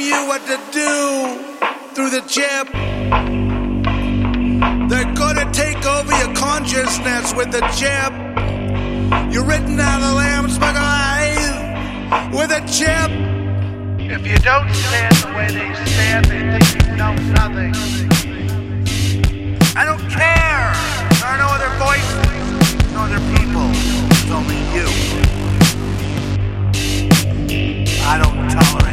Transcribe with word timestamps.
you 0.00 0.26
what 0.26 0.42
to 0.46 0.58
do 0.72 1.38
through 1.94 2.10
the 2.10 2.22
chip. 2.26 2.68
They're 4.88 5.14
gonna 5.14 5.50
take 5.52 5.84
over 5.86 6.12
your 6.18 6.34
consciousness 6.34 7.34
with 7.34 7.50
the 7.52 7.60
chip. 7.78 8.12
You're 9.32 9.44
written 9.44 9.78
out 9.80 10.00
of 10.00 10.08
the 10.08 10.14
lamb's 10.14 10.58
book 10.58 10.76
of 10.76 11.14
with 12.32 12.50
a 12.50 12.60
chip. 12.66 13.10
If 14.00 14.26
you 14.26 14.36
don't 14.38 14.72
stand 14.72 15.16
the 15.16 15.28
way 15.36 15.48
they 15.48 15.74
stand, 15.86 16.24
they 16.26 16.58
think 16.58 16.86
you 16.88 16.96
know 16.96 17.14
nothing. 17.32 17.74
I 19.76 19.84
don't 19.84 20.08
care. 20.10 20.72
There 21.18 21.28
are 21.28 21.38
no 21.38 21.48
other 21.56 21.70
voices, 21.78 22.92
no 22.92 23.00
other 23.06 23.22
people. 23.36 23.70
It's 24.10 24.30
only 24.30 24.60
you. 24.74 24.88
I 28.06 28.18
don't 28.18 28.50
tolerate 28.50 28.83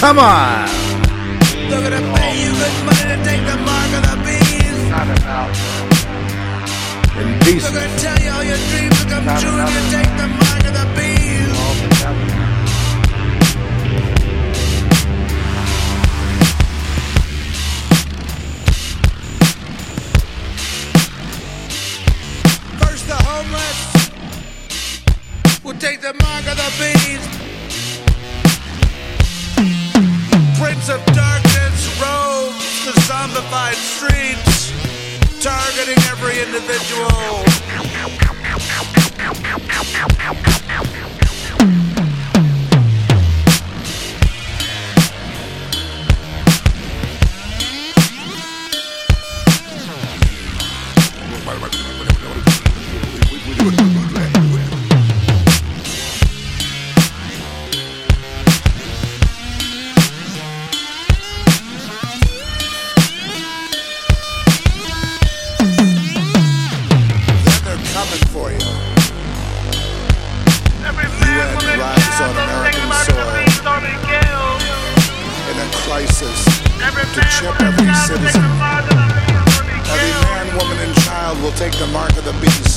Come 0.00 0.18
on. 0.18 0.66
They're 1.68 1.82
gonna 1.82 2.00
pay 2.16 2.32
you 2.42 2.52
good 2.52 2.84
money 2.86 3.04
to 3.04 3.16
take 3.22 3.44
the 3.44 3.56
mark 3.68 3.92
of 3.92 4.02
the 4.08 4.16
beast. 4.24 4.88
Not 4.88 5.04
about 5.12 5.52
They're 7.44 7.70
gonna 7.70 7.98
tell 7.98 8.18
you 8.18 8.30
all 8.30 8.42
your 8.42 8.56
dreams 8.70 8.96
will 8.98 9.10
come 9.10 9.28
true 9.38 9.60
if 9.60 9.68
you 9.76 9.84
take 9.92 10.08
the 10.16 10.26
mark 10.40 10.64
of 10.64 10.72
the 10.72 10.86
beast. 10.96 11.52
First 22.80 23.04
the 23.06 23.16
homeless 23.28 23.78
will 25.62 25.78
take 25.78 26.00
the 26.00 26.14
mark 26.14 26.46
of 26.46 26.56
the 26.56 26.70
beast. 26.80 27.39
Prince 30.80 30.98
of 30.98 31.14
Darkness 31.14 32.00
roams 32.00 32.86
the 32.86 32.92
zombified 33.02 33.74
streets, 33.74 34.72
targeting 35.44 36.02
every 36.08 36.40
individual. 36.40 37.50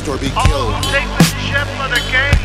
Of 0.02 1.92
the 1.94 2.02
game. 2.10 2.40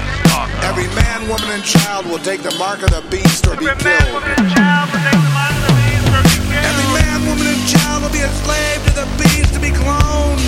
Every 0.69 0.87
man, 0.95 1.29
woman, 1.29 1.49
and 1.51 1.65
child 1.65 2.05
will 2.07 2.19
take 2.19 2.43
the 2.43 2.55
mark 2.59 2.83
of 2.83 2.91
the 2.91 3.01
beast 3.11 3.47
or 3.47 3.57
be 3.57 3.65
killed. 3.65 3.81
Every 3.81 3.81
man, 3.81 4.13
woman, 4.13 4.37
and 4.37 4.53
child 4.53 4.93
will 4.93 5.01
take 5.01 5.17
the 5.17 5.33
mark 5.33 5.57
of 5.57 5.65
the 5.65 5.73
beast 5.81 6.13
or 6.13 6.23
be 6.29 6.37
killed. 6.45 6.69
Every 6.69 6.89
man, 6.93 7.19
woman, 7.25 7.47
and 7.49 7.65
child 7.67 8.03
will 8.05 8.13
be 8.13 8.21
a 8.21 8.29
slave 8.45 8.85
to 8.85 8.93
the 9.01 9.09
beast 9.17 9.55
to 9.55 9.61
be 9.61 9.71
cloned, 9.73 10.41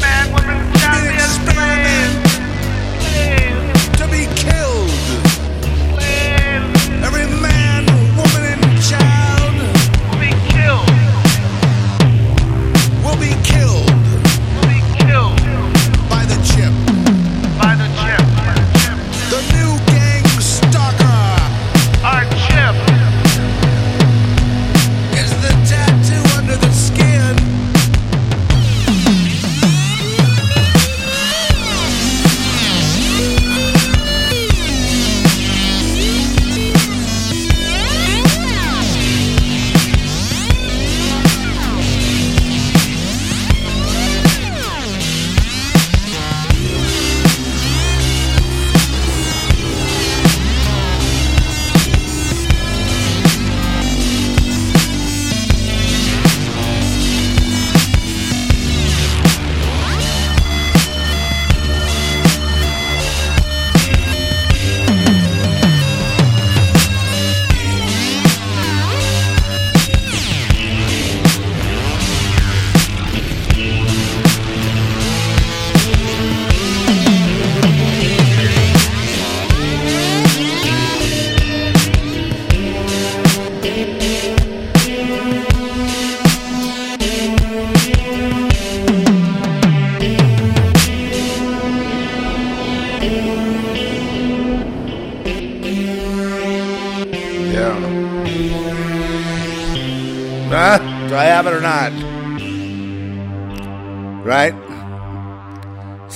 man, 0.00 0.30
woman, 0.30 0.54
and 0.54 0.78
child 0.78 1.02
be 1.02 1.08
an 1.08 1.14
a 1.14 1.26
experiment, 1.26 2.14
slave. 3.02 3.58
to 3.98 4.06
be 4.06 4.22
killed. 4.38 4.47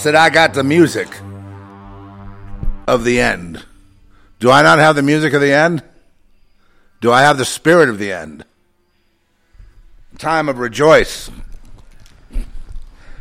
Said 0.02 0.16
I 0.16 0.30
got 0.30 0.52
the 0.52 0.64
music 0.64 1.06
of 2.88 3.04
the 3.04 3.20
end. 3.20 3.64
Do 4.40 4.50
I 4.50 4.60
not 4.60 4.80
have 4.80 4.96
the 4.96 5.02
music 5.02 5.32
of 5.32 5.40
the 5.40 5.52
end? 5.52 5.80
Do 7.00 7.12
I 7.12 7.22
have 7.22 7.38
the 7.38 7.44
spirit 7.44 7.88
of 7.88 8.00
the 8.00 8.12
end? 8.12 8.44
Time 10.18 10.48
of 10.48 10.58
rejoice. 10.58 11.30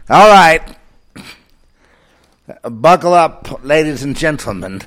All 0.10 0.28
right. 0.28 0.75
Buckle 2.63 3.13
up, 3.13 3.63
ladies 3.63 4.01
and 4.01 4.18
gentlemen 4.18 4.81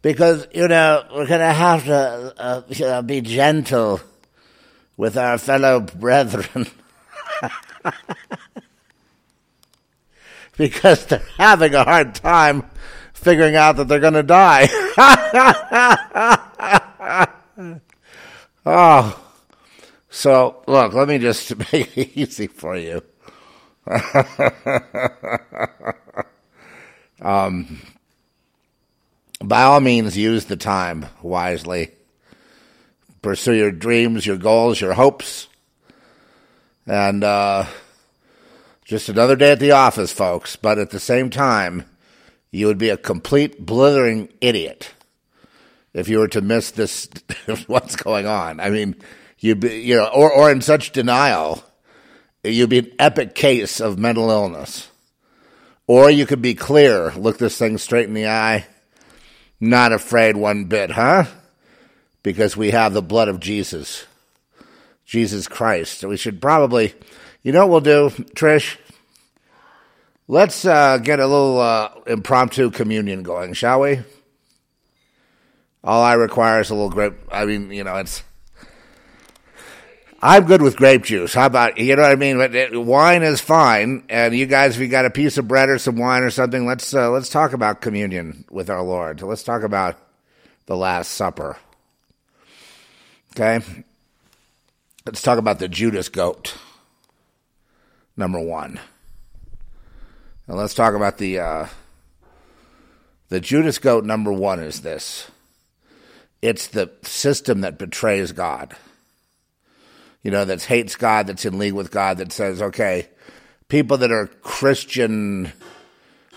because 0.00 0.46
you 0.54 0.68
know 0.68 1.04
we're 1.14 1.26
going 1.26 1.40
to 1.40 1.52
have 1.52 1.84
to 1.84 2.34
uh, 2.38 2.62
you 2.68 2.86
know, 2.86 3.02
be 3.02 3.20
gentle 3.20 4.00
with 4.96 5.18
our 5.18 5.36
fellow 5.36 5.80
brethren 5.80 6.66
because 10.56 11.06
they're 11.06 11.22
having 11.38 11.74
a 11.74 11.84
hard 11.84 12.14
time 12.14 12.64
figuring 13.14 13.56
out 13.56 13.76
that 13.76 13.88
they're 13.88 14.00
going 14.00 14.12
to 14.14 14.22
die. 14.22 14.68
oh, 18.66 19.30
so 20.10 20.62
look, 20.66 20.92
let 20.92 21.08
me 21.08 21.18
just 21.18 21.56
make 21.72 21.96
it 21.96 22.16
easy 22.16 22.48
for 22.48 22.76
you. 22.76 23.02
um, 27.20 27.80
by 29.42 29.62
all 29.62 29.80
means, 29.80 30.16
use 30.16 30.44
the 30.44 30.56
time 30.56 31.06
wisely. 31.22 31.90
Pursue 33.22 33.54
your 33.54 33.70
dreams, 33.70 34.26
your 34.26 34.36
goals, 34.36 34.80
your 34.80 34.94
hopes. 34.94 35.46
And 36.86 37.22
uh, 37.22 37.66
just 38.92 39.08
another 39.08 39.36
day 39.36 39.52
at 39.52 39.58
the 39.58 39.70
office, 39.70 40.12
folks. 40.12 40.54
But 40.54 40.78
at 40.78 40.90
the 40.90 41.00
same 41.00 41.30
time, 41.30 41.86
you 42.50 42.66
would 42.66 42.76
be 42.76 42.90
a 42.90 42.98
complete 42.98 43.64
blithering 43.64 44.28
idiot 44.42 44.90
if 45.94 46.10
you 46.10 46.18
were 46.18 46.28
to 46.28 46.42
miss 46.42 46.72
this 46.72 47.08
what's 47.68 47.96
going 47.96 48.26
on. 48.26 48.60
I 48.60 48.68
mean, 48.68 48.96
you'd 49.38 49.60
be, 49.60 49.80
you 49.80 49.96
know, 49.96 50.10
or, 50.14 50.30
or 50.30 50.52
in 50.52 50.60
such 50.60 50.92
denial, 50.92 51.64
you'd 52.44 52.68
be 52.68 52.80
an 52.80 52.92
epic 52.98 53.34
case 53.34 53.80
of 53.80 53.98
mental 53.98 54.28
illness. 54.28 54.90
Or 55.86 56.10
you 56.10 56.26
could 56.26 56.42
be 56.42 56.54
clear, 56.54 57.12
look 57.12 57.38
this 57.38 57.56
thing 57.56 57.78
straight 57.78 58.08
in 58.08 58.14
the 58.14 58.28
eye, 58.28 58.66
not 59.58 59.92
afraid 59.92 60.36
one 60.36 60.66
bit, 60.66 60.90
huh? 60.90 61.24
Because 62.22 62.58
we 62.58 62.72
have 62.72 62.92
the 62.92 63.00
blood 63.00 63.28
of 63.28 63.40
Jesus, 63.40 64.04
Jesus 65.06 65.48
Christ. 65.48 66.04
We 66.04 66.18
should 66.18 66.42
probably, 66.42 66.92
you 67.42 67.52
know 67.52 67.66
what 67.66 67.84
we'll 67.84 68.10
do, 68.10 68.24
Trish? 68.34 68.76
Let's 70.28 70.64
uh, 70.64 70.98
get 70.98 71.18
a 71.18 71.26
little 71.26 71.60
uh, 71.60 71.90
impromptu 72.06 72.70
communion 72.70 73.22
going, 73.22 73.54
shall 73.54 73.80
we? 73.80 74.00
All 75.84 76.02
I 76.02 76.14
require 76.14 76.60
is 76.60 76.70
a 76.70 76.74
little 76.74 76.90
grape. 76.90 77.14
I 77.30 77.44
mean, 77.44 77.72
you 77.72 77.82
know, 77.82 77.96
it's. 77.96 78.22
I'm 80.24 80.46
good 80.46 80.62
with 80.62 80.76
grape 80.76 81.02
juice. 81.02 81.34
How 81.34 81.46
about 81.46 81.78
you 81.78 81.96
know 81.96 82.02
what 82.02 82.12
I 82.12 82.14
mean? 82.14 82.38
But 82.38 82.54
it, 82.54 82.80
wine 82.80 83.24
is 83.24 83.40
fine, 83.40 84.04
and 84.08 84.32
you 84.32 84.46
guys, 84.46 84.76
if 84.76 84.80
you 84.80 84.86
got 84.86 85.04
a 85.04 85.10
piece 85.10 85.38
of 85.38 85.48
bread 85.48 85.68
or 85.68 85.78
some 85.78 85.96
wine 85.96 86.22
or 86.22 86.30
something, 86.30 86.64
let's 86.64 86.94
uh, 86.94 87.10
let's 87.10 87.28
talk 87.28 87.52
about 87.52 87.80
communion 87.80 88.44
with 88.48 88.70
our 88.70 88.82
Lord. 88.82 89.20
Let's 89.22 89.42
talk 89.42 89.64
about 89.64 89.98
the 90.66 90.76
Last 90.76 91.10
Supper. 91.10 91.56
Okay, 93.32 93.64
let's 95.04 95.22
talk 95.22 95.38
about 95.38 95.58
the 95.58 95.68
Judas 95.68 96.08
goat. 96.08 96.54
Number 98.16 98.38
one. 98.38 98.78
And 100.52 100.60
let's 100.60 100.74
talk 100.74 100.92
about 100.92 101.16
the 101.16 101.38
uh, 101.38 101.66
the 103.30 103.40
Judas 103.40 103.78
goat. 103.78 104.04
Number 104.04 104.30
one 104.30 104.60
is 104.60 104.82
this. 104.82 105.30
It's 106.42 106.66
the 106.66 106.90
system 107.00 107.62
that 107.62 107.78
betrays 107.78 108.32
God. 108.32 108.76
You 110.22 110.30
know, 110.30 110.44
that 110.44 110.62
hates 110.64 110.94
God, 110.94 111.26
that's 111.26 111.46
in 111.46 111.58
league 111.58 111.72
with 111.72 111.90
God, 111.90 112.18
that 112.18 112.32
says, 112.32 112.60
okay, 112.60 113.08
people 113.68 113.96
that 113.96 114.12
are 114.12 114.26
Christian, 114.26 115.54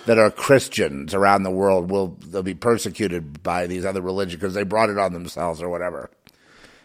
that 0.05 0.17
are 0.17 0.31
Christians 0.31 1.13
around 1.13 1.43
the 1.43 1.51
world 1.51 1.91
will 1.91 2.15
they'll 2.25 2.41
be 2.41 2.53
persecuted 2.53 3.43
by 3.43 3.67
these 3.67 3.83
other 3.83 4.01
religions 4.01 4.39
because 4.39 4.53
they 4.53 4.63
brought 4.63 4.89
it 4.89 4.97
on 4.97 5.11
themselves 5.11 5.61
or 5.61 5.67
whatever. 5.67 6.09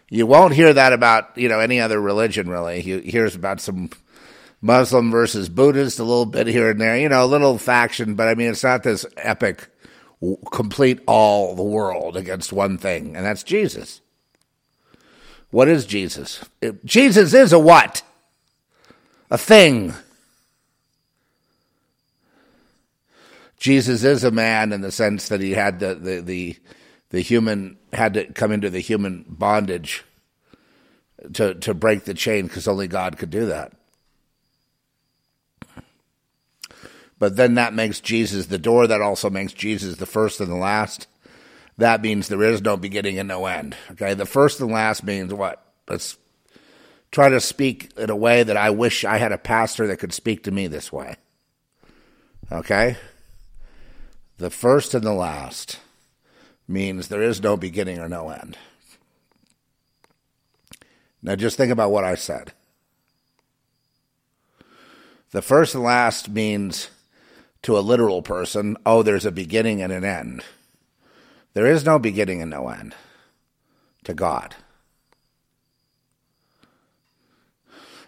You 0.09 0.27
won't 0.27 0.55
hear 0.55 0.73
that 0.73 0.93
about 0.93 1.39
you 1.39 1.49
know 1.49 1.61
any 1.61 1.79
other 1.79 2.01
religion 2.01 2.51
really. 2.51 2.81
You 2.81 2.99
hear 2.99 3.27
about 3.27 3.61
some 3.61 3.91
Muslim 4.61 5.11
versus 5.11 5.49
Buddhist 5.49 5.99
a 5.99 6.05
little 6.05 6.27
bit 6.27 6.47
here 6.47 6.71
and 6.71 6.81
there, 6.81 6.99
you 6.99 7.09
know, 7.09 7.25
a 7.25 7.27
little 7.27 7.59
faction, 7.59 8.15
but 8.15 8.29
I 8.29 8.35
mean 8.35 8.51
it's 8.51 8.65
not 8.65 8.83
this 8.83 9.07
epic 9.17 9.69
complete 10.53 11.01
all 11.07 11.55
the 11.55 11.63
world 11.63 12.17
against 12.17 12.53
one 12.53 12.77
thing, 12.77 13.17
and 13.17 13.25
that's 13.25 13.43
Jesus. 13.43 14.01
What 15.51 15.69
is 15.69 15.87
Jesus? 15.87 16.45
Jesus 16.85 17.35
is 17.35 17.53
a 17.53 17.59
what? 17.59 18.03
A 19.31 19.39
thing. 19.39 19.95
Jesus 23.59 24.05
is 24.05 24.25
a 24.25 24.31
man 24.31 24.73
in 24.73 24.81
the 24.81 24.93
sense 24.93 25.29
that 25.29 25.41
he 25.41 25.53
had 25.53 25.81
the, 25.81 25.95
the, 25.95 26.21
the, 26.21 26.57
the 27.11 27.21
human, 27.21 27.79
had 27.93 28.15
to 28.15 28.33
come 28.33 28.53
into 28.53 28.71
the 28.71 28.81
human 28.81 29.25
bondage 29.29 30.05
to, 31.35 31.55
to 31.55 31.75
break 31.75 32.05
the 32.05 32.15
chain 32.15 32.47
because 32.47 32.69
only 32.69 32.89
God 32.89 33.19
could 33.19 33.31
do 33.31 33.47
that. 33.47 33.73
But 37.21 37.37
then 37.37 37.55
that 37.55 37.75
makes 37.75 38.01
Jesus 38.01 38.47
the 38.47 38.59
door. 38.59 38.89
That 38.89 39.03
also 39.03 39.31
makes 39.31 39.53
Jesus 39.53 39.99
the 39.99 40.07
first 40.07 40.41
and 40.41 40.51
the 40.51 40.57
last. 40.57 41.07
That 41.77 42.03
means 42.03 42.27
there 42.27 42.43
is 42.43 42.63
no 42.63 42.77
beginning 42.77 43.19
and 43.19 43.29
no 43.29 43.47
end. 43.47 43.77
Okay, 43.93 44.15
the 44.15 44.27
first 44.27 44.59
and 44.59 44.73
last 44.73 45.05
means 45.05 45.33
what? 45.33 45.63
Let's 45.87 46.17
try 47.13 47.29
to 47.29 47.41
speak 47.41 47.91
in 47.97 48.09
a 48.09 48.17
way 48.17 48.43
that 48.43 48.57
I 48.57 48.71
wish 48.71 49.05
I 49.05 49.19
had 49.19 49.33
a 49.33 49.39
pastor 49.39 49.87
that 49.87 49.99
could 49.99 50.15
speak 50.15 50.45
to 50.45 50.51
me 50.51 50.67
this 50.67 50.91
way. 50.91 51.17
Okay? 52.51 52.97
The 54.39 54.51
first 54.51 54.95
and 54.95 55.05
the 55.05 55.13
last 55.13 55.79
means 56.67 57.09
there 57.09 57.23
is 57.23 57.43
no 57.43 57.57
beginning 57.57 57.99
or 57.99 58.09
no 58.09 58.31
end. 58.31 58.57
Now 61.23 61.37
just 61.37 61.59
think 61.59 61.71
about 61.71 61.91
what 61.91 62.05
I 62.05 62.15
said. 62.15 62.55
The 65.33 65.43
first 65.43 65.75
and 65.75 65.85
last 65.85 66.31
means 66.31 66.89
to 67.63 67.79
a 67.79 67.81
literal 67.81 68.23
person, 68.23 68.77
oh, 68.87 69.03
there's 69.03 69.27
a 69.27 69.33
beginning 69.33 69.83
and 69.83 69.93
an 69.93 70.05
end. 70.05 70.43
There 71.53 71.67
is 71.67 71.85
no 71.85 71.99
beginning 71.99 72.41
and 72.41 72.51
no 72.51 72.69
end 72.69 72.95
to 74.05 74.15
God. 74.15 74.55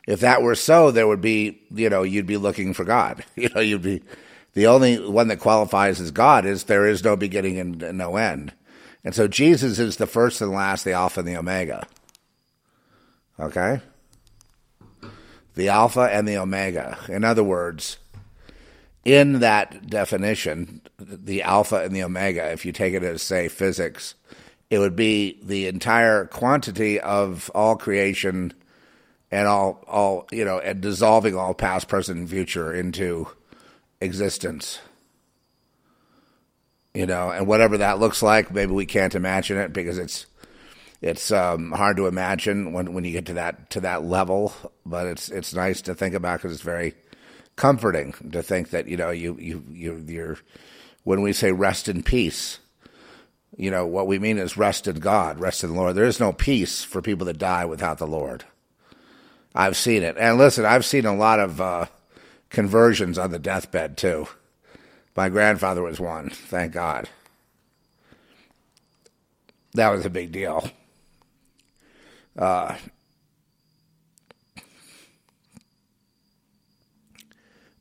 If 0.07 0.21
that 0.21 0.43
were 0.43 0.55
so, 0.55 0.91
there 0.91 1.07
would 1.07 1.21
be, 1.21 1.61
you 1.71 1.89
know, 1.89 2.03
you'd 2.03 2.27
be 2.27 2.37
looking 2.37 2.75
for 2.75 2.85
God. 2.85 3.25
You 3.37 3.49
know, 3.55 3.61
you'd 3.61 3.83
be 3.83 4.03
the 4.55 4.67
only 4.67 4.99
one 4.99 5.29
that 5.29 5.41
qualifies 5.41 6.01
as 6.01 6.11
God 6.11 6.45
is 6.45 6.65
there 6.65 6.87
is 6.87 7.05
no 7.05 7.17
beginning 7.17 7.59
and 7.59 7.99
no 7.99 8.17
end. 8.17 8.53
And 9.05 9.15
so 9.15 9.27
Jesus 9.27 9.79
is 9.79 9.97
the 9.97 10.07
first 10.07 10.41
and 10.41 10.53
last, 10.53 10.85
the 10.85 10.93
Alpha 10.93 11.21
and 11.21 11.29
the 11.29 11.37
Omega. 11.37 11.87
Okay? 13.41 13.81
The 15.55 15.69
Alpha 15.69 16.03
and 16.03 16.27
the 16.29 16.37
Omega. 16.37 16.99
In 17.09 17.25
other 17.25 17.43
words, 17.43 17.99
in 19.05 19.41
that 19.41 19.89
definition, 19.89 20.81
the 20.99 21.43
alpha 21.43 21.83
and 21.83 21.95
the 21.95 22.05
omega, 22.05 22.53
if 22.53 22.65
you 22.65 22.73
take 22.73 22.95
it 22.95 23.03
as, 23.03 23.23
say, 23.23 23.49
physics, 23.49 24.15
it 24.71 24.79
would 24.79 24.97
be 24.97 25.39
the 25.43 25.67
entire 25.67 26.27
quantity 26.27 27.01
of 27.01 27.51
all 27.55 27.77
creation 27.77 28.55
and 29.31 29.49
all, 29.49 29.83
all 29.89 30.29
you 30.31 30.45
know, 30.45 30.59
and 30.59 30.81
dissolving 30.81 31.37
all 31.37 31.55
past, 31.55 31.89
present, 31.89 32.19
and 32.19 32.31
future 32.31 32.73
into 32.73 33.27
existence. 34.01 34.79
You 36.95 37.07
know, 37.07 37.31
and 37.31 37.47
whatever 37.47 37.79
that 37.79 37.99
looks 37.99 38.23
like, 38.23 38.53
maybe 38.53 38.73
we 38.73 38.87
can't 38.87 39.15
imagine 39.15 39.57
it 39.57 39.73
because 39.73 39.99
it's 39.99 40.27
it's 41.01 41.33
um, 41.33 41.73
hard 41.73 41.97
to 41.97 42.07
imagine 42.07 42.73
when, 42.73 42.93
when 42.93 43.05
you 43.05 43.13
get 43.13 43.27
to 43.27 43.35
that 43.35 43.71
to 43.71 43.81
that 43.81 44.05
level. 44.05 44.53
But 44.87 45.07
it's 45.07 45.29
it's 45.31 45.55
nice 45.55 45.83
to 45.83 45.95
think 45.95 46.15
about 46.15 46.39
because 46.39 46.53
it's 46.53 46.63
very 46.63 46.95
comforting 47.57 48.15
to 48.33 48.43
think 48.43 48.71
that 48.71 48.89
you 48.89 48.97
know 48.97 49.11
you 49.11 49.37
you 49.39 49.65
you 49.71 50.05
you're 50.07 50.39
when 51.05 51.21
we 51.21 51.33
say 51.33 51.53
rest 51.53 51.89
in 51.89 52.03
peace 52.03 52.59
you 53.57 53.71
know 53.71 53.87
what 53.87 54.07
we 54.07 54.19
mean 54.19 54.39
is 54.39 54.57
rest 54.57 54.87
in 54.87 54.97
god 54.97 55.39
rest 55.39 55.63
in 55.63 55.71
the 55.71 55.77
lord. 55.77 55.95
There 55.95 56.05
is 56.05 56.21
no 56.21 56.33
peace 56.33 56.83
for 56.83 57.03
people 57.03 57.27
that 57.27 57.39
die 57.39 57.65
without 57.65 57.99
the 57.99 58.07
lord. 58.07 58.45
I've 59.55 59.77
seen 59.77 60.03
it. 60.03 60.17
And 60.19 60.39
listen 60.39 60.65
i've 60.65 60.85
seen 60.85 61.05
a 61.05 61.15
lot 61.15 61.41
of 61.41 61.61
uh, 61.61 61.87
conversions 62.49 63.19
on 63.19 63.31
the 63.31 63.39
deathbed 63.39 63.97
too. 63.97 64.29
My 65.15 65.29
grandfather 65.29 65.83
was 65.83 66.01
one 66.01 66.31
thank 66.31 66.73
god. 66.73 67.09
That 69.75 69.91
was 69.91 70.05
a 70.05 70.11
big 70.11 70.33
deal. 70.33 70.71
Uh, 72.37 72.77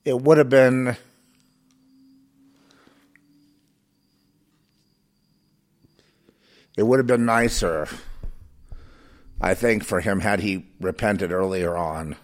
it 0.04 0.20
would 0.20 0.38
have 0.38 0.50
been 0.50 0.96
it 6.78 6.84
would 6.84 7.00
have 7.00 7.08
been 7.08 7.26
nicer 7.26 7.88
i 9.40 9.54
think 9.54 9.84
for 9.84 10.00
him 10.02 10.22
had 10.22 10.40
he 10.40 10.66
repented 10.80 11.32
earlier 11.32 11.78
on 11.78 12.16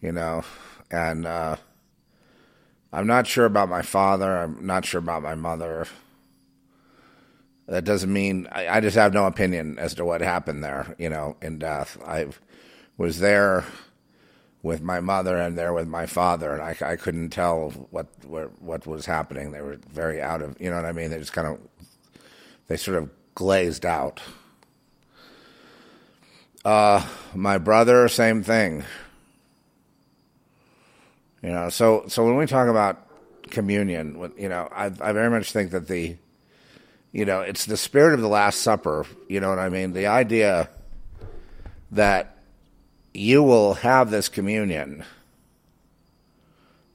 you 0.00 0.12
know 0.12 0.42
and 0.90 1.26
uh, 1.26 1.56
i'm 2.92 3.06
not 3.06 3.26
sure 3.26 3.44
about 3.44 3.68
my 3.68 3.82
father 3.82 4.38
i'm 4.38 4.64
not 4.66 4.84
sure 4.84 4.98
about 5.00 5.22
my 5.22 5.34
mother. 5.34 5.86
That 7.66 7.84
doesn't 7.84 8.12
mean 8.12 8.46
I, 8.52 8.68
I 8.68 8.80
just 8.80 8.96
have 8.96 9.14
no 9.14 9.26
opinion 9.26 9.78
as 9.78 9.94
to 9.94 10.04
what 10.04 10.20
happened 10.20 10.62
there 10.62 10.94
you 10.98 11.08
know 11.08 11.36
in 11.40 11.58
death. 11.58 11.96
I 12.06 12.26
was 12.98 13.20
there 13.20 13.64
with 14.64 14.80
my 14.80 14.98
mother 14.98 15.36
and 15.36 15.58
there 15.58 15.74
with 15.74 15.86
my 15.86 16.06
father, 16.06 16.54
and 16.54 16.62
I, 16.62 16.74
I 16.92 16.96
couldn't 16.96 17.28
tell 17.28 17.68
what, 17.90 18.06
what 18.24 18.62
what 18.62 18.86
was 18.86 19.04
happening. 19.04 19.52
They 19.52 19.60
were 19.60 19.76
very 19.92 20.22
out 20.22 20.40
of, 20.40 20.58
you 20.58 20.70
know 20.70 20.76
what 20.76 20.86
I 20.86 20.92
mean. 20.92 21.10
They 21.10 21.18
just 21.18 21.34
kind 21.34 21.46
of, 21.46 21.58
they 22.66 22.78
sort 22.78 22.96
of 22.96 23.10
glazed 23.34 23.84
out. 23.84 24.22
Uh, 26.64 27.06
my 27.34 27.58
brother, 27.58 28.08
same 28.08 28.42
thing. 28.42 28.84
You 31.42 31.50
know, 31.50 31.68
so 31.68 32.04
so 32.08 32.24
when 32.24 32.36
we 32.36 32.46
talk 32.46 32.68
about 32.68 33.06
communion, 33.50 34.32
you 34.38 34.48
know, 34.48 34.66
I 34.72 34.86
I 34.86 35.12
very 35.12 35.28
much 35.28 35.52
think 35.52 35.72
that 35.72 35.88
the, 35.88 36.16
you 37.12 37.26
know, 37.26 37.42
it's 37.42 37.66
the 37.66 37.76
spirit 37.76 38.14
of 38.14 38.22
the 38.22 38.28
Last 38.28 38.62
Supper. 38.62 39.04
You 39.28 39.40
know 39.40 39.50
what 39.50 39.58
I 39.58 39.68
mean? 39.68 39.92
The 39.92 40.06
idea 40.06 40.70
that 41.90 42.33
you 43.14 43.42
will 43.44 43.74
have 43.74 44.10
this 44.10 44.28
communion 44.28 45.04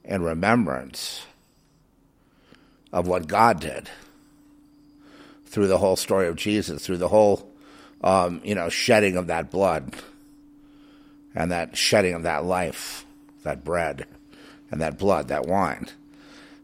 in 0.04 0.22
remembrance 0.22 1.26
of 2.92 3.08
what 3.08 3.28
God 3.28 3.62
did 3.62 3.90
through 5.46 5.68
the 5.68 5.78
whole 5.78 5.96
story 5.96 6.28
of 6.28 6.36
Jesus, 6.36 6.86
through 6.86 6.98
the 6.98 7.08
whole, 7.08 7.50
um, 8.04 8.42
you 8.44 8.54
know, 8.54 8.68
shedding 8.68 9.16
of 9.16 9.28
that 9.28 9.50
blood 9.50 9.96
and 11.34 11.52
that 11.52 11.78
shedding 11.78 12.14
of 12.14 12.24
that 12.24 12.44
life, 12.44 13.06
that 13.44 13.64
bread 13.64 14.06
and 14.72 14.82
that 14.82 14.98
blood, 14.98 15.30
that 15.30 15.48
wine. 15.48 15.88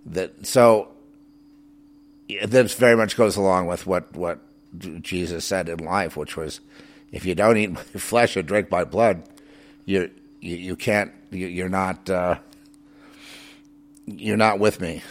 That 0.05 0.45
so 0.45 0.89
this 2.45 2.75
very 2.75 2.97
much 2.97 3.15
goes 3.15 3.37
along 3.37 3.67
with 3.67 3.87
what 3.87 4.13
what 4.13 4.39
Jesus 5.01 5.45
said 5.45 5.69
in 5.69 5.79
life, 5.79 6.17
which 6.17 6.35
was, 6.35 6.59
if 7.11 7.25
you 7.25 7.33
don't 7.35 7.57
eat 7.57 7.71
my 7.71 7.81
flesh 7.97 8.35
and 8.35 8.47
drink 8.47 8.69
my 8.69 8.83
blood, 8.83 9.23
you 9.85 10.11
you, 10.41 10.55
you 10.55 10.75
can't 10.75 11.11
you, 11.31 11.47
you're 11.47 11.69
not 11.69 12.09
uh, 12.09 12.37
you're 14.05 14.37
not 14.37 14.59
with 14.59 14.81
me, 14.81 15.01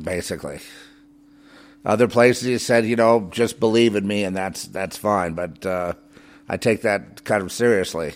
basically. 0.00 0.60
Other 1.84 2.08
places 2.08 2.42
he 2.42 2.58
said, 2.58 2.84
you 2.84 2.96
know, 2.96 3.28
just 3.30 3.60
believe 3.60 3.94
in 3.94 4.06
me 4.06 4.24
and 4.24 4.36
that's 4.36 4.64
that's 4.64 4.96
fine. 4.96 5.34
But 5.34 5.64
uh, 5.64 5.92
I 6.48 6.56
take 6.56 6.82
that 6.82 7.24
kind 7.24 7.42
of 7.42 7.52
seriously, 7.52 8.14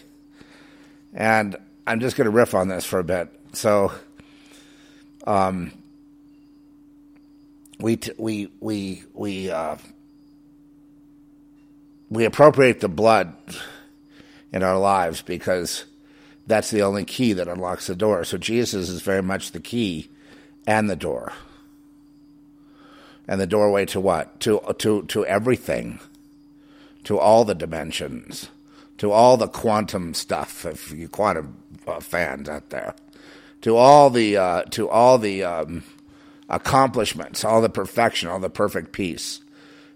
and 1.14 1.56
I'm 1.86 2.00
just 2.00 2.16
going 2.16 2.26
to 2.26 2.30
riff 2.30 2.54
on 2.54 2.68
this 2.68 2.84
for 2.84 2.98
a 2.98 3.04
bit. 3.04 3.28
So, 3.52 3.92
um, 5.26 5.72
we 7.78 7.96
t- 7.96 8.12
we 8.18 8.50
we 8.60 9.04
we 9.14 9.50
uh, 9.50 9.76
we 12.08 12.24
appropriate 12.24 12.80
the 12.80 12.88
blood 12.88 13.34
in 14.52 14.62
our 14.62 14.78
lives 14.78 15.22
because 15.22 15.84
that's 16.46 16.70
the 16.70 16.82
only 16.82 17.04
key 17.04 17.32
that 17.32 17.48
unlocks 17.48 17.86
the 17.86 17.94
door. 17.94 18.24
So 18.24 18.36
Jesus 18.36 18.88
is 18.88 19.02
very 19.02 19.22
much 19.22 19.52
the 19.52 19.60
key 19.60 20.10
and 20.66 20.90
the 20.90 20.96
door. 20.96 21.32
And 23.28 23.40
the 23.40 23.46
doorway 23.46 23.86
to 23.86 24.00
what? 24.00 24.40
To 24.40 24.60
to 24.78 25.02
to 25.02 25.26
everything. 25.26 26.00
To 27.04 27.18
all 27.18 27.44
the 27.44 27.54
dimensions. 27.54 28.48
To 28.98 29.12
all 29.12 29.36
the 29.36 29.48
quantum 29.48 30.14
stuff, 30.14 30.66
if 30.66 30.90
you 30.90 31.08
quantum 31.08 31.56
uh, 31.86 32.00
fans 32.00 32.48
out 32.48 32.70
there. 32.70 32.94
To 33.62 33.76
all 33.76 34.10
the 34.10 34.36
uh, 34.36 34.62
to 34.70 34.88
all 34.88 35.18
the 35.18 35.44
um, 35.44 35.84
accomplishments, 36.48 37.44
all 37.44 37.62
the 37.62 37.68
perfection, 37.68 38.28
all 38.28 38.40
the 38.40 38.50
perfect 38.50 38.92
peace. 38.92 39.40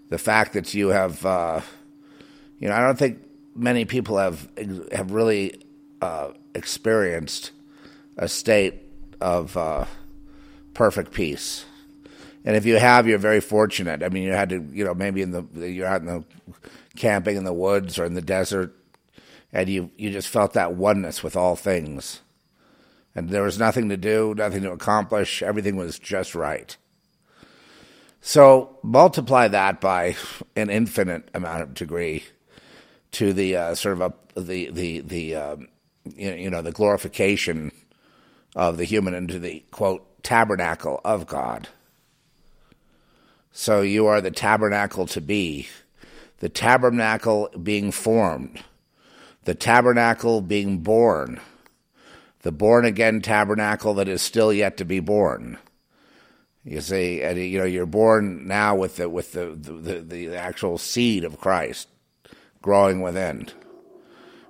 The 0.09 0.17
fact 0.17 0.53
that 0.53 0.73
you 0.73 0.89
have, 0.89 1.25
uh, 1.25 1.61
you 2.59 2.69
know, 2.69 2.75
I 2.75 2.79
don't 2.79 2.97
think 2.97 3.19
many 3.55 3.85
people 3.85 4.17
have 4.17 4.47
have 4.91 5.11
really 5.11 5.61
uh, 6.01 6.31
experienced 6.53 7.51
a 8.17 8.27
state 8.27 8.81
of 9.21 9.55
uh, 9.57 9.85
perfect 10.73 11.13
peace. 11.13 11.65
And 12.43 12.55
if 12.55 12.65
you 12.65 12.75
have, 12.75 13.07
you're 13.07 13.17
very 13.17 13.41
fortunate. 13.41 14.03
I 14.03 14.09
mean, 14.09 14.23
you 14.23 14.31
had 14.31 14.49
to, 14.49 14.63
you 14.71 14.83
know, 14.83 14.93
maybe 14.93 15.21
in 15.21 15.31
the 15.31 15.43
you're 15.69 15.87
out 15.87 16.01
in 16.01 16.07
the 16.07 16.23
camping 16.95 17.37
in 17.37 17.43
the 17.43 17.53
woods 17.53 17.97
or 17.97 18.05
in 18.05 18.13
the 18.13 18.21
desert, 18.21 18.75
and 19.51 19.67
you 19.67 19.89
you 19.97 20.11
just 20.11 20.27
felt 20.27 20.53
that 20.53 20.75
oneness 20.75 21.23
with 21.23 21.35
all 21.35 21.55
things, 21.55 22.21
and 23.15 23.29
there 23.29 23.43
was 23.43 23.57
nothing 23.57 23.89
to 23.89 23.97
do, 23.97 24.35
nothing 24.37 24.61
to 24.61 24.71
accomplish. 24.71 25.41
Everything 25.41 25.75
was 25.75 25.97
just 25.97 26.35
right. 26.35 26.77
So 28.21 28.79
multiply 28.81 29.47
that 29.47 29.79
by 29.79 30.15
an 30.55 30.71
infinite 30.71 31.29
amount 31.35 31.61
of 31.61 31.75
degree 31.75 32.23
to 33.15 33.31
the 33.31 33.55
uh, 33.55 33.75
sort 33.75 33.93
of 33.93 34.01
a, 34.01 34.39
the 34.41 34.69
the 34.71 34.99
the 34.99 35.35
um, 35.35 35.69
you 36.17 36.49
know 36.49 36.61
the 36.61 36.73
glorification 36.73 37.71
of 38.55 38.75
the 38.75 38.83
human 38.83 39.13
into 39.13 39.39
the 39.39 39.63
quote 39.71 40.21
tabernacle 40.21 40.99
of 41.05 41.25
God. 41.25 41.69
So 43.53 43.81
you 43.81 44.05
are 44.07 44.19
the 44.19 44.31
tabernacle 44.31 45.07
to 45.07 45.21
be, 45.21 45.69
the 46.39 46.49
tabernacle 46.49 47.49
being 47.63 47.89
formed, 47.91 48.61
the 49.45 49.55
tabernacle 49.55 50.41
being 50.41 50.79
born, 50.79 51.39
the 52.41 52.51
born 52.51 52.83
again 52.83 53.21
tabernacle 53.21 53.93
that 53.93 54.09
is 54.09 54.21
still 54.21 54.51
yet 54.51 54.75
to 54.75 54.83
be 54.83 54.99
born. 54.99 55.57
You 56.65 56.81
see, 56.81 57.21
and 57.21 57.39
you 57.39 57.59
know 57.59 57.65
you're 57.65 57.85
born 57.85 58.45
now 58.45 58.75
with 58.75 58.97
the 58.97 59.07
with 59.07 59.31
the 59.31 59.51
the, 59.55 60.01
the 60.01 60.35
actual 60.35 60.77
seed 60.77 61.23
of 61.23 61.39
Christ 61.39 61.87
growing 62.65 62.99
within 63.01 63.47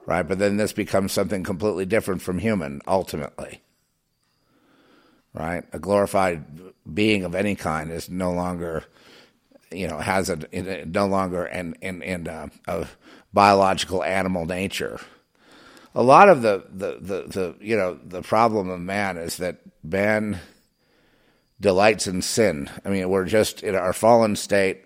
right? 0.05 0.27
But 0.27 0.39
then 0.39 0.57
this 0.57 0.74
becomes 0.74 1.12
something 1.12 1.43
completely 1.43 1.86
different 1.86 2.22
from 2.22 2.39
human, 2.39 2.81
ultimately, 2.88 3.62
right? 5.34 5.63
A 5.74 5.79
glorified 5.79 6.45
being 6.91 7.24
of 7.24 7.36
any 7.36 7.55
kind 7.55 7.91
is 7.91 8.10
no 8.10 8.31
longer, 8.31 8.84
you 9.72 9.88
know, 9.88 9.98
has 9.98 10.29
a 10.29 10.38
no 10.86 11.07
longer 11.07 11.45
and 11.45 11.75
and 11.81 12.27
uh, 12.27 12.48
a 12.67 12.88
biological 13.34 14.03
animal 14.03 14.45
nature. 14.45 15.00
A 15.98 16.03
lot 16.03 16.27
of 16.27 16.41
the, 16.41 16.65
the, 16.69 16.98
the, 17.00 17.24
the 17.27 17.55
you 17.62 17.75
know 17.75 17.98
the 18.03 18.22
problem 18.22 18.69
of 18.69 18.79
man 18.79 19.17
is 19.17 19.38
that 19.38 19.60
man 19.84 20.39
delights 21.60 22.05
in 22.05 22.22
sin. 22.22 22.69
I 22.84 22.89
mean, 22.89 23.10
we're 23.10 23.25
just 23.25 23.63
in 23.63 23.75
our 23.75 23.93
fallen 23.93 24.36
state. 24.36 24.84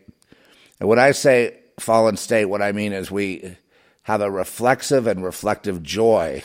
And 0.79 0.87
when 0.87 0.99
I 0.99 1.11
say 1.11 1.58
fallen 1.79 2.17
state, 2.17 2.45
what 2.45 2.61
I 2.61 2.71
mean 2.71 2.93
is 2.93 3.11
we 3.11 3.57
have 4.03 4.21
a 4.21 4.31
reflexive 4.31 5.07
and 5.07 5.23
reflective 5.23 5.83
joy 5.83 6.43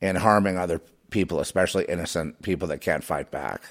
in 0.00 0.16
harming 0.16 0.58
other 0.58 0.80
people, 1.10 1.40
especially 1.40 1.84
innocent 1.84 2.42
people 2.42 2.68
that 2.68 2.80
can't 2.80 3.04
fight 3.04 3.30
back. 3.30 3.62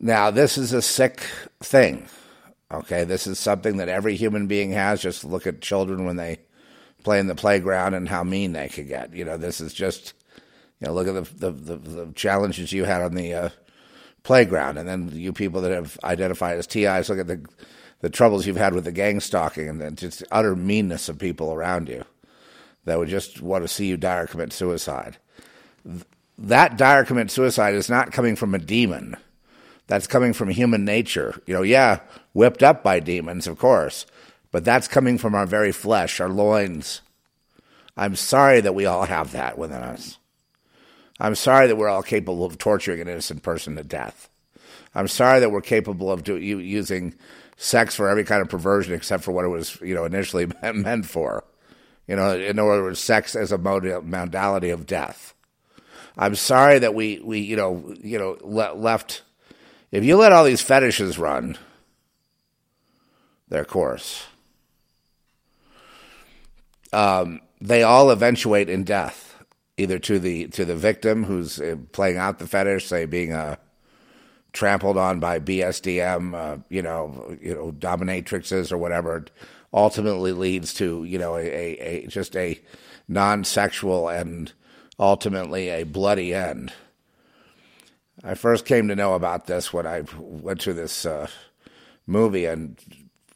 Now, 0.00 0.30
this 0.30 0.56
is 0.56 0.72
a 0.72 0.80
sick 0.80 1.20
thing. 1.60 2.08
Okay, 2.72 3.04
this 3.04 3.26
is 3.26 3.38
something 3.38 3.76
that 3.76 3.88
every 3.88 4.16
human 4.16 4.46
being 4.46 4.70
has. 4.72 5.02
Just 5.02 5.24
look 5.24 5.46
at 5.46 5.60
children 5.60 6.06
when 6.06 6.16
they 6.16 6.38
play 7.02 7.18
in 7.18 7.26
the 7.26 7.34
playground 7.34 7.94
and 7.94 8.08
how 8.08 8.24
mean 8.24 8.52
they 8.52 8.68
can 8.68 8.86
get. 8.86 9.12
You 9.12 9.24
know, 9.24 9.36
this 9.36 9.60
is 9.60 9.74
just, 9.74 10.14
you 10.80 10.86
know, 10.86 10.94
look 10.94 11.08
at 11.08 11.14
the 11.14 11.50
the, 11.50 11.50
the, 11.50 11.76
the 11.76 12.12
challenges 12.14 12.72
you 12.72 12.84
had 12.84 13.02
on 13.02 13.14
the 13.14 13.34
uh, 13.34 13.48
playground, 14.22 14.78
and 14.78 14.88
then 14.88 15.10
you 15.12 15.32
people 15.32 15.60
that 15.62 15.72
have 15.72 15.98
identified 16.04 16.58
as 16.58 16.66
TIs, 16.66 17.08
look 17.08 17.18
at 17.18 17.26
the 17.26 17.44
the 18.00 18.10
troubles 18.10 18.46
you've 18.46 18.56
had 18.56 18.74
with 18.74 18.84
the 18.84 18.92
gang 18.92 19.20
stalking 19.20 19.68
and 19.68 19.80
the 19.80 19.90
just 19.90 20.24
utter 20.30 20.56
meanness 20.56 21.08
of 21.08 21.18
people 21.18 21.52
around 21.52 21.88
you 21.88 22.04
that 22.84 22.98
would 22.98 23.08
just 23.08 23.40
want 23.42 23.62
to 23.62 23.68
see 23.68 23.86
you 23.86 23.96
die 23.96 24.16
or 24.16 24.26
commit 24.26 24.52
suicide. 24.52 25.18
That 26.38 26.80
or 26.80 27.04
commit 27.04 27.30
suicide 27.30 27.74
is 27.74 27.90
not 27.90 28.12
coming 28.12 28.36
from 28.36 28.54
a 28.54 28.58
demon. 28.58 29.16
That's 29.86 30.06
coming 30.06 30.32
from 30.32 30.48
human 30.48 30.84
nature. 30.84 31.42
You 31.46 31.54
know, 31.54 31.62
yeah, 31.62 32.00
whipped 32.32 32.62
up 32.62 32.82
by 32.82 33.00
demons, 33.00 33.46
of 33.46 33.58
course, 33.58 34.06
but 34.50 34.64
that's 34.64 34.88
coming 34.88 35.18
from 35.18 35.34
our 35.34 35.46
very 35.46 35.72
flesh, 35.72 36.20
our 36.20 36.28
loins. 36.28 37.02
I'm 37.96 38.16
sorry 38.16 38.60
that 38.60 38.74
we 38.74 38.86
all 38.86 39.04
have 39.04 39.32
that 39.32 39.58
within 39.58 39.82
us. 39.82 40.16
I'm 41.20 41.34
sorry 41.34 41.66
that 41.66 41.76
we're 41.76 41.88
all 41.88 42.02
capable 42.02 42.44
of 42.44 42.58
torturing 42.58 43.00
an 43.00 43.08
innocent 43.08 43.42
person 43.42 43.76
to 43.76 43.84
death. 43.84 44.28
I'm 44.94 45.08
sorry 45.08 45.40
that 45.40 45.50
we're 45.50 45.60
capable 45.60 46.10
of 46.10 46.24
do, 46.24 46.36
using 46.36 47.14
sex 47.56 47.94
for 47.94 48.08
every 48.08 48.24
kind 48.24 48.40
of 48.40 48.48
perversion 48.48 48.94
except 48.94 49.22
for 49.22 49.32
what 49.32 49.44
it 49.44 49.48
was, 49.48 49.78
you 49.82 49.94
know, 49.94 50.04
initially 50.04 50.46
meant 50.62 51.06
for. 51.06 51.44
You 52.08 52.16
know, 52.16 52.36
in 52.36 52.58
other 52.58 52.82
words, 52.82 52.98
sex 52.98 53.36
as 53.36 53.52
a 53.52 53.58
modality 53.58 54.70
of 54.70 54.86
death. 54.86 55.34
I'm 56.16 56.34
sorry 56.34 56.78
that 56.80 56.94
we, 56.94 57.20
we 57.20 57.38
you 57.40 57.54
know, 57.54 57.94
you 58.02 58.18
know, 58.18 58.36
le- 58.42 58.74
left. 58.74 59.22
If 59.92 60.04
you 60.04 60.16
let 60.16 60.32
all 60.32 60.44
these 60.44 60.62
fetishes 60.62 61.18
run 61.18 61.56
their 63.48 63.64
course, 63.64 64.26
um, 66.92 67.40
they 67.60 67.82
all 67.82 68.10
eventuate 68.10 68.68
in 68.68 68.84
death, 68.84 69.29
either 69.80 69.98
to 69.98 70.18
the 70.18 70.46
to 70.48 70.64
the 70.64 70.76
victim 70.76 71.24
who's 71.24 71.60
uh, 71.60 71.76
playing 71.92 72.18
out 72.18 72.38
the 72.38 72.46
fetish, 72.46 72.86
say 72.86 73.06
being 73.06 73.32
a 73.32 73.58
trampled 74.52 74.98
on 74.98 75.20
by 75.20 75.38
BSDM, 75.38 76.34
uh, 76.34 76.58
you 76.68 76.82
know, 76.82 77.36
you 77.40 77.54
know, 77.54 77.72
dominatrixes 77.72 78.72
or 78.72 78.78
whatever, 78.78 79.24
ultimately 79.72 80.32
leads 80.32 80.74
to 80.74 81.04
you 81.04 81.18
know 81.18 81.36
a, 81.36 81.46
a, 81.46 81.78
a 81.78 82.06
just 82.06 82.36
a 82.36 82.60
non-sexual 83.08 84.08
and 84.08 84.52
ultimately 84.98 85.68
a 85.70 85.84
bloody 85.84 86.34
end. 86.34 86.72
I 88.22 88.34
first 88.34 88.66
came 88.66 88.88
to 88.88 88.96
know 88.96 89.14
about 89.14 89.46
this 89.46 89.72
when 89.72 89.86
I 89.86 90.02
went 90.18 90.60
to 90.62 90.74
this 90.74 91.06
uh, 91.06 91.28
movie 92.06 92.44
in 92.44 92.76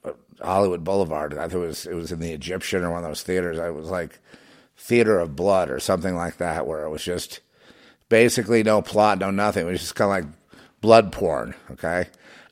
uh, 0.05 0.13
Hollywood 0.43 0.85
Boulevard. 0.85 1.33
I 1.39 1.49
think 1.49 1.55
it 1.55 1.67
was 1.67 1.87
it 1.87 1.95
was 1.95 2.13
in 2.13 2.21
the 2.21 2.33
Egyptian 2.33 2.85
or 2.85 2.91
one 2.91 3.03
of 3.03 3.09
those 3.09 3.23
theaters. 3.23 3.59
I 3.59 3.71
was 3.71 3.89
like 3.89 4.19
Theater 4.77 5.19
of 5.19 5.37
Blood 5.37 5.71
or 5.71 5.81
something 5.81 6.15
like 6.15 6.37
that, 6.39 6.67
where 6.67 6.85
it 6.85 6.91
was 6.91 7.05
just 7.05 7.41
basically 8.09 8.63
no 8.63 8.83
plot, 8.83 9.19
no 9.19 9.31
nothing. 9.31 9.67
It 9.67 9.71
was 9.71 9.81
just 9.81 9.95
kind 9.95 10.25
of 10.25 10.31
like 10.31 10.39
blood 10.81 11.13
porn. 11.13 11.55
Okay, 11.71 12.07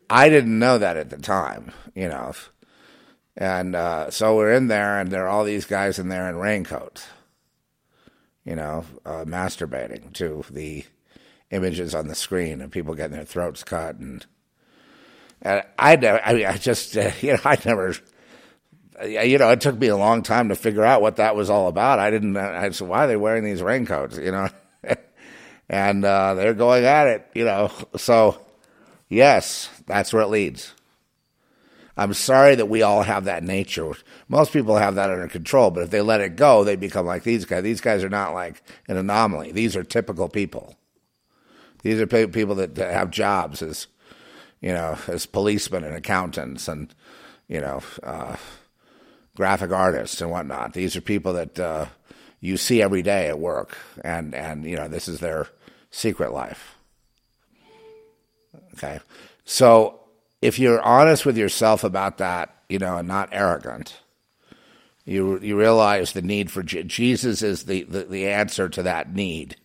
I 0.08 0.28
didn't 0.28 0.58
know 0.58 0.78
that 0.78 0.96
at 0.96 1.10
the 1.10 1.18
time. 1.18 1.72
You 1.94 2.08
know, 2.08 2.32
And 3.36 3.74
uh, 3.74 4.10
so 4.10 4.36
we're 4.36 4.52
in 4.52 4.68
there, 4.68 4.98
and 4.98 5.10
there 5.10 5.24
are 5.24 5.28
all 5.28 5.44
these 5.44 5.64
guys 5.66 5.98
in 5.98 6.08
there 6.08 6.28
in 6.28 6.36
raincoats, 6.36 7.06
you 8.44 8.56
know, 8.56 8.84
uh, 9.04 9.24
masturbating 9.24 10.12
to 10.14 10.44
the 10.50 10.84
images 11.50 11.94
on 11.94 12.08
the 12.08 12.14
screen 12.14 12.60
and 12.60 12.72
people 12.72 12.94
getting 12.94 13.16
their 13.16 13.24
throats 13.24 13.62
cut. 13.62 13.96
And, 13.96 14.26
and 15.42 15.62
I, 15.78 15.96
I, 16.24 16.32
mean, 16.34 16.46
I 16.46 16.56
just, 16.56 16.96
uh, 16.96 17.10
you 17.20 17.34
know, 17.34 17.40
I 17.44 17.58
never, 17.64 17.94
you 19.04 19.38
know, 19.38 19.50
it 19.50 19.60
took 19.60 19.78
me 19.78 19.88
a 19.88 19.96
long 19.96 20.22
time 20.22 20.48
to 20.48 20.54
figure 20.54 20.84
out 20.84 21.02
what 21.02 21.16
that 21.16 21.34
was 21.36 21.50
all 21.50 21.68
about. 21.68 21.98
I 21.98 22.10
didn't, 22.10 22.36
I 22.36 22.70
said, 22.70 22.88
why 22.88 23.04
are 23.04 23.06
they 23.06 23.16
wearing 23.16 23.44
these 23.44 23.62
raincoats, 23.62 24.18
you 24.18 24.30
know? 24.30 24.48
and 25.68 26.04
uh, 26.04 26.34
they're 26.34 26.54
going 26.54 26.84
at 26.84 27.06
it, 27.08 27.26
you 27.34 27.44
know. 27.44 27.70
So, 27.96 28.40
yes, 29.08 29.68
that's 29.86 30.12
where 30.12 30.22
it 30.22 30.28
leads. 30.28 30.74
I'm 31.96 32.14
sorry 32.14 32.54
that 32.54 32.66
we 32.66 32.82
all 32.82 33.02
have 33.02 33.24
that 33.24 33.42
nature. 33.42 33.92
Most 34.28 34.52
people 34.52 34.76
have 34.76 34.94
that 34.94 35.10
under 35.10 35.28
control, 35.28 35.70
but 35.70 35.84
if 35.84 35.90
they 35.90 36.00
let 36.00 36.22
it 36.22 36.36
go, 36.36 36.64
they 36.64 36.76
become 36.76 37.04
like 37.04 37.22
these 37.22 37.44
guys. 37.44 37.62
These 37.62 37.82
guys 37.82 38.02
are 38.02 38.08
not 38.08 38.32
like 38.32 38.62
an 38.88 38.96
anomaly. 38.96 39.52
These 39.52 39.76
are 39.76 39.84
typical 39.84 40.28
people. 40.28 40.76
These 41.82 42.00
are 42.00 42.06
people 42.06 42.54
that, 42.54 42.76
have 42.76 43.10
jobs 43.10 43.60
as, 43.60 43.88
you 44.60 44.72
know, 44.72 44.96
as 45.08 45.26
policemen 45.26 45.84
and 45.84 45.94
accountants 45.94 46.68
and, 46.68 46.94
you 47.48 47.60
know, 47.60 47.82
uh, 48.02 48.36
graphic 49.36 49.70
artists 49.70 50.20
and 50.20 50.30
whatnot. 50.30 50.72
These 50.72 50.96
are 50.96 51.00
people 51.00 51.32
that 51.34 51.58
uh, 51.58 51.86
you 52.40 52.56
see 52.56 52.82
every 52.82 53.02
day 53.02 53.28
at 53.28 53.38
work, 53.38 53.76
and 54.04 54.34
and 54.34 54.64
you 54.64 54.76
know 54.76 54.88
this 54.88 55.08
is 55.08 55.20
their 55.20 55.48
secret 55.90 56.32
life. 56.32 56.76
Okay, 58.74 59.00
so 59.44 60.00
if 60.40 60.58
you're 60.58 60.82
honest 60.82 61.24
with 61.24 61.36
yourself 61.36 61.84
about 61.84 62.18
that, 62.18 62.54
you 62.68 62.78
know, 62.78 62.96
and 62.98 63.08
not 63.08 63.28
arrogant, 63.32 64.00
you 65.04 65.38
you 65.40 65.58
realize 65.58 66.12
the 66.12 66.22
need 66.22 66.50
for 66.50 66.62
Jesus 66.62 67.42
is 67.42 67.64
the, 67.64 67.82
the, 67.84 68.04
the 68.04 68.28
answer 68.28 68.68
to 68.68 68.82
that 68.82 69.14
need 69.14 69.56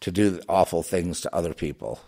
to 0.00 0.10
do 0.10 0.40
awful 0.48 0.82
things 0.82 1.20
to 1.20 1.34
other 1.34 1.54
people. 1.54 2.00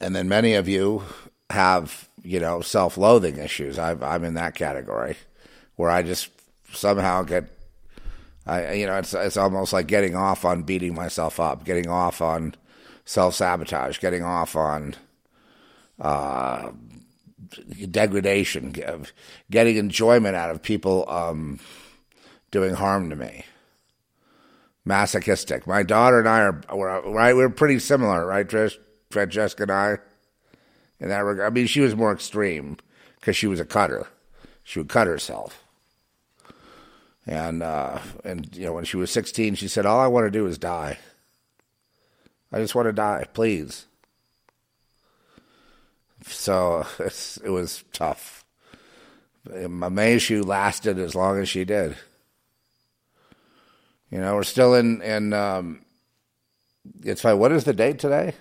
And 0.00 0.14
then 0.14 0.28
many 0.28 0.54
of 0.54 0.68
you 0.68 1.04
have, 1.54 2.08
you 2.22 2.40
know, 2.40 2.60
self-loathing 2.60 3.38
issues. 3.38 3.78
i 3.78 3.92
I'm 3.92 4.24
in 4.24 4.34
that 4.34 4.54
category 4.54 5.16
where 5.76 5.90
I 5.90 6.02
just 6.02 6.28
somehow 6.72 7.22
get 7.22 7.48
I, 8.46 8.74
you 8.74 8.86
know, 8.86 8.98
it's 8.98 9.14
it's 9.14 9.36
almost 9.36 9.72
like 9.72 9.86
getting 9.86 10.14
off 10.14 10.44
on 10.44 10.64
beating 10.64 10.94
myself 10.94 11.40
up, 11.40 11.64
getting 11.64 11.88
off 11.88 12.20
on 12.20 12.54
self 13.04 13.34
sabotage, 13.34 13.98
getting 14.00 14.22
off 14.22 14.54
on 14.54 14.96
uh, 15.98 16.72
degradation, 17.90 18.74
getting 19.50 19.76
enjoyment 19.76 20.36
out 20.36 20.50
of 20.50 20.62
people 20.62 21.08
um, 21.08 21.58
doing 22.50 22.74
harm 22.74 23.08
to 23.10 23.16
me. 23.16 23.44
Masochistic. 24.84 25.66
My 25.66 25.82
daughter 25.82 26.18
and 26.18 26.28
I 26.28 26.40
are 26.40 26.62
we're, 26.74 27.00
right. 27.10 27.34
We're 27.34 27.48
pretty 27.48 27.78
similar, 27.78 28.26
right, 28.26 28.46
Trish? 28.46 28.76
Francesca 29.10 29.62
and 29.62 29.72
I. 29.72 29.96
In 31.04 31.10
that 31.10 31.18
regard, 31.18 31.52
I 31.52 31.54
mean, 31.54 31.66
she 31.66 31.80
was 31.80 31.94
more 31.94 32.12
extreme 32.12 32.78
because 33.20 33.36
she 33.36 33.46
was 33.46 33.60
a 33.60 33.66
cutter. 33.66 34.06
She 34.62 34.78
would 34.78 34.88
cut 34.88 35.06
herself. 35.06 35.62
And 37.26 37.62
uh, 37.62 37.98
and 38.24 38.48
you 38.56 38.64
know, 38.64 38.72
when 38.72 38.86
she 38.86 38.96
was 38.96 39.10
16, 39.10 39.56
she 39.56 39.68
said, 39.68 39.84
"All 39.84 40.00
I 40.00 40.06
want 40.06 40.24
to 40.24 40.30
do 40.30 40.46
is 40.46 40.56
die. 40.56 40.96
I 42.50 42.58
just 42.58 42.74
want 42.74 42.86
to 42.86 42.92
die, 42.94 43.26
please." 43.34 43.84
So 46.26 46.86
it 46.98 47.50
was 47.50 47.84
tough. 47.92 48.46
Amazed 49.52 50.24
she 50.24 50.40
lasted 50.40 50.98
as 50.98 51.14
long 51.14 51.38
as 51.38 51.50
she 51.50 51.66
did. 51.66 51.96
You 54.10 54.20
know, 54.20 54.36
we're 54.36 54.42
still 54.42 54.72
in 54.72 55.02
in. 55.02 55.34
Um, 55.34 55.84
it's 57.02 57.20
fine. 57.20 57.38
What 57.38 57.52
is 57.52 57.64
the 57.64 57.74
date 57.74 57.98
today? 57.98 58.32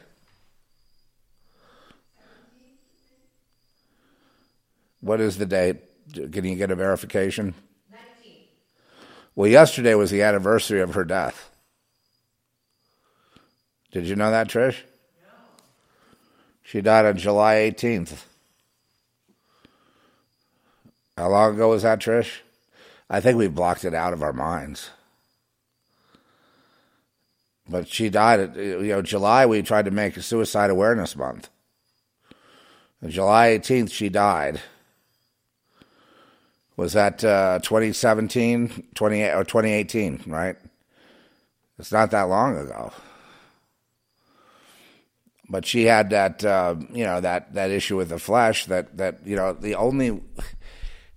What 5.04 5.20
is 5.20 5.38
the 5.38 5.46
date? 5.46 5.82
Can 6.14 6.46
you 6.46 6.56
get 6.56 6.72
a 6.72 6.76
verification? 6.76 7.54
19. 7.92 8.38
Well, 9.36 9.50
yesterday 9.50 9.96
was 9.96 10.12
the 10.12 10.22
anniversary 10.22 10.80
of 10.80 10.94
her 10.94 11.04
death. 11.04 11.50
Did 13.92 14.06
you 14.06 14.16
know 14.16 14.32
that, 14.32 14.48
Trish? 14.48 14.78
No. 15.22 15.34
She 16.64 16.80
died 16.80 17.06
on 17.06 17.18
July 17.18 17.56
18th. 17.56 18.24
How 21.18 21.28
long 21.28 21.56
ago 21.56 21.72
was 21.72 21.84
that, 21.84 22.00
Trish? 22.00 22.38
I 23.10 23.20
think 23.20 23.38
we 23.38 23.50
blocked 23.50 23.84
it 23.84 23.94
out 23.94 24.14
of 24.14 24.24
our 24.24 24.32
minds. 24.32 24.90
But 27.68 27.90
she 27.90 28.08
died, 28.08 28.56
you 28.56 28.84
know, 28.84 29.02
July 29.02 29.46
we 29.46 29.62
tried 29.64 29.84
to 29.86 29.92
make 29.92 30.16
a 30.16 30.22
suicide 30.22 30.70
awareness 30.70 31.14
month. 31.18 31.50
On 33.04 33.10
July 33.10 33.50
18th, 33.50 33.92
she 33.92 34.08
died 34.08 34.62
was 36.76 36.94
that 36.94 37.24
uh, 37.24 37.60
2017, 37.62 38.88
20, 38.96 39.24
or 39.24 39.44
2018, 39.44 40.24
right? 40.28 40.56
It's 41.78 41.92
not 41.92 42.12
that 42.12 42.24
long 42.24 42.58
ago. 42.58 42.92
But 45.50 45.66
she 45.66 45.86
had 45.86 46.10
that, 46.12 46.44
uh, 46.44 46.76
you 46.92 47.04
know, 47.04 47.22
that, 47.22 47.54
that 47.54 47.70
issue 47.70 47.98
with 47.98 48.10
the 48.10 48.18
flesh 48.18 48.66
that, 48.68 48.98
that, 48.98 49.26
you 49.26 49.36
know, 49.36 49.54
the 49.54 49.76
only, 49.76 50.22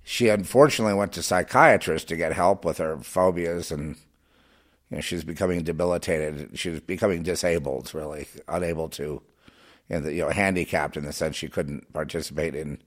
she 0.03 0.29
unfortunately 0.29 0.95
went 0.95 1.13
to 1.13 1.23
psychiatrists 1.23 2.09
to 2.09 2.17
get 2.17 2.33
help 2.33 2.65
with 2.65 2.79
her 2.79 2.99
phobias 2.99 3.71
and, 3.71 3.97
you 4.91 4.97
know, 4.97 5.01
she's 5.01 5.25
becoming 5.25 5.63
debilitated. 5.63 6.51
She's 6.59 6.81
becoming 6.81 7.23
disabled, 7.23 7.95
really, 7.95 8.29
unable 8.47 8.89
to, 8.91 9.23
you 9.89 10.01
know, 10.01 10.09
you 10.09 10.23
know 10.23 10.31
handicapped 10.31 10.97
in 10.97 11.05
the 11.05 11.13
sense 11.13 11.37
she 11.37 11.49
couldn't 11.49 11.93
participate 11.93 12.55
in 12.55 12.79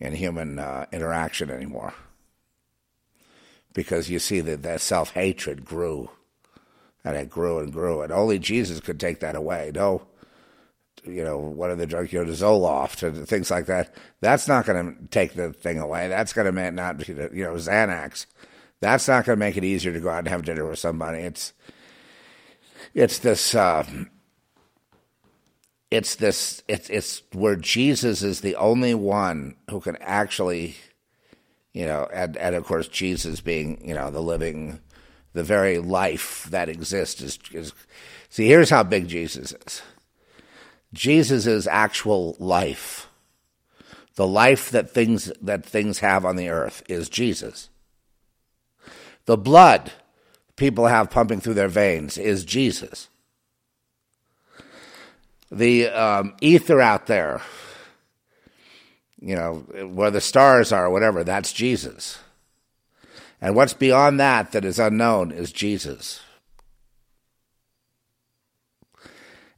in 0.00 0.14
human 0.14 0.58
uh, 0.58 0.86
interaction 0.92 1.50
anymore. 1.50 1.94
Because 3.72 4.10
you 4.10 4.18
see 4.18 4.40
that 4.40 4.62
that 4.62 4.80
self 4.80 5.12
hatred 5.12 5.64
grew, 5.64 6.10
and 7.04 7.16
it 7.16 7.30
grew 7.30 7.60
and 7.60 7.72
grew, 7.72 8.02
and 8.02 8.12
only 8.12 8.38
Jesus 8.38 8.80
could 8.80 8.98
take 8.98 9.20
that 9.20 9.36
away. 9.36 9.70
No, 9.72 10.02
you 11.04 11.22
know, 11.22 11.38
what 11.38 11.70
are 11.70 11.76
the 11.76 11.86
drugs, 11.86 12.12
you 12.12 12.24
know, 12.24 12.30
Zoloft 12.30 13.02
and 13.02 13.28
things 13.28 13.50
like 13.50 13.66
that. 13.66 13.94
That's 14.20 14.48
not 14.48 14.66
going 14.66 14.96
to 14.96 15.06
take 15.08 15.34
the 15.34 15.52
thing 15.52 15.78
away. 15.78 16.08
That's 16.08 16.32
going 16.32 16.52
to 16.52 16.70
not, 16.70 17.08
you 17.08 17.14
know, 17.14 17.54
Xanax. 17.54 18.26
That's 18.80 19.08
not 19.08 19.24
going 19.24 19.36
to 19.36 19.40
make 19.40 19.56
it 19.56 19.64
easier 19.64 19.92
to 19.92 20.00
go 20.00 20.08
out 20.08 20.20
and 20.20 20.28
have 20.28 20.44
dinner 20.44 20.68
with 20.68 20.78
somebody. 20.78 21.18
It's, 21.18 21.52
it's 22.94 23.18
this. 23.18 23.54
Uh, 23.54 23.84
it's 25.90 26.14
this 26.14 26.62
it's 26.68 26.88
it's 26.88 27.22
where 27.32 27.56
Jesus 27.56 28.22
is 28.22 28.40
the 28.40 28.56
only 28.56 28.94
one 28.94 29.56
who 29.68 29.80
can 29.80 29.96
actually 30.00 30.76
you 31.72 31.84
know 31.84 32.08
and 32.12 32.36
and 32.36 32.54
of 32.54 32.64
course 32.64 32.88
Jesus 32.88 33.40
being 33.40 33.86
you 33.86 33.94
know 33.94 34.10
the 34.10 34.22
living 34.22 34.80
the 35.32 35.42
very 35.42 35.78
life 35.78 36.46
that 36.50 36.68
exists 36.68 37.20
is, 37.20 37.38
is 37.52 37.72
see 38.28 38.46
here's 38.46 38.70
how 38.70 38.82
big 38.82 39.08
Jesus 39.08 39.52
is. 39.52 39.82
Jesus 40.92 41.46
is 41.46 41.68
actual 41.68 42.36
life. 42.40 43.06
The 44.16 44.26
life 44.26 44.70
that 44.70 44.90
things 44.90 45.32
that 45.40 45.64
things 45.64 46.00
have 46.00 46.24
on 46.24 46.36
the 46.36 46.48
earth 46.48 46.82
is 46.88 47.08
Jesus. 47.08 47.68
The 49.26 49.36
blood 49.36 49.92
people 50.56 50.88
have 50.88 51.10
pumping 51.10 51.40
through 51.40 51.54
their 51.54 51.68
veins 51.68 52.18
is 52.18 52.44
Jesus 52.44 53.08
the 55.50 55.88
um, 55.88 56.34
ether 56.40 56.80
out 56.80 57.06
there, 57.06 57.42
you 59.20 59.34
know, 59.34 59.56
where 59.92 60.10
the 60.10 60.20
stars 60.20 60.72
are, 60.72 60.90
whatever, 60.90 61.24
that's 61.24 61.52
Jesus. 61.52 62.18
And 63.40 63.56
what's 63.56 63.74
beyond 63.74 64.20
that 64.20 64.52
that 64.52 64.64
is 64.64 64.78
unknown 64.78 65.32
is 65.32 65.52
Jesus. 65.52 66.20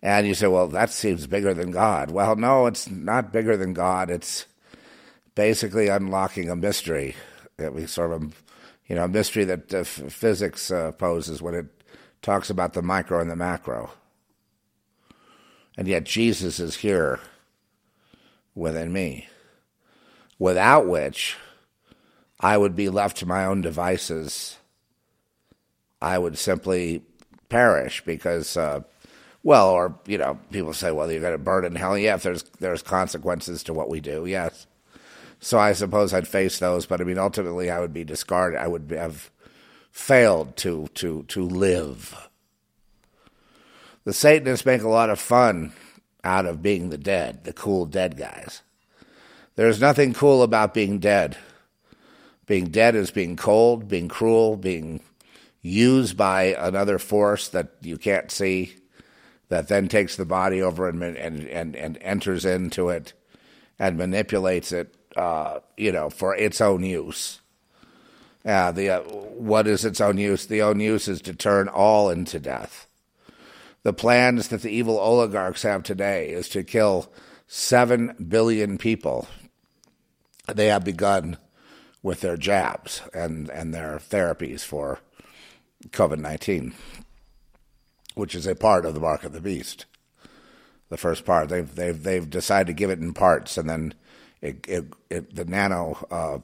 And 0.03 0.27
you 0.27 0.35
say, 0.35 0.49
well, 0.49 0.67
that 0.69 0.91
seems 0.91 1.27
bigger 1.27 1.55
than 1.55 1.71
God. 1.71 2.11
Well, 2.11 2.35
no, 2.35 2.67
it's 2.67 2.91
not 2.91 3.33
bigger 3.33 3.57
than 3.57 3.73
God. 3.73 4.11
It's 4.11 4.47
basically 5.35 5.89
unlocking 5.89 6.51
a 6.51 6.57
mystery 6.57 7.15
that 7.57 7.73
we 7.73 7.87
sort 7.87 8.13
of, 8.13 8.43
you 8.89 8.97
know, 8.97 9.05
a 9.05 9.09
mystery 9.09 9.45
that 9.45 9.73
uh, 9.73 9.85
physics 9.85 10.71
uh, 10.73 10.93
poses 10.93 11.41
when 11.41 11.55
it 11.55 11.67
talks 12.21 12.51
about 12.51 12.73
the 12.73 12.83
micro 12.83 13.21
and 13.21 13.31
the 13.31 13.37
macro. 13.37 13.91
And 15.77 15.89
yet 15.89 16.05
Jesus 16.05 16.61
is 16.61 16.77
here 16.77 17.21
within 18.55 18.93
me, 18.93 19.29
without 20.39 20.87
which 20.87 21.37
I 22.41 22.59
would 22.59 22.77
be 22.77 22.89
left 22.89 23.19
to 23.19 23.27
my 23.27 23.45
own 23.45 23.63
devices. 23.63 24.59
I 26.01 26.19
would 26.19 26.37
simply 26.37 27.03
perish 27.49 28.05
because, 28.05 28.57
uh, 28.57 28.81
well, 29.43 29.71
or, 29.71 29.99
you 30.07 30.19
know, 30.19 30.39
people 30.51 30.73
say, 30.73 30.91
well, 30.91 31.11
you're 31.11 31.21
going 31.21 31.33
to 31.33 31.39
burn 31.39 31.65
in 31.65 31.75
hell. 31.75 31.97
Yeah, 31.97 32.17
if 32.17 32.23
there's, 32.23 32.43
there's 32.59 32.83
consequences 32.83 33.63
to 33.65 33.73
what 33.73 33.89
we 33.89 34.01
do, 34.01 34.27
yes. 34.27 34.67
So 35.41 35.59
I 35.59 35.73
suppose 35.73 36.15
I'd 36.15 36.29
face 36.29 36.61
those, 36.61 36.87
but 36.87 37.01
I 37.01 37.05
mean, 37.05 37.19
ultimately, 37.19 37.69
I 37.69 37.81
would 37.81 37.93
be 37.93 38.05
discarded. 38.05 38.61
I 38.61 38.69
would 38.69 38.93
have 38.93 39.29
failed 39.91 40.57
to 40.57 40.89
to 40.95 41.25
to 41.25 41.43
live. 41.43 42.29
The 44.05 44.13
Satanists 44.13 44.67
make 44.67 44.83
a 44.83 44.89
lot 44.89 45.11
of 45.11 45.21
fun 45.21 45.73
out 46.25 46.47
of 46.47 46.63
being 46.63 46.91
the 46.91 46.99
dead, 46.99 47.45
the 47.45 47.53
cool 47.53 47.87
dead 47.87 48.17
guys. 48.17 48.63
There's 49.55 49.81
nothing 49.81 50.13
cool 50.13 50.43
about 50.43 50.75
being 50.75 50.99
dead. 50.99 51.37
Being 52.47 52.67
dead 52.67 52.95
is 52.95 53.11
being 53.11 53.37
cold, 53.37 53.89
being 53.89 54.09
cruel, 54.09 54.57
being 54.57 55.01
used 55.61 56.17
by 56.17 56.55
another 56.59 56.99
force 56.99 57.49
that 57.49 57.69
you 57.81 57.97
can't 57.97 58.31
see, 58.31 58.75
that 59.49 59.69
then 59.69 59.87
takes 59.87 60.17
the 60.17 60.25
body 60.25 60.61
over 60.61 60.89
and 60.89 61.03
and 61.03 61.47
and, 61.47 61.77
and 61.77 61.99
enters 62.01 62.45
into 62.45 62.89
it 62.89 63.13
and 63.79 63.97
manipulates 63.97 64.73
it, 64.73 64.95
uh, 65.17 65.61
you 65.77 65.93
know, 65.93 66.11
for 66.11 66.35
its 66.35 66.61
own 66.61 66.83
use. 66.83 67.41
Uh, 68.45 68.73
the 68.73 68.91
uh, 68.91 69.01
what 69.03 69.69
is 69.69 69.85
its 69.85 70.01
own 70.01 70.19
use? 70.19 70.47
The 70.47 70.63
own 70.63 70.81
use 70.81 71.07
is 71.07 71.23
to 71.23 71.35
turn 71.35 71.69
all 71.69 72.11
into 72.11 72.41
death. 72.41 72.89
The 73.83 73.93
plans 73.93 74.49
that 74.49 74.63
the 74.63 74.71
evil 74.71 74.99
oligarchs 74.99 75.63
have 75.63 75.83
today 75.83 76.31
is 76.31 76.49
to 76.51 76.63
kill 76.63 77.13
seven 77.49 78.15
billion 78.29 78.79
people. 78.79 79.27
They 80.53 80.69
have 80.69 80.85
begun 80.85 81.37
with 82.03 82.21
their 82.21 82.37
jabs 82.37 83.03
and, 83.13 83.49
and 83.51 83.75
their 83.75 83.99
therapies 83.99 84.61
for 84.61 85.01
COVID 85.89 86.19
19, 86.19 86.75
which 88.15 88.35
is 88.35 88.47
a 88.47 88.55
part 88.55 88.87
of 88.87 88.95
the 88.95 89.01
mark 89.01 89.25
of 89.25 89.33
the 89.33 89.41
beast. 89.41 89.87
The 90.89 90.97
first 90.97 91.25
part, 91.25 91.49
they've, 91.49 91.75
they've, 91.75 92.01
they've 92.01 92.29
decided 92.29 92.69
to 92.69 92.75
give 92.75 92.91
it 92.91 92.99
in 92.99 93.15
parts, 93.15 93.57
and 93.57 93.69
then 93.69 93.95
it, 94.43 94.65
it, 94.69 94.85
it 95.11 95.35
the 95.35 95.45
nano 95.45 95.97
uh, 96.11 96.39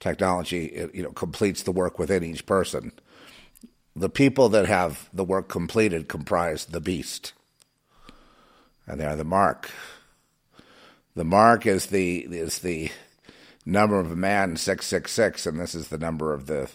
technology 0.00 0.66
it, 0.66 0.94
you 0.94 1.02
know, 1.02 1.12
completes 1.12 1.62
the 1.62 1.72
work 1.72 1.98
within 1.98 2.24
each 2.24 2.44
person. 2.44 2.92
The 3.96 4.08
people 4.08 4.48
that 4.50 4.66
have 4.66 5.08
the 5.12 5.24
work 5.24 5.48
completed 5.48 6.08
comprise 6.08 6.66
the 6.66 6.80
beast, 6.80 7.32
and 8.86 9.00
they 9.00 9.06
are 9.06 9.16
the 9.16 9.24
mark. 9.24 9.70
The 11.14 11.24
mark 11.24 11.64
is 11.64 11.86
the 11.86 12.18
is 12.18 12.58
the 12.58 12.90
number 13.64 14.00
of 14.00 14.16
man 14.16 14.56
six 14.56 14.86
six 14.86 15.12
six, 15.12 15.46
and 15.46 15.60
this 15.60 15.74
is 15.74 15.88
the 15.88 15.98
number 15.98 16.32
of 16.32 16.46
the 16.46 16.68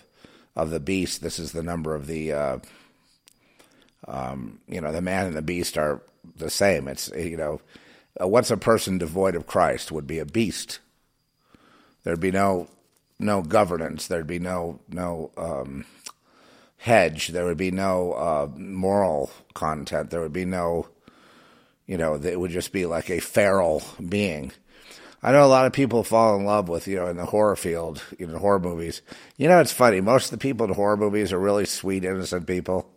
of 0.55 0.69
the 0.69 0.79
beast. 0.79 1.21
This 1.21 1.39
is 1.39 1.51
the 1.51 1.63
number 1.63 1.93
of 1.93 2.07
the 2.07 2.31
uh, 2.31 2.59
um, 4.07 4.59
you 4.67 4.79
know 4.79 4.91
the 4.91 5.01
man 5.01 5.27
and 5.27 5.35
the 5.35 5.41
beast 5.41 5.77
are 5.77 6.01
the 6.37 6.49
same. 6.49 6.87
It's 6.87 7.09
you 7.09 7.37
know 7.37 7.61
uh, 8.21 8.27
what's 8.27 8.51
a 8.51 8.57
person 8.57 8.97
devoid 8.97 9.35
of 9.35 9.47
Christ 9.47 9.91
would 9.91 10.07
be 10.07 10.19
a 10.19 10.25
beast. 10.25 10.79
There'd 12.03 12.19
be 12.19 12.31
no 12.31 12.69
no 13.19 13.41
governance. 13.41 14.07
There'd 14.07 14.27
be 14.27 14.39
no 14.39 14.79
no 14.89 15.31
um, 15.37 15.85
hedge. 16.79 17.27
There 17.27 17.45
would 17.45 17.57
be 17.57 17.71
no 17.71 18.13
uh, 18.13 18.47
moral 18.57 19.31
content. 19.53 20.09
There 20.09 20.21
would 20.21 20.33
be 20.33 20.45
no 20.45 20.87
you 21.85 21.97
know 21.97 22.15
it 22.15 22.39
would 22.39 22.51
just 22.51 22.71
be 22.71 22.85
like 22.85 23.09
a 23.09 23.19
feral 23.19 23.83
being. 24.07 24.51
I 25.21 25.33
know 25.33 25.43
a 25.43 25.47
lot 25.47 25.65
of 25.65 25.73
people 25.73 26.03
fall 26.03 26.37
in 26.37 26.45
love 26.45 26.69
with, 26.69 26.87
you 26.87 26.95
know, 26.95 27.07
in 27.07 27.17
the 27.17 27.25
horror 27.25 27.57
field, 27.57 28.01
you 28.17 28.25
know, 28.25 28.37
horror 28.37 28.59
movies. 28.59 29.01
You 29.35 29.49
know, 29.49 29.59
it's 29.59 29.73
funny. 29.73 29.99
Most 29.99 30.25
of 30.25 30.31
the 30.31 30.37
people 30.37 30.65
in 30.65 30.73
horror 30.73 30.95
movies 30.95 31.33
are 31.33 31.39
really 31.39 31.65
sweet, 31.65 32.05
innocent 32.05 32.47
people. 32.47 32.89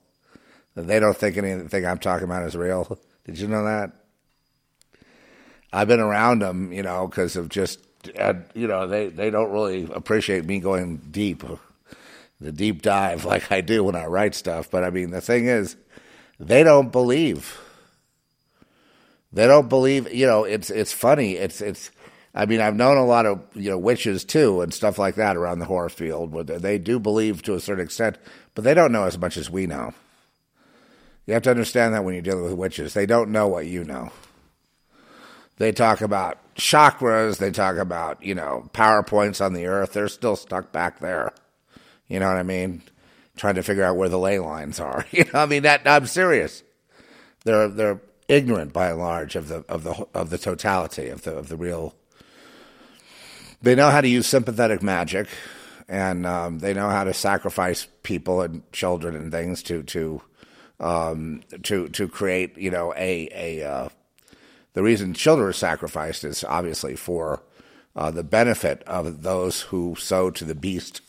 They 0.76 1.00
don't 1.00 1.16
think 1.16 1.36
anything 1.36 1.84
I'm 1.84 1.98
talking 1.98 2.24
about 2.24 2.44
is 2.44 2.56
real. 2.56 2.96
Did 3.24 3.38
you 3.38 3.48
know 3.48 3.64
that? 3.64 3.90
I've 5.72 5.88
been 5.88 6.00
around 6.00 6.42
them, 6.42 6.72
you 6.72 6.82
know, 6.82 7.08
because 7.08 7.34
of 7.34 7.48
just, 7.48 7.80
you 8.54 8.68
know, 8.68 8.86
they, 8.86 9.08
they 9.08 9.30
don't 9.30 9.50
really 9.50 9.88
appreciate 9.92 10.44
me 10.44 10.60
going 10.60 10.98
deep, 10.98 11.42
the 12.42 12.52
deep 12.52 12.82
dive 12.82 13.24
like 13.24 13.50
I 13.50 13.60
do 13.60 13.84
when 13.84 13.96
I 13.96 14.06
write 14.06 14.34
stuff. 14.34 14.70
But 14.70 14.84
I 14.84 14.90
mean, 14.90 15.10
the 15.10 15.20
thing 15.20 15.46
is, 15.46 15.76
they 16.38 16.62
don't 16.62 16.90
believe. 16.90 17.60
They 19.32 19.46
don't 19.46 19.68
believe, 19.68 20.12
you 20.12 20.26
know, 20.26 20.44
it's, 20.44 20.68
it's 20.68 20.92
funny. 20.92 21.36
It's, 21.36 21.60
it's, 21.62 21.90
I 22.34 22.46
mean, 22.46 22.60
I've 22.60 22.76
known 22.76 22.96
a 22.96 23.04
lot 23.04 23.26
of 23.26 23.40
you 23.54 23.70
know 23.70 23.78
witches 23.78 24.24
too 24.24 24.62
and 24.62 24.72
stuff 24.72 24.98
like 24.98 25.16
that 25.16 25.36
around 25.36 25.58
the 25.58 25.66
horror 25.66 25.90
field, 25.90 26.32
where 26.32 26.44
they 26.44 26.78
do 26.78 26.98
believe 26.98 27.42
to 27.42 27.54
a 27.54 27.60
certain 27.60 27.84
extent, 27.84 28.16
but 28.54 28.64
they 28.64 28.74
don't 28.74 28.92
know 28.92 29.04
as 29.04 29.18
much 29.18 29.36
as 29.36 29.50
we 29.50 29.66
know. 29.66 29.92
You 31.26 31.34
have 31.34 31.42
to 31.42 31.50
understand 31.50 31.94
that 31.94 32.04
when 32.04 32.14
you're 32.14 32.22
dealing 32.22 32.44
with 32.44 32.54
witches, 32.54 32.94
they 32.94 33.06
don't 33.06 33.30
know 33.30 33.48
what 33.48 33.66
you 33.66 33.84
know. 33.84 34.10
They 35.58 35.72
talk 35.72 36.00
about 36.00 36.38
chakras, 36.56 37.36
they 37.36 37.50
talk 37.50 37.76
about 37.76 38.22
you 38.22 38.34
know 38.34 38.68
power 38.72 39.02
points 39.02 39.42
on 39.42 39.52
the 39.52 39.66
earth. 39.66 39.92
They're 39.92 40.08
still 40.08 40.36
stuck 40.36 40.72
back 40.72 41.00
there. 41.00 41.34
You 42.12 42.20
know 42.20 42.28
what 42.28 42.36
I 42.36 42.42
mean? 42.42 42.82
Trying 43.36 43.54
to 43.54 43.62
figure 43.62 43.84
out 43.84 43.96
where 43.96 44.10
the 44.10 44.18
ley 44.18 44.38
lines 44.38 44.78
are. 44.78 45.06
You 45.12 45.24
know, 45.24 45.40
I 45.40 45.46
mean 45.46 45.62
that 45.62 45.80
I'm 45.86 46.06
serious. 46.06 46.62
They're 47.44 47.68
they're 47.68 48.00
ignorant 48.28 48.74
by 48.74 48.90
and 48.90 48.98
large 48.98 49.34
of 49.34 49.48
the 49.48 49.64
of 49.66 49.82
the 49.82 50.06
of 50.12 50.28
the 50.28 50.36
totality 50.36 51.08
of 51.08 51.22
the 51.22 51.34
of 51.34 51.48
the 51.48 51.56
real 51.56 51.94
they 53.62 53.74
know 53.74 53.88
how 53.88 54.02
to 54.02 54.08
use 54.08 54.26
sympathetic 54.26 54.82
magic, 54.82 55.28
and 55.88 56.26
um, 56.26 56.58
they 56.58 56.74
know 56.74 56.90
how 56.90 57.04
to 57.04 57.14
sacrifice 57.14 57.86
people 58.02 58.42
and 58.42 58.70
children 58.72 59.16
and 59.16 59.32
things 59.32 59.62
to 59.64 59.82
to 59.84 60.20
um, 60.80 61.42
to 61.62 61.88
to 61.88 62.08
create 62.08 62.58
you 62.58 62.70
know 62.70 62.92
a 62.94 63.28
a 63.32 63.66
uh, 63.66 63.88
the 64.74 64.82
reason 64.82 65.14
children 65.14 65.48
are 65.48 65.54
sacrificed 65.54 66.24
is 66.24 66.44
obviously 66.44 66.94
for 66.94 67.42
uh, 67.96 68.10
the 68.10 68.24
benefit 68.24 68.82
of 68.82 69.22
those 69.22 69.62
who 69.62 69.94
sow 69.98 70.30
to 70.30 70.44
the 70.44 70.54
beast 70.54 71.00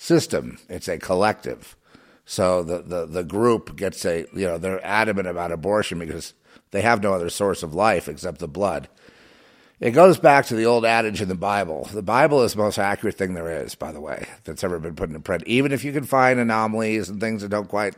system. 0.00 0.58
It's 0.68 0.88
a 0.88 0.98
collective. 0.98 1.76
So 2.24 2.62
the, 2.62 2.80
the, 2.80 3.06
the 3.06 3.24
group 3.24 3.76
gets 3.76 4.04
a, 4.06 4.24
you 4.32 4.46
know, 4.46 4.56
they're 4.56 4.84
adamant 4.84 5.28
about 5.28 5.52
abortion 5.52 5.98
because 5.98 6.32
they 6.70 6.80
have 6.80 7.02
no 7.02 7.12
other 7.12 7.28
source 7.28 7.62
of 7.62 7.74
life 7.74 8.08
except 8.08 8.38
the 8.38 8.48
blood. 8.48 8.88
It 9.78 9.90
goes 9.90 10.18
back 10.18 10.46
to 10.46 10.54
the 10.54 10.66
old 10.66 10.86
adage 10.86 11.20
in 11.20 11.28
the 11.28 11.34
Bible. 11.34 11.88
The 11.92 12.02
Bible 12.02 12.42
is 12.42 12.52
the 12.52 12.62
most 12.62 12.78
accurate 12.78 13.16
thing 13.16 13.34
there 13.34 13.62
is, 13.62 13.74
by 13.74 13.92
the 13.92 14.00
way, 14.00 14.26
that's 14.44 14.64
ever 14.64 14.78
been 14.78 14.94
put 14.94 15.10
into 15.10 15.20
print. 15.20 15.42
Even 15.46 15.72
if 15.72 15.84
you 15.84 15.92
can 15.92 16.04
find 16.04 16.40
anomalies 16.40 17.08
and 17.08 17.20
things 17.20 17.42
that 17.42 17.48
don't 17.48 17.68
quite, 17.68 17.94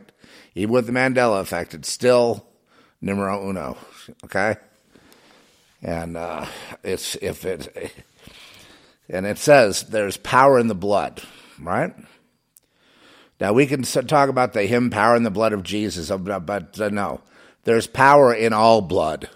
even 0.55 0.73
with 0.73 0.87
the 0.87 0.93
Mandela 0.93 1.41
effect, 1.41 1.73
it's 1.73 1.91
still 1.91 2.45
numero 3.01 3.49
uno. 3.49 3.77
Okay, 4.25 4.55
and 5.81 6.15
uh, 6.15 6.45
it's 6.83 7.15
if 7.15 7.45
it, 7.45 7.93
and 9.09 9.25
it 9.25 9.37
says 9.37 9.83
there's 9.83 10.15
power 10.17 10.57
in 10.59 10.67
the 10.67 10.75
blood, 10.75 11.21
right? 11.65 11.93
Now 13.39 13.53
we 13.53 13.65
can 13.65 13.83
talk 13.83 14.29
about 14.29 14.53
the 14.53 14.63
hymn 14.63 14.89
power 14.89 15.15
in 15.15 15.23
the 15.23 15.31
blood 15.31 15.53
of 15.53 15.63
Jesus, 15.63 16.09
but 16.09 16.79
uh, 16.79 16.89
no, 16.89 17.21
there's 17.63 17.87
power 17.87 18.33
in 18.33 18.53
all 18.53 18.81
blood. 18.81 19.29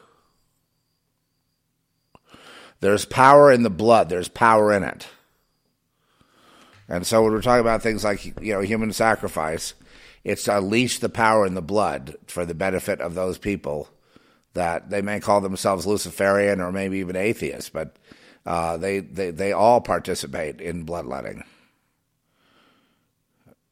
There's 2.80 3.06
power 3.06 3.52
in 3.52 3.64
the 3.64 3.70
blood. 3.70 4.10
There's 4.10 4.28
power 4.28 4.72
in 4.72 4.84
it. 4.84 5.08
And 6.88 7.06
so 7.06 7.24
when 7.24 7.34
we're 7.34 7.42
talking 7.42 7.62
about 7.62 7.82
things 7.82 8.04
like 8.04 8.24
you 8.42 8.54
know 8.54 8.62
human 8.62 8.94
sacrifice, 8.94 9.74
it's 10.24 10.44
to 10.44 10.58
unleash 10.58 11.00
the 11.00 11.10
power 11.10 11.46
in 11.46 11.54
the 11.54 11.62
blood 11.62 12.16
for 12.28 12.46
the 12.46 12.54
benefit 12.54 13.02
of 13.02 13.14
those 13.14 13.38
people 13.38 13.90
that 14.54 14.90
they 14.90 15.02
may 15.02 15.20
call 15.20 15.42
themselves 15.42 15.86
Luciferian 15.86 16.62
or 16.62 16.72
maybe 16.72 17.00
even 17.00 17.16
atheists, 17.16 17.70
but 17.70 17.98
uh, 18.46 18.78
they, 18.78 19.00
they 19.00 19.32
they 19.32 19.52
all 19.52 19.82
participate 19.82 20.62
in 20.62 20.84
bloodletting 20.84 21.44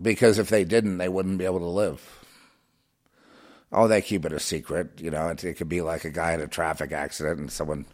because 0.02 0.40
if 0.40 0.50
they 0.50 0.64
didn't, 0.64 0.98
they 0.98 1.10
wouldn't 1.10 1.38
be 1.38 1.46
able 1.46 1.60
to 1.60 1.66
live. 1.66 2.26
Oh, 3.72 3.88
they 3.88 4.02
keep 4.02 4.26
it 4.26 4.32
a 4.32 4.40
secret. 4.40 5.02
You 5.02 5.12
know, 5.12 5.30
it, 5.30 5.44
it 5.44 5.56
could 5.56 5.70
be 5.70 5.82
like 5.82 6.06
a 6.06 6.10
guy 6.10 6.34
in 6.34 6.42
a 6.42 6.48
traffic 6.48 6.92
accident 6.92 7.40
and 7.40 7.52
someone 7.52 7.86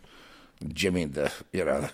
Jimmy 0.67 1.05
the 1.05 1.31
you 1.51 1.65
know 1.65 1.89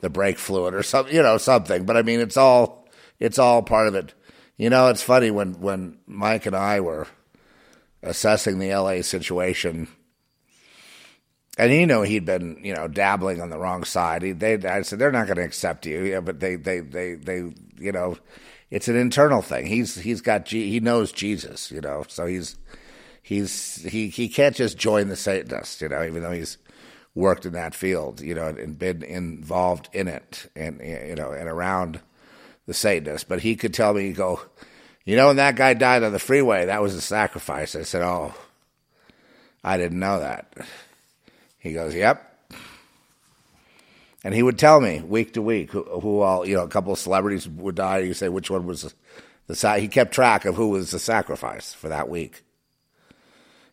the 0.00 0.10
brake 0.10 0.38
fluid 0.38 0.74
or 0.74 0.82
something 0.82 1.14
you 1.14 1.22
know 1.22 1.38
something. 1.38 1.84
But 1.84 1.96
I 1.96 2.02
mean, 2.02 2.20
it's 2.20 2.36
all 2.36 2.88
it's 3.18 3.38
all 3.38 3.62
part 3.62 3.88
of 3.88 3.94
it. 3.94 4.14
You 4.56 4.70
know, 4.70 4.88
it's 4.88 5.02
funny 5.02 5.30
when 5.30 5.60
when 5.60 5.98
Mike 6.06 6.46
and 6.46 6.56
I 6.56 6.80
were 6.80 7.06
assessing 8.02 8.58
the 8.58 8.74
LA 8.74 9.02
situation. 9.02 9.88
And 11.58 11.70
you 11.72 11.86
know 11.86 12.02
he'd 12.02 12.24
been, 12.24 12.58
you 12.62 12.74
know, 12.74 12.88
dabbling 12.88 13.40
on 13.40 13.50
the 13.50 13.58
wrong 13.58 13.84
side. 13.84 14.22
He, 14.22 14.32
they, 14.32 14.54
I 14.54 14.82
said 14.82 14.98
they're 14.98 15.12
not 15.12 15.26
going 15.26 15.36
to 15.36 15.44
accept 15.44 15.84
you, 15.84 16.02
yeah, 16.02 16.20
but 16.20 16.40
they, 16.40 16.56
they, 16.56 16.80
they, 16.80 17.14
they, 17.14 17.52
you 17.78 17.92
know, 17.92 18.16
it's 18.72 18.88
an 18.88 18.96
internal 18.96 19.42
thing. 19.42 19.66
He's 19.66 19.94
he's 19.94 20.22
got 20.22 20.48
he 20.48 20.80
knows 20.80 21.12
Jesus, 21.12 21.70
you 21.70 21.82
know, 21.82 22.04
so 22.08 22.24
he's 22.24 22.56
he's 23.22 23.84
he 23.84 24.08
he 24.08 24.30
can't 24.30 24.56
just 24.56 24.78
join 24.78 25.08
the 25.08 25.14
Satanists, 25.14 25.82
you 25.82 25.90
know, 25.90 26.02
even 26.02 26.22
though 26.22 26.32
he's 26.32 26.56
worked 27.14 27.44
in 27.44 27.52
that 27.52 27.74
field, 27.74 28.22
you 28.22 28.34
know, 28.34 28.46
and 28.46 28.78
been 28.78 29.02
involved 29.02 29.90
in 29.92 30.08
it 30.08 30.50
and, 30.56 30.80
you 30.80 31.14
know, 31.14 31.32
and 31.32 31.50
around 31.50 32.00
the 32.66 32.72
Satanists. 32.72 33.26
But 33.28 33.40
he 33.40 33.56
could 33.56 33.74
tell 33.74 33.92
me, 33.92 34.10
go, 34.12 34.40
you 35.04 35.16
know, 35.16 35.26
when 35.26 35.36
that 35.36 35.56
guy 35.56 35.74
died 35.74 36.02
on 36.02 36.12
the 36.12 36.18
freeway, 36.18 36.64
that 36.64 36.80
was 36.80 36.94
a 36.94 37.02
sacrifice. 37.02 37.76
I 37.76 37.82
said, 37.82 38.00
oh, 38.00 38.34
I 39.62 39.76
didn't 39.76 40.00
know 40.00 40.20
that. 40.20 40.50
He 41.58 41.74
goes, 41.74 41.94
yep. 41.94 42.31
And 44.24 44.34
he 44.34 44.42
would 44.42 44.58
tell 44.58 44.80
me 44.80 45.00
week 45.00 45.34
to 45.34 45.42
week 45.42 45.72
who, 45.72 45.82
who 45.82 46.20
all, 46.20 46.46
you 46.46 46.54
know, 46.56 46.62
a 46.62 46.68
couple 46.68 46.92
of 46.92 46.98
celebrities 46.98 47.48
would 47.48 47.74
die. 47.74 48.04
He'd 48.04 48.14
say 48.14 48.28
which 48.28 48.50
one 48.50 48.66
was 48.66 48.82
the, 48.82 49.54
the, 49.54 49.80
he 49.80 49.88
kept 49.88 50.12
track 50.12 50.44
of 50.44 50.54
who 50.54 50.68
was 50.68 50.90
the 50.90 50.98
sacrifice 50.98 51.74
for 51.74 51.88
that 51.88 52.08
week 52.08 52.44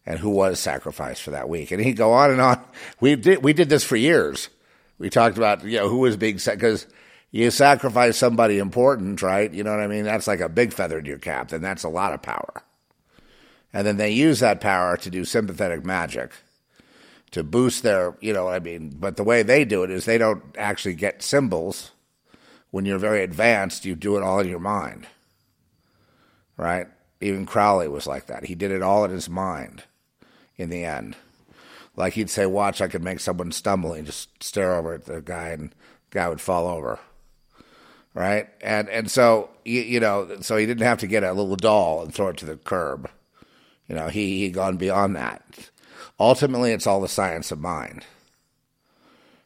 and 0.06 0.18
who 0.18 0.32
was 0.32 0.60
sacrificed 0.60 1.22
for 1.22 1.32
that 1.32 1.50
week. 1.50 1.72
And 1.72 1.82
he'd 1.82 1.98
go 1.98 2.14
on 2.14 2.32
and 2.32 2.42
on. 2.42 2.64
We 3.00 3.16
did, 3.16 3.44
we 3.44 3.54
did 3.54 3.70
this 3.70 3.84
for 3.84 3.96
years. 3.96 4.50
We 4.98 5.10
talked 5.10 5.38
about, 5.38 5.64
you 5.64 5.78
know, 5.78 5.88
who 5.88 6.00
was 6.00 6.18
being, 6.18 6.40
because 6.44 6.88
you 7.32 7.52
sacrifice 7.52 8.18
somebody 8.18 8.58
important, 8.58 9.22
right? 9.22 9.54
You 9.54 9.64
know 9.64 9.72
what 9.72 9.82
I 9.82 9.88
mean? 9.88 10.04
That's 10.04 10.28
like 10.28 10.40
a 10.40 10.50
big 10.50 10.74
feather 10.74 10.98
in 10.98 11.06
your 11.06 11.20
cap. 11.20 11.50
Then 11.50 11.62
that's 11.62 11.84
a 11.84 11.90
lot 11.90 12.14
of 12.14 12.24
power. 12.24 12.64
And 13.72 13.86
then 13.86 13.98
they 13.98 14.10
use 14.10 14.40
that 14.40 14.62
power 14.62 14.98
to 14.98 15.10
do 15.12 15.24
sympathetic 15.26 15.86
magic 15.86 16.32
to 17.32 17.44
boost 17.44 17.84
their, 17.84 18.16
you 18.22 18.34
know 18.34 18.48
I 18.48 18.60
mean? 18.60 18.96
But 19.00 19.18
the 19.18 19.24
way 19.24 19.44
they 19.44 19.66
do 19.66 19.84
it 19.84 19.92
is 19.92 20.06
they 20.06 20.18
don't 20.18 20.44
actually 20.58 20.96
get 20.96 21.22
symbols. 21.22 21.92
When 22.72 22.86
you're 22.86 23.00
very 23.00 23.24
advanced, 23.24 23.86
you 23.86 23.96
do 23.96 24.18
it 24.18 24.24
all 24.24 24.40
in 24.40 24.50
your 24.50 24.60
mind. 24.60 25.08
Right? 26.58 26.88
Even 27.22 27.46
Crowley 27.46 27.88
was 27.88 28.08
like 28.08 28.28
that. 28.28 28.46
He 28.46 28.56
did 28.56 28.72
it 28.72 28.82
all 28.82 29.06
in 29.06 29.12
his 29.12 29.30
mind 29.30 29.84
in 30.58 30.70
the 30.70 30.84
end. 30.84 31.16
Like 31.96 32.14
he'd 32.14 32.30
say, 32.30 32.46
Watch, 32.46 32.82
I 32.82 32.88
could 32.88 33.04
make 33.04 33.20
someone 33.20 33.52
stumble 33.52 33.94
and 33.94 34.06
just 34.06 34.44
stare 34.44 34.76
over 34.76 34.94
at 34.94 35.06
the 35.06 35.22
guy 35.22 35.50
and 35.50 35.70
the 35.70 35.76
guy 36.12 36.30
would 36.30 36.42
fall 36.42 36.68
over. 36.68 37.00
Right? 38.14 38.48
And 38.62 38.90
and 38.90 39.10
so 39.10 39.50
you, 39.66 39.82
you 39.82 40.00
know, 40.00 40.38
so 40.42 40.58
he 40.58 40.66
didn't 40.66 40.86
have 40.86 41.00
to 41.00 41.08
get 41.08 41.24
a 41.24 41.34
little 41.34 41.56
doll 41.56 42.02
and 42.02 42.14
throw 42.14 42.30
it 42.30 42.38
to 42.38 42.46
the 42.46 42.58
curb. 42.58 43.10
You 43.88 43.96
know, 43.96 44.08
he 44.08 44.40
he 44.40 44.50
gone 44.50 44.78
beyond 44.78 45.16
that 45.16 45.44
Ultimately, 46.20 46.72
it's 46.72 46.86
all 46.86 47.00
the 47.00 47.08
science 47.08 47.52
of 47.52 47.60
mind. 47.60 48.06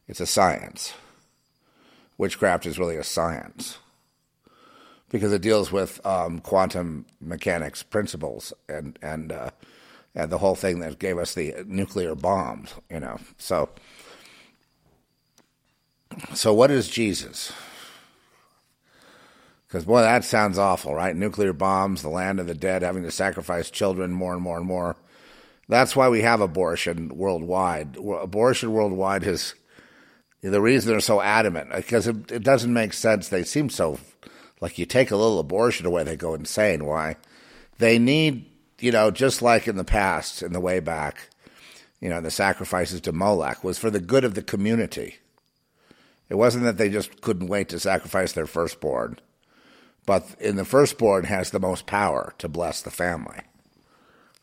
It's 0.08 0.20
a 0.20 0.26
science. 0.26 0.94
Witchcraft 2.18 2.66
is 2.66 2.80
really 2.80 2.96
a 2.96 3.04
science 3.04 3.78
because 5.10 5.32
it 5.32 5.42
deals 5.42 5.72
with 5.72 6.04
um, 6.06 6.40
quantum 6.40 7.06
mechanics 7.22 7.84
principles 7.84 8.54
and 8.68 8.98
and 9.02 9.32
uh, 9.32 9.52
and 10.16 10.32
the 10.32 10.40
whole 10.40 10.56
thing 10.56 10.80
that 10.80 11.00
gave 11.00 11.18
us 11.18 11.34
the 11.34 11.54
nuclear 11.68 12.16
bombs. 12.16 12.74
You 12.90 13.00
know, 13.00 13.20
so 13.38 13.70
so 16.34 16.54
what 16.54 16.72
is 16.72 16.88
Jesus? 16.88 17.52
Because 19.68 19.86
boy, 19.86 20.02
that 20.02 20.24
sounds 20.24 20.58
awful, 20.58 20.94
right? 20.94 21.16
Nuclear 21.16 21.54
bombs, 21.54 22.02
the 22.02 22.10
land 22.10 22.40
of 22.40 22.48
the 22.48 22.54
dead, 22.54 22.84
having 22.84 23.04
to 23.04 23.12
sacrifice 23.12 23.72
children 23.72 24.12
more 24.12 24.34
and 24.34 24.42
more 24.42 24.58
and 24.58 24.68
more. 24.68 24.96
That's 25.67 25.95
why 25.95 26.10
we 26.10 26.21
have 26.21 26.41
abortion 26.41 27.10
worldwide. 27.15 27.97
Abortion 27.97 28.71
worldwide 28.71 29.23
is 29.23 29.56
the 30.41 30.62
reason 30.62 30.91
they're 30.91 30.99
so 30.99 31.21
adamant 31.21 31.71
because 31.73 32.08
it, 32.08 32.32
it 32.32 32.43
doesn't 32.43 32.73
make 32.73 32.93
sense. 32.93 33.30
They 33.30 33.43
seem 33.43 33.69
so 33.69 33.97
like 34.63 34.80
you 34.80 34.86
take 34.86 35.12
a 35.12 35.17
little 35.17 35.39
abortion 35.39 35.86
away, 35.86 36.06
they 36.06 36.15
go 36.15 36.36
insane. 36.36 36.86
Why? 36.86 37.17
They 37.80 37.99
need, 37.99 38.49
you 38.80 38.93
know, 38.93 39.12
just 39.12 39.41
like 39.41 39.67
in 39.67 39.76
the 39.76 39.84
past, 39.84 40.41
in 40.41 40.54
the 40.54 40.62
way 40.62 40.80
back, 40.80 41.28
you 41.99 42.08
know, 42.08 42.21
the 42.21 42.32
sacrifices 42.32 43.02
to 43.02 43.12
Moloch 43.12 43.62
was 43.62 43.78
for 43.78 43.89
the 43.89 43.99
good 43.99 44.23
of 44.23 44.36
the 44.36 44.41
community. 44.41 45.17
It 46.30 46.36
wasn't 46.36 46.63
that 46.63 46.78
they 46.78 46.89
just 46.89 47.19
couldn't 47.19 47.47
wait 47.47 47.67
to 47.69 47.80
sacrifice 47.80 48.32
their 48.32 48.47
firstborn, 48.47 49.19
but 50.06 50.34
in 50.39 50.56
the 50.56 50.63
firstborn 50.63 51.26
has 51.26 51.52
the 51.52 51.60
most 51.60 51.86
power 51.86 52.34
to 52.38 52.47
bless 52.47 52.82
the 52.82 52.89
family. 52.89 53.41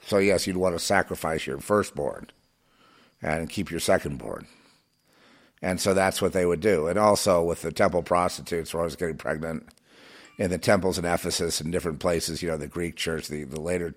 So, 0.07 0.19
yes, 0.19 0.47
you'd 0.47 0.57
want 0.57 0.75
to 0.75 0.85
sacrifice 0.85 1.47
your 1.47 1.59
firstborn 1.59 2.29
and 3.23 3.51
keep 3.51 3.71
your 3.71 3.81
secondborn. 3.81 4.47
And 5.63 5.81
so 5.81 5.93
that's 5.93 6.23
what 6.23 6.33
they 6.33 6.47
would 6.47 6.61
do. 6.61 6.87
And 6.87 6.99
also 6.99 7.43
with 7.43 7.63
the 7.63 7.73
temple 7.73 8.03
prostitutes, 8.03 8.73
where 8.73 8.83
I 8.83 8.85
was 8.85 8.97
getting 8.97 9.19
pregnant 9.19 9.69
in 10.39 10.51
the 10.51 10.59
temples 10.59 10.99
in 10.99 11.05
Ephesus 11.05 11.61
and 11.61 11.71
different 11.71 12.01
places, 12.01 12.43
you 12.43 12.49
know, 12.49 12.57
the 12.57 12.67
Greek 12.67 12.97
church, 12.97 13.29
the, 13.29 13.45
the 13.45 13.61
later, 13.61 13.95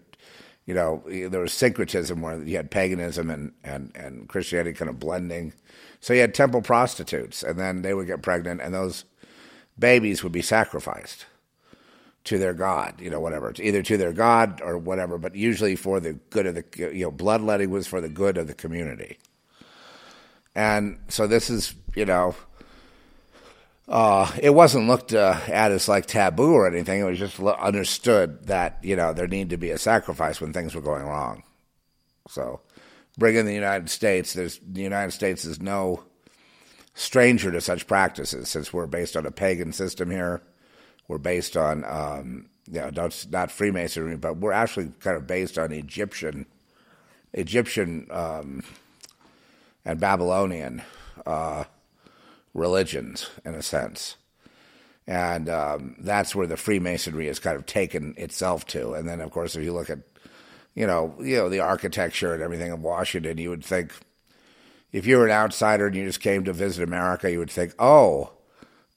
you 0.66 0.74
know, 0.74 1.04
there 1.08 1.40
was 1.40 1.54
syncretism 1.54 2.22
where 2.22 2.44
you 2.44 2.58
had 2.58 2.70
paganism 2.70 3.30
and, 3.30 3.54
and, 3.64 3.92
and 3.96 4.28
Christianity 4.28 4.74
kind 4.74 4.90
of 4.90 5.00
blending. 5.00 5.54
So 6.02 6.14
you 6.14 6.20
had 6.20 6.34
temple 6.34 6.62
prostitutes, 6.62 7.44
and 7.44 7.58
then 7.58 7.82
they 7.82 7.94
would 7.94 8.08
get 8.08 8.22
pregnant, 8.22 8.60
and 8.60 8.74
those 8.74 9.06
babies 9.80 10.22
would 10.22 10.34
be 10.34 10.42
sacrificed 10.42 11.26
to 12.26 12.38
their 12.38 12.54
god, 12.54 13.02
you 13.02 13.10
know, 13.10 13.20
whatever, 13.20 13.50
It's 13.50 13.60
either 13.60 13.84
to 13.84 13.98
their 13.98 14.14
god 14.14 14.62
or 14.64 14.78
whatever, 14.78 15.18
but 15.18 15.36
usually 15.36 15.76
for 15.76 16.00
the 16.00 16.14
good 16.14 16.46
of 16.46 16.56
the, 16.56 16.64
you 16.94 17.06
know, 17.06 17.12
bloodletting 17.12 17.70
was 17.70 17.86
for 17.86 18.00
the 18.00 18.10
good 18.10 18.38
of 18.38 18.48
the 18.48 18.54
community. 18.54 19.18
And 20.56 21.00
so 21.10 21.28
this 21.28 21.50
is, 21.50 21.74
you 21.96 22.06
know, 22.06 22.36
uh, 23.90 24.32
it 24.42 24.52
wasn't 24.52 24.88
looked 24.88 25.14
uh, 25.14 25.38
at 25.48 25.72
as 25.72 25.90
like 25.90 26.06
taboo 26.06 26.54
or 26.54 26.68
anything. 26.68 27.02
It 27.02 27.04
was 27.04 27.20
just 27.20 27.40
understood 27.40 28.48
that, 28.48 28.80
you 28.82 28.96
know, 28.96 29.12
there 29.14 29.28
needed 29.28 29.50
to 29.50 29.58
be 29.58 29.72
a 29.72 29.78
sacrifice 29.78 30.40
when 30.40 30.54
things 30.54 30.74
were 30.74 30.82
going 30.82 31.04
wrong. 31.04 31.44
So 32.30 32.62
bringing 33.18 33.46
the 33.46 33.54
United 33.54 33.90
States, 33.90 34.34
there's, 34.34 34.60
the 34.66 34.82
United 34.82 35.12
States 35.12 35.44
is 35.44 35.62
no 35.62 36.06
stranger 36.94 37.52
to 37.52 37.60
such 37.60 37.88
practices 37.88 38.48
since 38.48 38.72
we're 38.72 38.88
based 38.88 39.18
on 39.18 39.26
a 39.26 39.32
pagan 39.32 39.74
system 39.74 40.10
here 40.10 40.42
we're 41.14 41.20
based 41.20 41.56
on, 41.56 41.86
um, 41.86 42.48
you 42.68 42.80
know, 42.80 42.90
not, 42.90 43.26
not 43.30 43.52
Freemasonry, 43.52 44.18
but 44.18 44.38
we're 44.38 44.52
actually 44.52 44.92
kind 45.00 45.16
of 45.16 45.28
based 45.28 45.60
on 45.60 45.72
Egyptian, 45.72 46.48
Egyptian 47.34 48.08
um, 48.10 48.64
and 49.86 50.00
Babylonian 50.00 50.82
uh, 51.28 51.66
religions, 52.56 53.30
in 53.46 53.54
a 53.54 53.62
sense. 53.62 54.16
And 55.06 55.50
um, 55.50 55.98
that's 56.00 56.34
where 56.34 56.48
the 56.48 56.58
Freemasonry 56.58 57.28
has 57.28 57.38
kind 57.38 57.58
of 57.58 57.68
taken 57.68 58.16
itself 58.18 58.66
to. 58.68 58.94
And 58.94 59.08
then, 59.08 59.22
of 59.22 59.30
course, 59.30 59.56
if 59.56 59.64
you 59.64 59.72
look 59.72 59.92
at, 59.92 60.00
you 60.74 60.88
know, 60.88 61.14
you 61.20 61.36
know, 61.36 61.50
the 61.50 61.60
architecture 61.60 62.34
and 62.34 62.42
everything 62.42 62.72
of 62.72 62.82
Washington, 62.82 63.38
you 63.38 63.52
would 63.52 63.64
think, 63.64 63.92
if 64.92 65.06
you 65.06 65.18
were 65.20 65.28
an 65.28 65.32
outsider 65.32 65.86
and 65.86 65.96
you 65.96 66.06
just 66.06 66.22
came 66.22 66.46
to 66.46 66.54
visit 66.54 66.84
America, 66.84 67.30
you 67.30 67.38
would 67.38 67.52
think, 67.52 67.76
oh, 67.78 68.32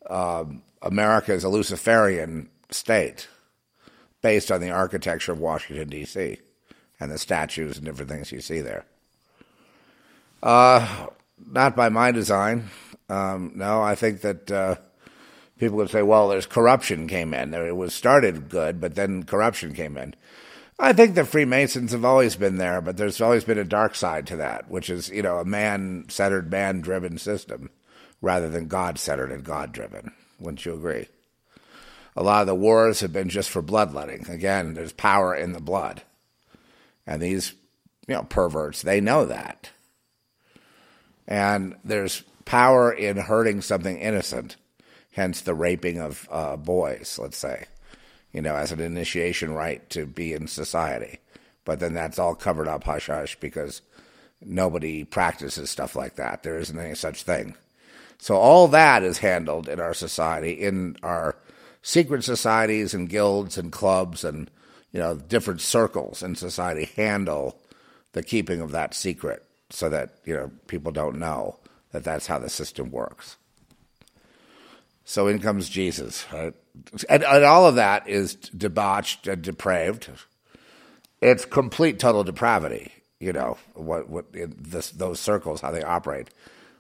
um, 0.09 0.63
America 0.87 1.33
is 1.33 1.45
a 1.45 1.49
Luciferian 1.49 2.49
state 2.71 3.29
based 4.23 4.51
on 4.51 4.61
the 4.61 4.71
architecture 4.71 5.33
of 5.33 5.39
Washington, 5.39 5.89
D.C., 5.89 6.39
and 6.99 7.11
the 7.11 7.19
statues 7.19 7.77
and 7.77 7.87
different 7.87 8.11
things 8.11 8.33
you 8.33 8.41
see 8.41 8.61
there. 8.61 8.85
Uh, 10.43 11.09
not 11.45 11.77
by 11.77 11.89
my 11.89 12.11
design. 12.11 12.71
Um, 13.09 13.53
no, 13.55 13.83
I 13.83 13.95
think 13.95 14.23
that 14.23 14.51
uh, 14.51 14.77
people 15.59 15.77
would 15.77 15.91
say, 15.91 16.03
well, 16.03 16.29
there's 16.29 16.47
corruption 16.47 17.07
came 17.07 17.35
in. 17.35 17.53
It 17.53 17.77
was 17.77 17.95
started 17.95 18.49
good, 18.49 18.81
but 18.81 18.95
then 18.95 19.25
corruption 19.25 19.75
came 19.75 19.97
in. 19.97 20.15
I 20.79 20.93
think 20.93 21.15
the 21.15 21.25
Freemasons 21.25 21.93
have 21.93 22.05
always 22.05 22.37
been 22.37 22.59
there, 22.59 22.81
but 22.81 22.97
there's 22.97 23.21
always 23.21 23.45
been 23.45 23.59
a 23.59 23.65
dark 23.65 23.95
side 23.95 24.27
to 24.29 24.37
that, 24.37 24.71
which 24.71 24.91
is, 24.91 25.09
you 25.09 25.23
know, 25.23 25.39
a 25.39 25.45
man 25.45 26.05
centered, 26.09 26.51
man 26.51 26.81
driven 26.81 27.17
system 27.17 27.71
rather 28.21 28.49
than 28.49 28.69
God 28.69 28.99
centered 28.99 29.33
and 29.33 29.45
God 29.45 29.73
driven. 29.73 30.13
Wouldn't 30.39 30.65
you 30.65 30.75
agree? 30.75 31.09
A 32.17 32.23
lot 32.23 32.41
of 32.41 32.47
the 32.47 32.55
wars 32.55 33.01
have 33.01 33.13
been 33.13 33.29
just 33.29 33.51
for 33.51 33.63
bloodletting. 33.63 34.29
Again, 34.29 34.75
there's 34.75 34.93
power 34.93 35.35
in 35.35 35.53
the 35.53 35.61
blood. 35.61 36.03
And 37.07 37.21
these, 37.21 37.53
you 38.09 38.15
know, 38.15 38.23
perverts, 38.23 38.83
they 38.83 39.01
know 39.01 39.27
that. 39.27 39.71
And 41.29 41.77
there's 41.85 42.23
power 42.45 42.91
in 42.91 43.17
hurting 43.17 43.61
something 43.61 43.99
innocent, 43.99 44.57
hence 45.13 45.43
the 45.43 45.55
raping 45.55 46.01
of 46.01 46.27
uh, 46.31 46.57
boys, 46.57 47.19
let's 47.21 47.37
say, 47.37 47.67
you 48.33 48.41
know, 48.41 48.55
as 48.57 48.73
an 48.73 48.81
initiation 48.81 49.53
rite 49.53 49.91
to 49.91 50.07
be 50.07 50.33
in 50.33 50.47
society. 50.47 51.19
But 51.65 51.81
then 51.81 51.95
that's 51.95 52.19
all 52.19 52.35
covered 52.35 52.69
up 52.69 52.85
hush 52.85 53.09
hush 53.09 53.39
because 53.41 53.83
nobody 54.41 55.05
practices 55.05 55.69
stuff 55.69 55.97
like 55.97 56.15
that. 56.17 56.43
There 56.43 56.59
isn't 56.59 56.79
any 56.79 56.95
such 56.95 57.25
thing. 57.25 57.57
So 58.19 58.37
all 58.37 58.69
that 58.69 59.03
is 59.03 59.19
handled 59.19 59.69
in 59.69 59.81
our 59.81 59.95
society, 59.95 60.53
in 60.53 60.97
our 61.03 61.37
secret 61.83 62.25
societies 62.25 62.95
and 62.95 63.09
guilds 63.09 63.57
and 63.57 63.71
clubs 63.71 64.25
and 64.25 64.51
you 64.93 64.99
know 64.99 65.15
different 65.15 65.61
circles 65.61 66.23
in 66.23 66.35
society 66.35 66.91
handle 66.97 67.61
the 68.13 68.23
keeping 68.23 68.61
of 68.61 68.73
that 68.73 68.95
secret 68.95 69.45
so 69.71 69.89
that 69.89 70.15
you 70.25 70.35
know 70.35 70.51
people 70.67 70.91
don't 70.91 71.19
know 71.19 71.59
that 71.93 72.03
that's 72.05 72.27
how 72.27 72.39
the 72.39 72.49
system 72.49 72.91
works. 72.91 73.37
So 75.05 75.29
in 75.29 75.39
comes 75.39 75.69
Jesus, 75.69 76.27
right? 76.33 76.55
and, 77.09 77.23
and 77.23 77.45
all 77.45 77.67
of 77.67 77.77
that 77.77 78.09
is 78.09 78.35
debauched 78.35 79.29
and 79.29 79.41
depraved. 79.41 80.11
It's 81.21 81.45
complete 81.45 81.99
total 81.99 82.25
depravity. 82.25 82.93
You 83.21 83.33
know 83.33 83.57
what? 83.75 84.09
What 84.09 84.27
this, 84.33 84.91
those 84.91 85.21
circles, 85.21 85.61
how 85.61 85.71
they 85.71 85.83
operate. 85.83 86.29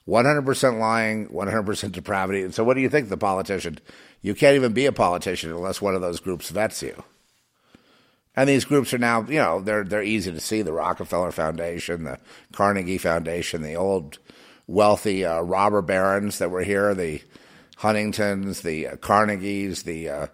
100% 0.08 0.78
lying, 0.78 1.28
100% 1.28 1.92
depravity. 1.92 2.42
And 2.42 2.54
so, 2.54 2.64
what 2.64 2.74
do 2.74 2.80
you 2.80 2.88
think, 2.88 3.08
the 3.08 3.16
politician? 3.16 3.78
You 4.22 4.34
can't 4.34 4.56
even 4.56 4.72
be 4.72 4.86
a 4.86 4.92
politician 4.92 5.50
unless 5.50 5.82
one 5.82 5.94
of 5.94 6.00
those 6.00 6.20
groups 6.20 6.50
vets 6.50 6.82
you. 6.82 7.02
And 8.36 8.48
these 8.48 8.64
groups 8.66 8.92
are 8.92 8.98
now, 8.98 9.22
you 9.22 9.38
know, 9.38 9.60
they're 9.60 9.82
they're 9.82 10.02
easy 10.02 10.30
to 10.30 10.40
see. 10.40 10.60
The 10.60 10.72
Rockefeller 10.72 11.32
Foundation, 11.32 12.04
the 12.04 12.18
Carnegie 12.52 12.98
Foundation, 12.98 13.62
the 13.62 13.76
old 13.76 14.18
wealthy 14.66 15.24
uh, 15.24 15.40
robber 15.40 15.80
barons 15.80 16.38
that 16.38 16.50
were 16.50 16.62
here, 16.62 16.94
the 16.94 17.22
Huntingtons, 17.78 18.60
the 18.60 18.88
uh, 18.88 18.96
Carnegies, 18.96 19.84
the 19.84 20.08
uh, 20.10 20.26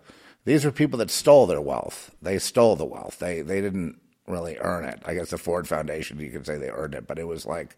these 0.45 0.65
were 0.65 0.73
people 0.73 0.99
that 0.99 1.11
stole 1.11 1.47
their 1.47 1.61
wealth. 1.61 2.11
They 2.21 2.39
stole 2.39 2.75
the 2.75 2.85
wealth. 2.85 3.21
They 3.21 3.41
they 3.41 3.61
didn't 3.61 4.01
really 4.27 4.57
earn 4.59 4.85
it. 4.85 5.01
I 5.05 5.15
guess 5.15 5.31
the 5.31 5.39
Ford 5.39 5.69
Foundation, 5.69 6.19
you 6.19 6.31
could 6.31 6.47
say 6.47 6.59
they 6.59 6.71
earned 6.71 6.95
it, 6.95 7.07
but 7.07 7.21
it 7.21 7.27
was 7.29 7.47
like 7.47 7.77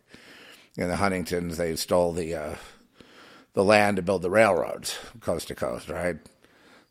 in 0.77 0.89
the 0.89 0.97
Huntingtons, 0.97 1.57
they 1.57 1.77
stole 1.77 2.13
the 2.13 2.35
uh, 2.35 2.55
the 3.55 3.65
land 3.65 3.97
to 3.97 4.03
build 4.03 4.23
the 4.23 4.31
railroads 4.31 4.99
coast 5.21 5.49
to 5.49 5.55
coast, 5.55 5.89
right? 5.89 6.17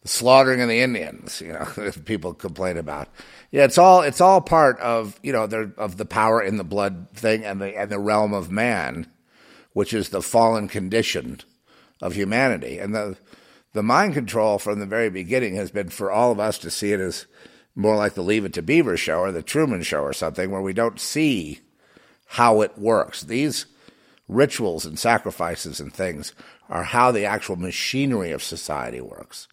The 0.02 0.08
slaughtering 0.08 0.62
of 0.62 0.69
the 0.69 0.82
Indians, 0.82 1.41
you 1.41 1.54
know, 1.54 1.91
people 2.06 2.34
complain 2.34 2.78
about. 2.78 3.10
Yeah, 3.52 3.65
it's 3.65 3.78
all 3.78 4.02
it's 4.02 4.22
all 4.22 4.41
part 4.41 4.80
of 4.80 5.19
you 5.22 5.32
know 5.32 5.43
of 5.78 5.98
the 5.98 6.06
power 6.06 6.41
in 6.41 6.58
the 6.58 6.63
blood 6.63 7.08
thing 7.13 7.43
and 7.43 7.62
the 7.62 7.78
and 7.78 7.89
the 7.89 8.00
realm 8.00 8.34
of 8.34 8.52
man, 8.52 9.08
which 9.74 9.93
is 9.93 10.10
the 10.10 10.22
fallen 10.22 10.67
condition 10.67 11.39
of 12.02 12.15
humanity, 12.15 12.80
and 12.80 12.96
the 12.96 13.17
the 13.74 13.84
mind 13.84 14.13
control 14.13 14.60
from 14.60 14.80
the 14.80 14.86
very 14.86 15.10
beginning 15.10 15.56
has 15.56 15.72
been 15.72 15.89
for 15.89 16.12
all 16.12 16.32
of 16.32 16.39
us 16.39 16.58
to 16.60 16.69
see 16.69 16.93
it 16.93 17.00
as 17.00 17.26
more 17.76 17.96
like 17.96 18.13
the 18.13 18.22
Leave 18.22 18.46
It 18.46 18.54
to 18.54 18.62
Beaver 18.62 18.98
show 18.98 19.19
or 19.19 19.32
the 19.32 19.41
Truman 19.41 19.82
show 19.82 20.02
or 20.02 20.13
something, 20.13 20.52
where 20.52 20.62
we 20.62 20.74
don't 20.74 21.00
see 21.00 21.60
how 22.26 22.62
it 22.62 22.78
works. 22.78 23.24
These 23.24 23.65
rituals 24.28 24.86
and 24.86 24.98
sacrifices 24.98 25.80
and 25.80 25.94
things 25.94 26.34
are 26.70 26.84
how 26.84 27.12
the 27.12 27.26
actual 27.26 27.56
machinery 27.56 28.32
of 28.32 28.44
society 28.44 29.02
works. 29.02 29.48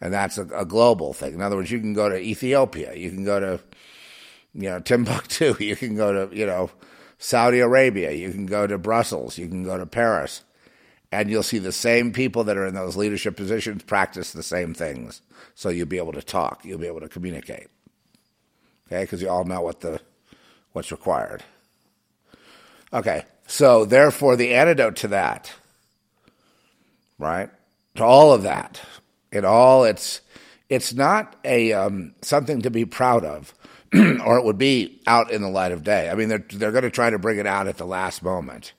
And 0.00 0.12
that's 0.12 0.38
a, 0.38 0.46
a, 0.54 0.64
global 0.64 1.12
thing. 1.12 1.34
In 1.34 1.42
other 1.42 1.56
words, 1.56 1.70
you 1.70 1.80
can 1.80 1.92
go 1.92 2.08
to 2.08 2.18
Ethiopia, 2.18 2.94
you 2.94 3.10
can 3.10 3.24
go 3.24 3.40
to, 3.40 3.60
you 4.54 4.68
know, 4.70 4.80
Timbuktu, 4.80 5.56
you 5.60 5.76
can 5.76 5.96
go 5.96 6.26
to, 6.26 6.36
you 6.36 6.46
know, 6.46 6.70
Saudi 7.18 7.60
Arabia, 7.60 8.12
you 8.12 8.30
can 8.30 8.46
go 8.46 8.66
to 8.66 8.78
Brussels, 8.78 9.36
you 9.36 9.46
can 9.46 9.62
go 9.62 9.76
to 9.76 9.84
Paris, 9.84 10.42
and 11.12 11.28
you'll 11.28 11.42
see 11.42 11.58
the 11.58 11.72
same 11.72 12.12
people 12.12 12.44
that 12.44 12.56
are 12.56 12.66
in 12.66 12.74
those 12.74 12.96
leadership 12.96 13.36
positions 13.36 13.82
practice 13.82 14.32
the 14.32 14.42
same 14.42 14.72
things. 14.72 15.20
So 15.54 15.68
you'll 15.68 15.86
be 15.86 15.98
able 15.98 16.14
to 16.14 16.22
talk, 16.22 16.64
you'll 16.64 16.78
be 16.78 16.86
able 16.86 17.00
to 17.00 17.08
communicate. 17.08 17.68
Okay, 18.86 19.02
because 19.02 19.20
you 19.20 19.28
all 19.28 19.44
know 19.44 19.60
what 19.60 19.80
the 19.80 20.00
what's 20.72 20.90
required. 20.90 21.44
Okay, 22.92 23.24
so 23.50 23.84
therefore 23.84 24.36
the 24.36 24.54
antidote 24.54 24.96
to 24.96 25.08
that, 25.08 25.52
right? 27.18 27.50
To 27.96 28.04
all 28.04 28.32
of 28.32 28.44
that, 28.44 28.80
it 29.32 29.44
all 29.44 29.84
it's 29.84 30.20
it's 30.68 30.94
not 30.94 31.34
a 31.44 31.72
um, 31.72 32.14
something 32.22 32.62
to 32.62 32.70
be 32.70 32.84
proud 32.84 33.24
of, 33.24 33.52
or 33.94 34.38
it 34.38 34.44
would 34.44 34.58
be 34.58 35.00
out 35.06 35.30
in 35.30 35.42
the 35.42 35.48
light 35.48 35.72
of 35.72 35.84
day. 35.84 36.08
I 36.08 36.14
mean, 36.14 36.28
they're 36.28 36.46
they're 36.52 36.72
going 36.72 36.84
to 36.84 36.90
try 36.90 37.10
to 37.10 37.18
bring 37.18 37.38
it 37.38 37.46
out 37.46 37.66
at 37.66 37.76
the 37.76 37.86
last 37.86 38.22
moment 38.22 38.72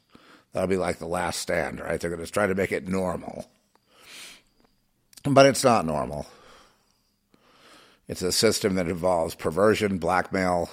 That'll 0.54 0.68
be 0.68 0.78
like 0.78 0.98
the 0.98 1.08
last 1.08 1.40
stand, 1.40 1.80
right? 1.80 2.00
They're 2.00 2.10
going 2.10 2.26
to 2.26 2.32
try 2.32 2.48
to 2.48 2.56
make 2.56 2.72
it 2.72 2.88
normal. 2.88 3.50
But 5.24 5.46
it's 5.46 5.64
not 5.64 5.86
normal. 5.86 6.28
It's 8.08 8.22
a 8.22 8.32
system 8.32 8.76
that 8.76 8.90
involves 8.90 9.36
perversion, 9.36 9.98
blackmail, 9.98 10.70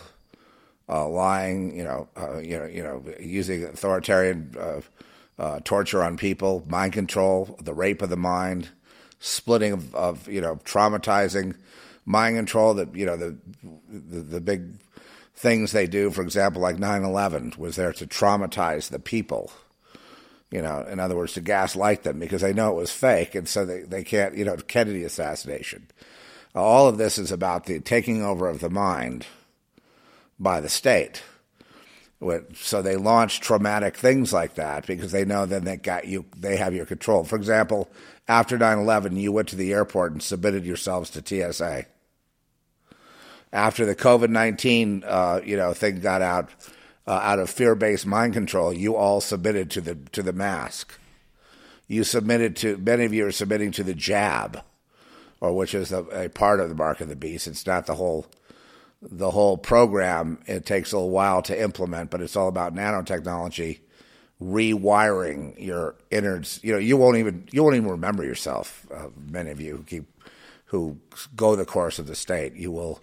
lying, 0.89 1.77
you 1.77 1.85
know, 1.85 2.09
uh, 2.17 2.39
you 2.39 2.59
know, 2.59 2.67
you 2.67 2.83
know, 2.83 3.05
using 3.21 3.65
authoritarian 3.65 4.55
uh, 4.59 4.81
uh 5.39 5.61
torture 5.65 6.03
on 6.03 6.17
people, 6.17 6.65
mind 6.67 6.93
control, 6.93 7.59
the 7.63 7.75
rape 7.75 8.03
of 8.03 8.11
the 8.11 8.17
mind, 8.17 8.69
splitting 9.21 9.73
of, 9.73 9.95
of, 9.95 10.29
you 10.29 10.41
know, 10.41 10.57
traumatizing, 10.65 11.55
mind 12.05 12.37
control. 12.37 12.75
That 12.75 12.95
you 12.95 13.07
know 13.07 13.17
the, 13.17 13.37
the 13.89 14.21
the 14.21 14.41
big 14.41 14.79
things 15.35 15.73
they 15.73 15.87
do, 15.87 16.11
for 16.11 16.23
example, 16.23 16.63
like 16.63 16.77
9/11, 16.77 17.59
was 17.59 17.77
there 17.77 17.93
to 17.93 18.07
traumatize 18.07 18.89
the 18.89 18.99
people 18.99 19.53
you 20.51 20.63
know, 20.63 20.81
in 20.89 20.99
other 20.99 21.15
words, 21.15 21.35
to 21.35 21.41
gaslight 21.41 22.05
them 22.05 22.19
because 22.19 22.41
they 22.41 22.55
know 22.55 22.71
it 22.71 22.77
was 22.77 22.91
fake, 22.91 23.35
and 23.35 23.47
so 23.47 23.67
they, 23.67 23.83
they 23.83 24.03
can't, 24.03 24.35
you 24.35 24.45
know, 24.45 24.57
Kennedy 24.57 25.05
assassination. 25.05 25.87
All 26.55 26.89
of 26.89 26.97
this 26.97 27.19
is 27.19 27.31
about 27.31 27.67
the 27.67 27.81
taking 27.81 28.25
over 28.25 28.49
of 28.49 28.61
the 28.61 28.71
mind 28.71 29.27
by 30.39 30.61
the 30.61 30.69
state. 30.69 31.23
So 32.55 32.83
they 32.83 32.97
launch 32.97 33.41
traumatic 33.41 33.97
things 33.97 34.33
like 34.33 34.55
that 34.55 34.87
because 34.87 35.13
they 35.13 35.25
know 35.25 35.47
then 35.47 35.65
they 35.65 35.77
got 35.77 36.07
you, 36.07 36.25
they 36.37 36.57
have 36.57 36.75
your 36.75 36.87
control. 36.87 37.23
For 37.23 37.37
example, 37.37 37.89
after 38.27 38.59
9/11, 38.59 39.17
you 39.21 39.31
went 39.31 39.49
to 39.49 39.57
the 39.57 39.73
airport 39.73 40.13
and 40.13 40.23
submitted 40.23 40.67
yourselves 40.67 41.11
to 41.11 41.23
TSA. 41.25 41.87
After 43.53 43.87
the 43.87 43.95
COVID 43.95 44.31
19, 44.31 45.05
uh, 45.07 45.41
you 45.45 45.57
know, 45.57 45.73
thing 45.73 46.01
got 46.01 46.21
out, 46.21 46.51
uh, 47.07 47.21
out 47.23 47.39
of 47.39 47.49
fear-based 47.49 48.05
mind 48.05 48.35
control, 48.35 48.73
you 48.73 48.97
all 48.97 49.21
submitted 49.21 49.71
to 49.71 49.81
the 49.81 49.95
to 50.13 50.23
the 50.23 50.33
mask. 50.33 50.99
You 51.87 52.05
submitted 52.05 52.57
to 52.57 52.77
many 52.79 53.05
of 53.05 53.15
you 53.15 53.27
are 53.27 53.33
submitting 53.33 53.71
to 53.73 53.85
the 53.85 53.95
jab, 53.95 54.63
or 55.41 55.57
which 55.57 55.73
is 55.73 55.93
a, 55.93 56.03
a 56.05 56.29
part 56.29 56.61
of 56.61 56.69
the 56.69 56.75
mark 56.75 57.01
of 57.01 57.09
the 57.09 57.17
beast. 57.17 57.47
It's 57.47 57.65
not 57.65 57.87
the 57.87 57.95
whole 57.95 58.27
the 59.03 59.31
whole 59.31 59.57
program. 59.57 60.43
It 60.47 60.67
takes 60.67 60.93
a 60.93 60.97
little 60.97 61.11
while 61.11 61.43
to 61.43 61.61
implement, 61.61 62.11
but 62.11 62.21
it's 62.21 62.37
all 62.37 62.49
about 62.49 62.75
nanotechnology 62.75 63.81
rewiring 64.41 65.59
your 65.59 65.97
innards. 66.11 66.61
You 66.63 66.73
know, 66.73 66.79
you 66.79 66.97
won't 66.97 67.17
even 67.17 67.49
you 67.51 67.63
won't 67.63 67.77
even 67.77 67.91
remember 67.91 68.25
yourself. 68.25 68.87
Uh, 68.95 69.09
many 69.17 69.51
of 69.51 69.61
you 69.61 69.77
who 69.77 69.83
keep 69.83 70.23
who 70.67 70.99
go 71.35 71.57
the 71.57 71.65
course 71.65 71.99
of 71.99 72.07
the 72.07 72.15
state, 72.15 72.55
you 72.55 72.71
will 72.71 73.01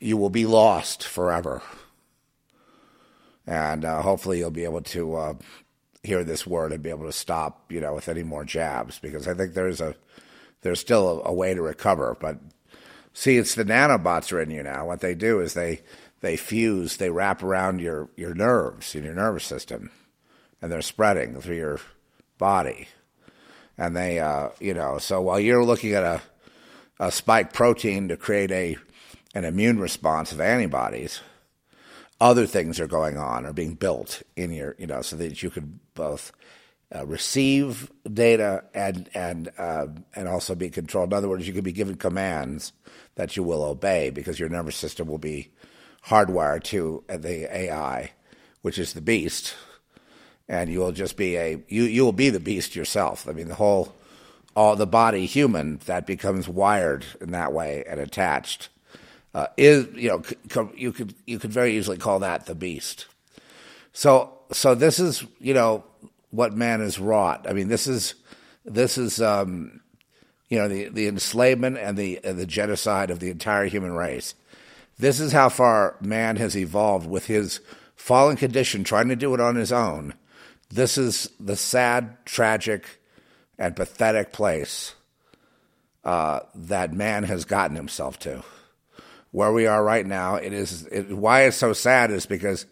you 0.00 0.16
will 0.16 0.30
be 0.30 0.46
lost 0.46 1.04
forever 1.04 1.62
and 3.48 3.84
uh, 3.84 4.02
hopefully 4.02 4.38
you'll 4.38 4.50
be 4.50 4.64
able 4.64 4.82
to 4.82 5.16
uh, 5.16 5.34
hear 6.02 6.22
this 6.22 6.46
word 6.46 6.70
and 6.70 6.82
be 6.82 6.90
able 6.90 7.06
to 7.06 7.12
stop, 7.12 7.72
you 7.72 7.80
know, 7.80 7.94
with 7.94 8.08
any 8.08 8.22
more 8.22 8.44
jabs 8.44 8.98
because 8.98 9.26
I 9.26 9.32
think 9.32 9.54
there's 9.54 9.80
a 9.80 9.94
there's 10.60 10.80
still 10.80 11.22
a, 11.24 11.30
a 11.30 11.32
way 11.32 11.54
to 11.54 11.62
recover. 11.62 12.16
But 12.20 12.38
see, 13.12 13.36
it's 13.36 13.54
the 13.54 13.64
nanobots 13.64 14.32
are 14.32 14.40
in 14.40 14.50
you 14.50 14.62
now. 14.62 14.86
What 14.86 15.00
they 15.00 15.14
do 15.14 15.40
is 15.40 15.54
they 15.54 15.82
they 16.20 16.36
fuse, 16.36 16.96
they 16.96 17.10
wrap 17.10 17.42
around 17.42 17.80
your 17.80 18.08
your 18.16 18.34
nerves 18.34 18.94
in 18.94 19.04
your 19.04 19.14
nervous 19.14 19.44
system, 19.44 19.90
and 20.60 20.70
they're 20.70 20.82
spreading 20.82 21.40
through 21.40 21.56
your 21.56 21.80
body, 22.38 22.88
and 23.76 23.96
they, 23.96 24.18
uh, 24.18 24.50
you 24.60 24.74
know, 24.74 24.98
so 24.98 25.20
while 25.20 25.40
you're 25.40 25.64
looking 25.64 25.92
at 25.92 26.04
a 26.04 26.22
a 27.00 27.12
spike 27.12 27.52
protein 27.52 28.08
to 28.08 28.16
create 28.16 28.50
a 28.50 28.76
an 29.34 29.44
immune 29.44 29.78
response 29.78 30.32
of 30.32 30.40
antibodies 30.40 31.20
other 32.20 32.46
things 32.46 32.80
are 32.80 32.86
going 32.86 33.16
on 33.16 33.46
or 33.46 33.52
being 33.52 33.74
built 33.74 34.22
in 34.36 34.50
your, 34.52 34.74
you 34.78 34.86
know, 34.86 35.02
so 35.02 35.16
that 35.16 35.42
you 35.42 35.50
could 35.50 35.78
both 35.94 36.32
uh, 36.94 37.04
receive 37.06 37.90
data 38.12 38.64
and 38.74 39.08
and 39.14 39.50
uh, 39.58 39.86
and 40.14 40.28
also 40.28 40.54
be 40.54 40.70
controlled. 40.70 41.12
In 41.12 41.16
other 41.16 41.28
words, 41.28 41.46
you 41.46 41.52
could 41.52 41.64
be 41.64 41.72
given 41.72 41.96
commands 41.96 42.72
that 43.16 43.36
you 43.36 43.42
will 43.42 43.62
obey 43.62 44.10
because 44.10 44.40
your 44.40 44.48
nervous 44.48 44.76
system 44.76 45.06
will 45.06 45.18
be 45.18 45.50
hardwired 46.06 46.62
to 46.64 47.04
the 47.08 47.54
AI, 47.54 48.12
which 48.62 48.78
is 48.78 48.94
the 48.94 49.00
beast, 49.00 49.54
and 50.48 50.70
you 50.70 50.78
will 50.78 50.92
just 50.92 51.16
be 51.16 51.36
a 51.36 51.62
you 51.68 51.84
you 51.84 52.04
will 52.04 52.12
be 52.12 52.30
the 52.30 52.40
beast 52.40 52.74
yourself. 52.74 53.28
I 53.28 53.32
mean, 53.32 53.48
the 53.48 53.54
whole 53.54 53.94
all 54.56 54.74
the 54.74 54.86
body 54.86 55.26
human 55.26 55.78
that 55.86 56.06
becomes 56.06 56.48
wired 56.48 57.04
in 57.20 57.32
that 57.32 57.52
way 57.52 57.84
and 57.86 58.00
attached 58.00 58.70
uh, 59.34 59.46
is 59.56 59.86
you 59.94 60.08
know 60.08 60.22
you 60.74 60.92
could 60.92 61.14
you 61.26 61.38
could 61.38 61.52
very 61.52 61.76
easily 61.76 61.98
call 61.98 62.18
that 62.20 62.46
the 62.46 62.54
beast. 62.54 63.06
So 63.92 64.32
so 64.52 64.74
this 64.74 64.98
is 64.98 65.24
you 65.38 65.52
know 65.52 65.84
what 66.30 66.52
man 66.52 66.80
has 66.80 66.98
wrought. 66.98 67.46
I 67.48 67.52
mean 67.52 67.68
this 67.68 67.86
is 67.86 68.14
this 68.64 68.98
is 68.98 69.20
um, 69.20 69.80
you 70.48 70.58
know 70.58 70.68
the 70.68 70.88
the 70.88 71.06
enslavement 71.08 71.78
and 71.78 71.96
the 71.96 72.20
the 72.22 72.46
genocide 72.46 73.10
of 73.10 73.20
the 73.20 73.30
entire 73.30 73.66
human 73.66 73.92
race. 73.92 74.34
This 74.98 75.20
is 75.20 75.32
how 75.32 75.48
far 75.48 75.96
man 76.00 76.36
has 76.36 76.56
evolved 76.56 77.08
with 77.08 77.26
his 77.26 77.60
fallen 77.94 78.36
condition, 78.36 78.84
trying 78.84 79.08
to 79.08 79.16
do 79.16 79.32
it 79.34 79.40
on 79.40 79.54
his 79.54 79.72
own. 79.72 80.14
This 80.70 80.98
is 80.98 81.30
the 81.38 81.56
sad, 81.56 82.24
tragic, 82.24 83.00
and 83.58 83.76
pathetic 83.76 84.32
place 84.32 84.94
uh, 86.04 86.40
that 86.54 86.92
man 86.92 87.24
has 87.24 87.44
gotten 87.44 87.76
himself 87.76 88.18
to 88.20 88.42
where 89.30 89.52
we 89.52 89.66
are 89.66 89.84
right 89.84 90.06
now. 90.06 90.36
It 90.36 90.52
is 90.52 90.86
it, 90.86 91.10
why 91.10 91.42
it's 91.42 91.56
so 91.56 91.72
sad 91.72 92.10
is 92.10 92.26
because 92.26 92.66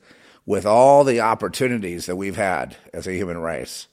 with 0.47 0.65
all 0.65 1.03
the 1.05 1.21
opportunities 1.21 2.07
that 2.07 2.17
we've 2.17 2.37
had 2.37 2.77
as 2.95 3.07
a 3.07 3.13
human 3.13 3.39
race 3.39 3.89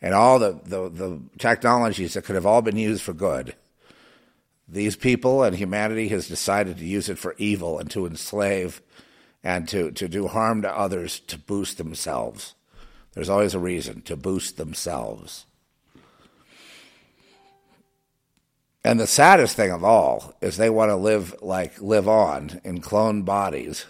and 0.00 0.14
all 0.14 0.38
the, 0.38 0.60
the, 0.64 0.88
the 0.88 1.20
technologies 1.38 2.14
that 2.14 2.24
could 2.24 2.36
have 2.36 2.46
all 2.46 2.62
been 2.62 2.76
used 2.76 3.02
for 3.02 3.12
good, 3.12 3.54
these 4.68 4.96
people 4.96 5.42
and 5.42 5.56
humanity 5.56 6.08
has 6.08 6.28
decided 6.28 6.78
to 6.78 6.86
use 6.86 7.08
it 7.08 7.18
for 7.18 7.34
evil 7.38 7.78
and 7.78 7.90
to 7.90 8.06
enslave 8.06 8.80
and 9.42 9.68
to, 9.68 9.90
to 9.92 10.08
do 10.08 10.26
harm 10.26 10.62
to 10.62 10.70
others 10.70 11.20
to 11.20 11.38
boost 11.38 11.78
themselves. 11.78 12.54
There's 13.12 13.28
always 13.28 13.54
a 13.54 13.58
reason 13.58 14.02
to 14.02 14.16
boost 14.16 14.56
themselves. 14.56 15.46
And 18.84 19.00
the 19.00 19.06
saddest 19.06 19.56
thing 19.56 19.72
of 19.72 19.82
all 19.82 20.34
is 20.40 20.56
they 20.56 20.70
want 20.70 20.90
to 20.90 20.96
live 20.96 21.34
like 21.42 21.80
live 21.80 22.06
on 22.06 22.60
in 22.62 22.80
cloned 22.80 23.24
bodies, 23.24 23.84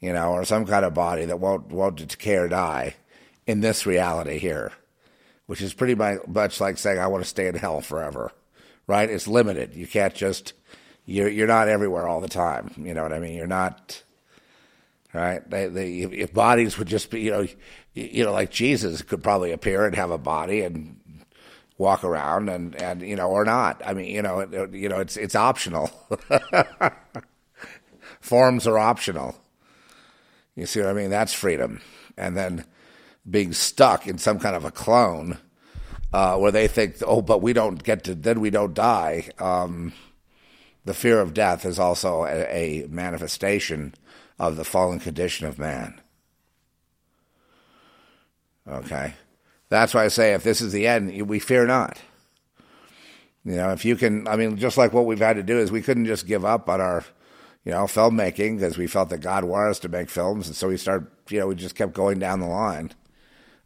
you 0.00 0.12
know, 0.12 0.32
or 0.32 0.44
some 0.44 0.64
kind 0.64 0.84
of 0.84 0.94
body 0.94 1.24
that 1.24 1.40
won't 1.40 1.70
won't 1.72 2.26
or 2.26 2.48
die 2.48 2.94
in 3.46 3.60
this 3.60 3.86
reality 3.86 4.38
here, 4.38 4.72
which 5.46 5.60
is 5.60 5.72
pretty 5.72 5.94
much 5.94 6.60
like 6.60 6.78
saying, 6.78 6.98
I 6.98 7.06
want 7.06 7.24
to 7.24 7.28
stay 7.28 7.48
in 7.48 7.54
hell 7.54 7.80
forever, 7.80 8.30
right? 8.86 9.08
It's 9.08 9.26
limited. 9.26 9.74
You 9.74 9.86
can't 9.86 10.14
just, 10.14 10.52
you're, 11.06 11.28
you're 11.28 11.46
not 11.46 11.68
everywhere 11.68 12.06
all 12.06 12.20
the 12.20 12.28
time. 12.28 12.72
You 12.76 12.94
know 12.94 13.02
what 13.02 13.12
I 13.12 13.18
mean? 13.18 13.34
You're 13.34 13.46
not, 13.46 14.02
right? 15.14 15.48
They, 15.48 15.68
they, 15.68 15.98
if 16.00 16.34
bodies 16.34 16.78
would 16.78 16.88
just 16.88 17.10
be, 17.10 17.22
you 17.22 17.30
know, 17.30 17.46
you 17.94 18.24
know, 18.24 18.32
like 18.32 18.50
Jesus 18.50 19.02
could 19.02 19.22
probably 19.22 19.50
appear 19.50 19.86
and 19.86 19.96
have 19.96 20.10
a 20.10 20.18
body 20.18 20.60
and 20.60 21.00
walk 21.78 22.04
around 22.04 22.48
and, 22.50 22.76
and 22.76 23.00
you 23.00 23.16
know, 23.16 23.30
or 23.30 23.44
not. 23.44 23.80
I 23.84 23.94
mean, 23.94 24.14
you 24.14 24.20
know, 24.20 24.68
you 24.70 24.88
know, 24.88 25.00
it's, 25.00 25.16
it's 25.16 25.34
optional. 25.34 25.90
Forms 28.20 28.66
are 28.66 28.78
optional. 28.78 29.36
You 30.58 30.66
see 30.66 30.80
what 30.80 30.88
I 30.88 30.92
mean? 30.92 31.10
That's 31.10 31.32
freedom. 31.32 31.80
And 32.16 32.36
then 32.36 32.64
being 33.30 33.52
stuck 33.52 34.08
in 34.08 34.18
some 34.18 34.40
kind 34.40 34.56
of 34.56 34.64
a 34.64 34.72
clone 34.72 35.38
uh, 36.12 36.36
where 36.36 36.50
they 36.50 36.66
think, 36.66 36.96
oh, 37.06 37.22
but 37.22 37.40
we 37.40 37.52
don't 37.52 37.82
get 37.84 38.02
to, 38.04 38.14
then 38.16 38.40
we 38.40 38.50
don't 38.50 38.74
die. 38.74 39.28
Um, 39.38 39.92
the 40.84 40.94
fear 40.94 41.20
of 41.20 41.32
death 41.32 41.64
is 41.64 41.78
also 41.78 42.24
a, 42.24 42.82
a 42.82 42.88
manifestation 42.88 43.94
of 44.36 44.56
the 44.56 44.64
fallen 44.64 44.98
condition 44.98 45.46
of 45.46 45.60
man. 45.60 46.00
Okay? 48.66 49.14
That's 49.68 49.94
why 49.94 50.06
I 50.06 50.08
say 50.08 50.32
if 50.32 50.42
this 50.42 50.60
is 50.60 50.72
the 50.72 50.88
end, 50.88 51.28
we 51.28 51.38
fear 51.38 51.66
not. 51.66 52.00
You 53.44 53.56
know, 53.56 53.70
if 53.70 53.84
you 53.84 53.94
can, 53.94 54.26
I 54.26 54.34
mean, 54.34 54.56
just 54.56 54.76
like 54.76 54.92
what 54.92 55.06
we've 55.06 55.18
had 55.20 55.36
to 55.36 55.44
do 55.44 55.56
is 55.58 55.70
we 55.70 55.82
couldn't 55.82 56.06
just 56.06 56.26
give 56.26 56.44
up 56.44 56.68
on 56.68 56.80
our, 56.80 57.04
you 57.64 57.72
know, 57.72 57.84
filmmaking 57.84 58.56
because 58.56 58.78
we 58.78 58.86
felt 58.86 59.10
that 59.10 59.18
God 59.18 59.44
wanted 59.44 59.70
us 59.70 59.78
to 59.80 59.88
make 59.88 60.08
films. 60.08 60.46
And 60.46 60.56
so 60.56 60.68
we 60.68 60.76
started, 60.76 61.08
you 61.28 61.40
know, 61.40 61.48
we 61.48 61.54
just 61.54 61.74
kept 61.74 61.92
going 61.92 62.18
down 62.18 62.40
the 62.40 62.46
line. 62.46 62.92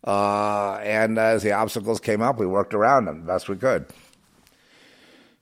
Uh, 0.04 0.74
and 0.82 1.18
as 1.18 1.42
the 1.42 1.52
obstacles 1.52 2.00
came 2.00 2.20
up, 2.20 2.38
we 2.38 2.46
worked 2.46 2.74
around 2.74 3.04
them 3.04 3.20
the 3.20 3.26
best 3.26 3.48
we 3.48 3.56
could. 3.56 3.86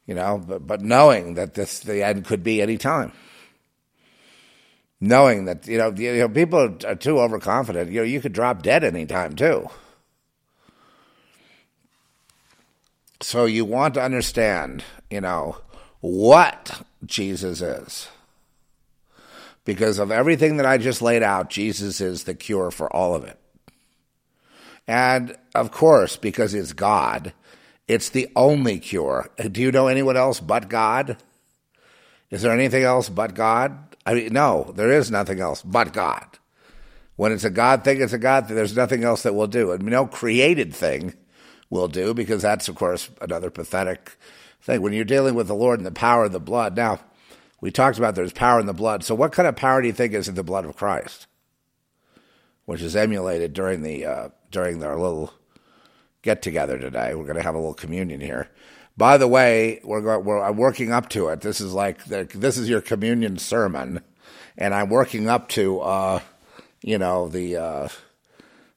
You 0.07 0.15
know, 0.15 0.43
but, 0.47 0.67
but 0.67 0.81
knowing 0.83 1.35
that 1.35 1.55
this 1.55 1.81
the 1.81 2.03
end 2.03 2.25
could 2.25 2.43
be 2.43 2.61
any 2.61 2.77
time. 2.77 3.13
Knowing 5.01 5.47
that 5.47 5.67
you 5.67 5.79
know, 5.79 5.91
you 5.97 6.19
know 6.19 6.29
people 6.29 6.77
are 6.85 6.97
too 6.97 7.21
overconfident. 7.21 7.91
You 7.91 8.01
know, 8.01 8.05
you 8.05 8.21
could 8.21 8.35
drop 8.35 8.63
dead 8.63 8.85
any 8.85 9.07
time 9.07 9.35
too. 9.35 9.71
So 13.23 13.45
you 13.45 13.65
want 13.65 13.95
to 13.95 14.03
understand, 14.03 14.85
you 15.11 15.21
know, 15.21 15.59
what 16.01 16.83
Jesus 17.07 17.63
is. 17.63 18.09
Because 19.65 19.99
of 19.99 20.11
everything 20.11 20.57
that 20.57 20.67
I 20.67 20.79
just 20.79 21.03
laid 21.03 21.23
out, 21.23 21.51
Jesus 21.51 22.01
is 22.01 22.25
the 22.25 22.35
cure 22.35 22.71
for 22.71 22.95
all 22.95 23.15
of 23.15 23.25
it. 23.25 23.39
And 24.87 25.37
of 25.55 25.71
course, 25.71 26.17
because 26.17 26.55
it's 26.55 26.73
God, 26.73 27.33
it's 27.87 28.09
the 28.09 28.29
only 28.35 28.79
cure. 28.79 29.31
Do 29.51 29.61
you 29.61 29.71
know 29.71 29.87
anyone 29.87 30.17
else 30.17 30.41
but 30.41 30.69
God? 30.69 31.17
Is 32.31 32.43
there 32.43 32.53
anything 32.53 32.85
else 32.85 33.09
but 33.09 33.35
God? 33.35 33.97
I 34.07 34.15
mean, 34.15 34.33
no, 34.33 34.73
there 34.75 34.91
is 34.91 35.11
nothing 35.11 35.41
else 35.41 35.63
but 35.63 35.93
God. 35.93 36.25
When 37.17 37.33
it's 37.33 37.45
a 37.45 37.51
God 37.51 37.85
thing, 37.85 38.01
it's 38.01 38.13
a 38.13 38.19
God 38.19 38.47
thing. 38.47 38.57
There's 38.57 38.77
nothing 38.77 39.05
else 39.05 39.25
that 39.25 39.35
will 39.35 39.47
do. 39.47 39.73
And 39.73 39.83
no 39.85 40.07
created 40.07 40.75
thing 40.75 41.15
will 41.69 41.89
do 41.89 42.15
because 42.15 42.43
that's, 42.43 42.69
of 42.69 42.77
course, 42.77 43.11
another 43.21 43.51
pathetic 43.51 44.17
thing. 44.63 44.81
When 44.81 44.93
you're 44.93 45.05
dealing 45.05 45.35
with 45.35 45.47
the 45.47 45.55
Lord 45.55 45.79
and 45.79 45.87
the 45.87 45.93
power 45.93 46.25
of 46.25 46.33
the 46.33 46.41
blood, 46.41 46.77
now, 46.77 47.01
we 47.61 47.71
talked 47.71 47.99
about 47.99 48.15
there's 48.15 48.33
power 48.33 48.59
in 48.61 48.67
the 48.67 48.73
blood. 48.73 49.05
So, 49.05 49.15
what 49.15 49.33
kind 49.33 49.49
of 49.49 49.57
power 49.57 49.81
do 49.83 49.87
you 49.87 49.93
think 49.93 50.13
is 50.13 50.29
in 50.29 50.35
the 50.35 50.43
blood 50.43 50.65
of 50.65 50.77
Christ? 50.77 51.27
Which 52.65 52.83
is 52.83 52.97
emulated 52.97 53.53
during 53.53 53.83
the 53.83 54.05
uh, 54.07 54.29
during 54.51 54.83
our 54.83 54.99
little 54.99 55.33
get 56.23 56.43
together 56.43 56.79
today. 56.79 57.15
We're 57.15 57.25
going 57.25 57.37
to 57.37 57.43
have 57.43 57.55
a 57.55 57.59
little 57.59 57.75
communion 57.75 58.21
here. 58.21 58.49
By 58.97 59.17
the 59.17 59.29
way, 59.29 59.81
we're, 59.83 60.03
going, 60.03 60.25
we're 60.25 60.43
I'm 60.43 60.57
working 60.57 60.93
up 60.93 61.09
to 61.11 61.29
it. 61.29 61.41
This 61.41 61.61
is 61.61 61.73
like 61.73 62.05
the, 62.05 62.25
this 62.35 62.59
is 62.59 62.69
your 62.69 62.81
communion 62.81 63.39
sermon, 63.39 64.03
and 64.59 64.75
I'm 64.75 64.91
working 64.91 65.29
up 65.29 65.49
to 65.51 65.81
uh, 65.81 66.21
you 66.83 66.99
know 66.99 67.29
the 67.29 67.57
uh, 67.57 67.89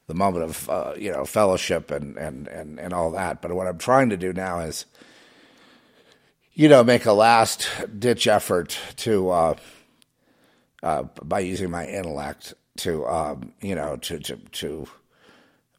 the 0.07 0.13
moment 0.13 0.45
of 0.45 0.69
uh, 0.69 0.93
you 0.97 1.11
know 1.11 1.25
fellowship 1.25 1.91
and, 1.91 2.17
and 2.17 2.47
and 2.47 2.79
and 2.79 2.93
all 2.93 3.11
that. 3.11 3.41
But 3.41 3.53
what 3.53 3.67
I'm 3.67 3.77
trying 3.77 4.09
to 4.09 4.17
do 4.17 4.33
now 4.33 4.59
is 4.59 4.85
you 6.53 6.69
know 6.69 6.83
make 6.83 7.05
a 7.05 7.13
last 7.13 7.67
ditch 7.97 8.27
effort 8.27 8.77
to 8.97 9.29
uh, 9.29 9.55
uh, 10.81 11.03
by 11.23 11.39
using 11.39 11.71
my 11.71 11.87
intellect 11.87 12.53
to 12.77 13.05
um, 13.07 13.53
you 13.61 13.75
know 13.75 13.97
to 13.97 14.19
to 14.19 14.37
to 14.51 14.87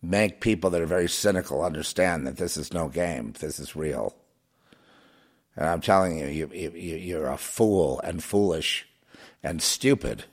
make 0.02 0.40
people 0.40 0.70
that 0.70 0.82
are 0.82 0.86
very 0.86 1.08
cynical 1.08 1.64
understand 1.64 2.26
that 2.26 2.36
this 2.36 2.56
is 2.56 2.74
no 2.74 2.88
game, 2.88 3.32
this 3.40 3.58
is 3.58 3.74
real. 3.74 4.14
And 5.56 5.66
I'm 5.66 5.80
telling 5.80 6.18
you, 6.18 6.26
you, 6.26 6.50
you 6.52 6.70
you're 6.96 7.28
a 7.28 7.38
fool 7.38 8.00
and 8.02 8.22
foolish 8.22 8.86
and 9.42 9.62
stupid 9.62 10.24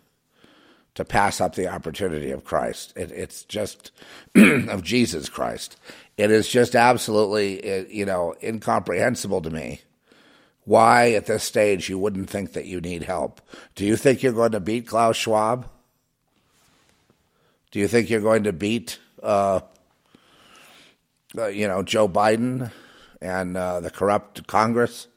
to 0.96 1.06
pass 1.06 1.40
up 1.40 1.56
the 1.56 1.68
opportunity 1.68 2.32
of 2.32 2.44
Christ. 2.44 2.92
It, 2.98 3.12
it's 3.12 3.46
just 3.46 3.92
of 4.36 4.84
Jesus 4.84 5.30
Christ. 5.30 5.78
It 6.18 6.32
is 6.32 6.50
just 6.50 6.76
absolutely, 6.76 7.88
you 7.96 8.06
know, 8.06 8.36
incomprehensible 8.44 9.42
to 9.44 9.50
me 9.50 9.82
why 10.66 11.12
at 11.12 11.26
this 11.26 11.44
stage 11.44 11.90
you 11.90 11.98
wouldn't 11.98 12.30
think 12.30 12.54
that 12.54 12.66
you 12.66 12.80
need 12.82 13.04
help. 13.04 13.42
Do 13.76 13.86
you 13.86 13.96
think 13.96 14.22
you're 14.22 14.34
going 14.34 14.52
to 14.52 14.60
beat 14.60 14.88
Klaus 14.88 15.18
Schwab? 15.18 15.70
Do 17.72 17.80
you 17.80 17.88
think 17.88 18.10
you're 18.10 18.22
going 18.22 18.44
to 18.44 18.54
beat 18.54 19.00
uh, 19.24 19.62
uh, 21.38 21.48
you 21.48 21.68
know, 21.68 21.82
Joe 21.84 22.10
Biden 22.10 22.72
and 23.22 23.56
uh, 23.56 23.80
the 23.80 23.90
corrupt 23.90 24.48
Congress? 24.48 25.08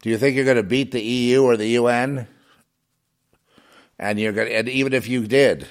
Do 0.00 0.10
you 0.10 0.16
think 0.16 0.36
you're 0.36 0.44
going 0.44 0.56
to 0.56 0.62
beat 0.62 0.92
the 0.92 1.02
EU 1.02 1.42
or 1.42 1.56
the 1.56 1.68
UN? 1.68 2.26
And 3.98 4.18
you're 4.20 4.32
going, 4.32 4.52
and 4.52 4.68
even 4.68 4.92
if 4.92 5.08
you 5.08 5.26
did, 5.26 5.66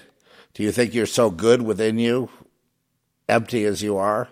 do 0.54 0.62
you 0.62 0.72
think 0.72 0.94
you're 0.94 1.06
so 1.06 1.32
good 1.32 1.62
within 1.62 1.98
you, 1.98 2.30
empty 3.30 3.64
as 3.64 3.82
you 3.82 3.98
are, 3.98 4.28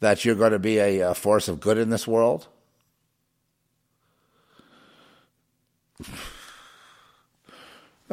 that 0.00 0.24
you're 0.24 0.36
going 0.36 0.52
to 0.52 0.58
be 0.58 0.78
a, 0.78 1.00
a 1.00 1.14
force 1.14 1.48
of 1.48 1.60
good 1.60 1.78
in 1.78 1.90
this 1.90 2.06
world? 2.06 2.46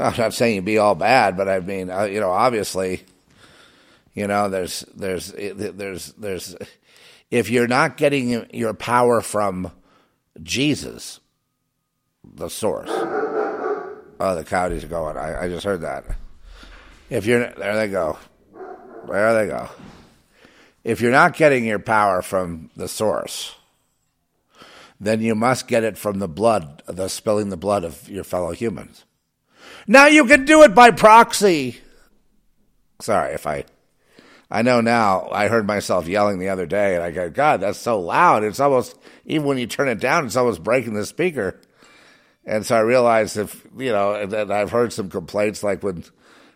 I'm 0.02 0.18
not 0.18 0.34
saying 0.34 0.56
you'd 0.56 0.66
be 0.66 0.78
all 0.78 0.96
bad, 0.96 1.38
but 1.38 1.48
I 1.48 1.60
mean, 1.60 1.90
uh, 1.90 2.04
you 2.04 2.20
know, 2.20 2.32
obviously, 2.32 3.04
you 4.14 4.28
know, 4.28 4.50
there's 4.50 4.82
there's 4.96 5.32
there's 5.32 6.14
there's 6.14 6.56
if 7.30 7.50
you're 7.50 7.68
not 7.68 7.98
getting 7.98 8.48
your 8.54 8.74
power 8.74 9.22
from 9.22 9.72
Jesus, 10.42 11.20
the 12.24 12.50
source. 12.50 12.90
Oh, 12.90 14.36
the 14.36 14.44
coyotes 14.44 14.84
are 14.84 14.88
going. 14.88 15.18
I, 15.18 15.44
I 15.44 15.50
just 15.50 15.66
heard 15.66 15.82
that. 15.82 16.06
If 17.10 17.26
you're 17.26 17.52
there, 17.54 17.76
they 17.76 17.88
go. 17.88 18.18
There 19.08 19.34
they 19.34 19.48
go. 19.48 19.70
If 20.84 21.02
you're 21.02 21.12
not 21.12 21.36
getting 21.36 21.66
your 21.66 21.80
power 21.80 22.22
from 22.22 22.70
the 22.76 22.88
source, 22.88 23.56
then 25.00 25.22
you 25.22 25.36
must 25.36 25.68
get 25.68 25.84
it 25.84 25.98
from 25.98 26.20
the 26.20 26.28
blood, 26.28 26.84
the 26.86 27.08
spilling 27.08 27.50
the 27.50 27.58
blood 27.58 27.84
of 27.84 28.10
your 28.10 28.24
fellow 28.24 28.52
humans. 28.52 29.06
Now 29.88 30.08
you 30.08 30.26
can 30.26 30.46
do 30.46 30.64
it 30.64 30.74
by 30.76 30.92
proxy. 30.92 31.80
Sorry 33.00 33.34
if 33.34 33.48
I 33.48 33.66
I 34.52 34.64
know 34.64 34.82
now. 34.82 35.30
I 35.32 35.48
heard 35.48 35.66
myself 35.66 36.08
yelling 36.08 36.38
the 36.38 36.50
other 36.50 36.66
day, 36.66 36.96
and 36.96 37.04
I 37.04 37.12
go, 37.12 37.30
God, 37.30 37.62
that's 37.62 37.80
so 37.80 38.00
loud. 38.02 38.44
It's 38.44 38.60
almost, 38.60 39.00
even 39.26 39.48
when 39.48 39.58
you 39.58 39.66
turn 39.66 39.88
it 39.88 40.02
down, 40.02 40.26
it's 40.26 40.36
almost 40.36 40.62
breaking 40.62 40.94
the 40.94 41.06
speaker. 41.06 41.60
And 42.46 42.66
so 42.66 42.76
I 42.76 42.82
realized 42.82 43.38
if, 43.38 43.66
you 43.78 43.94
know, 43.94 44.14
and 44.14 44.52
I've 44.52 44.72
heard 44.72 44.92
some 44.92 45.10
complaints 45.10 45.64
like 45.64 45.84
when, 45.84 46.04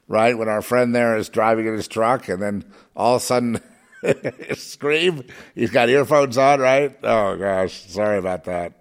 right, 0.09 0.37
when 0.37 0.49
our 0.49 0.61
friend 0.61 0.93
there 0.93 1.15
is 1.15 1.29
driving 1.29 1.67
in 1.67 1.73
his 1.73 1.87
truck 1.87 2.27
and 2.27 2.41
then 2.41 2.65
all 2.97 3.15
of 3.15 3.21
a 3.21 3.25
sudden 3.25 3.61
scream, 4.55 5.23
he's 5.53 5.71
got 5.71 5.87
earphones 5.87 6.37
on, 6.37 6.59
right? 6.59 6.97
Oh 7.01 7.37
gosh, 7.37 7.87
sorry 7.87 8.17
about 8.17 8.43
that. 8.45 8.73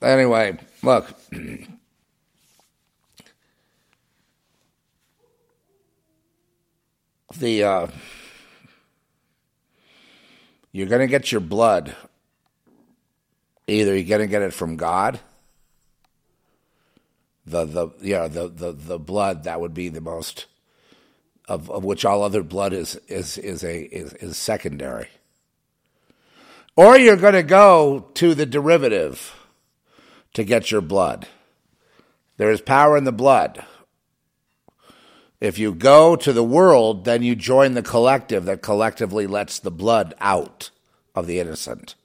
Anyway, 0.00 0.58
look. 0.82 1.14
the 7.38 7.64
uh, 7.64 7.86
you're 10.72 10.88
going 10.88 11.00
to 11.00 11.06
get 11.06 11.30
your 11.30 11.40
blood. 11.40 11.94
Either 13.66 13.96
you're 13.96 14.08
going 14.08 14.20
to 14.20 14.30
get 14.30 14.42
it 14.42 14.52
from 14.52 14.76
God, 14.76 15.20
the 17.46 17.64
the 17.64 17.88
yeah 18.00 18.28
the 18.28 18.48
the 18.48 18.72
the 18.72 18.98
blood 18.98 19.44
that 19.44 19.60
would 19.60 19.74
be 19.74 19.88
the 19.88 20.00
most 20.00 20.46
of, 21.48 21.70
of 21.70 21.84
which 21.84 22.04
all 22.04 22.22
other 22.22 22.42
blood 22.42 22.72
is 22.72 22.96
is 23.08 23.38
is 23.38 23.62
a 23.62 23.82
is, 23.82 24.12
is 24.14 24.36
secondary, 24.36 25.08
or 26.76 26.98
you're 26.98 27.16
going 27.16 27.34
to 27.34 27.42
go 27.42 28.10
to 28.14 28.34
the 28.34 28.46
derivative 28.46 29.34
to 30.34 30.44
get 30.44 30.70
your 30.70 30.80
blood. 30.80 31.28
There 32.36 32.50
is 32.50 32.60
power 32.60 32.96
in 32.96 33.04
the 33.04 33.12
blood. 33.12 33.64
If 35.42 35.58
you 35.58 35.74
go 35.74 36.14
to 36.14 36.32
the 36.32 36.44
world, 36.44 37.04
then 37.04 37.24
you 37.24 37.34
join 37.34 37.74
the 37.74 37.82
collective 37.82 38.44
that 38.44 38.62
collectively 38.62 39.26
lets 39.26 39.58
the 39.58 39.72
blood 39.72 40.14
out 40.20 40.70
of 41.16 41.26
the 41.26 41.40
innocent. 41.40 41.96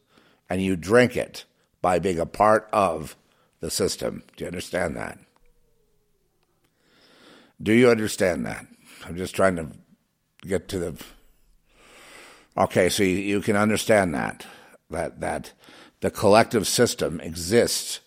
And 0.50 0.60
you 0.60 0.76
drink 0.76 1.16
it 1.16 1.46
by 1.80 2.00
being 2.00 2.18
a 2.18 2.26
part 2.26 2.68
of 2.74 3.16
the 3.60 3.70
system. 3.70 4.24
Do 4.36 4.44
you 4.44 4.48
understand 4.48 4.98
that? 4.98 5.20
Do 7.62 7.74
you 7.74 7.92
understand 7.92 8.44
that? 8.48 8.66
I'm 9.06 9.16
just 9.16 9.36
trying 9.36 9.58
to 9.58 9.68
get 10.42 10.68
to 10.70 10.80
the. 10.80 11.04
Okay, 12.58 12.90
so 12.90 13.04
you, 13.04 13.18
you 13.18 13.42
can 13.42 13.56
understand 13.56 14.16
that 14.16 14.48
that 14.90 15.20
that 15.20 15.54
the 16.00 16.10
collective 16.10 16.66
system 16.66 17.22
exists 17.22 18.00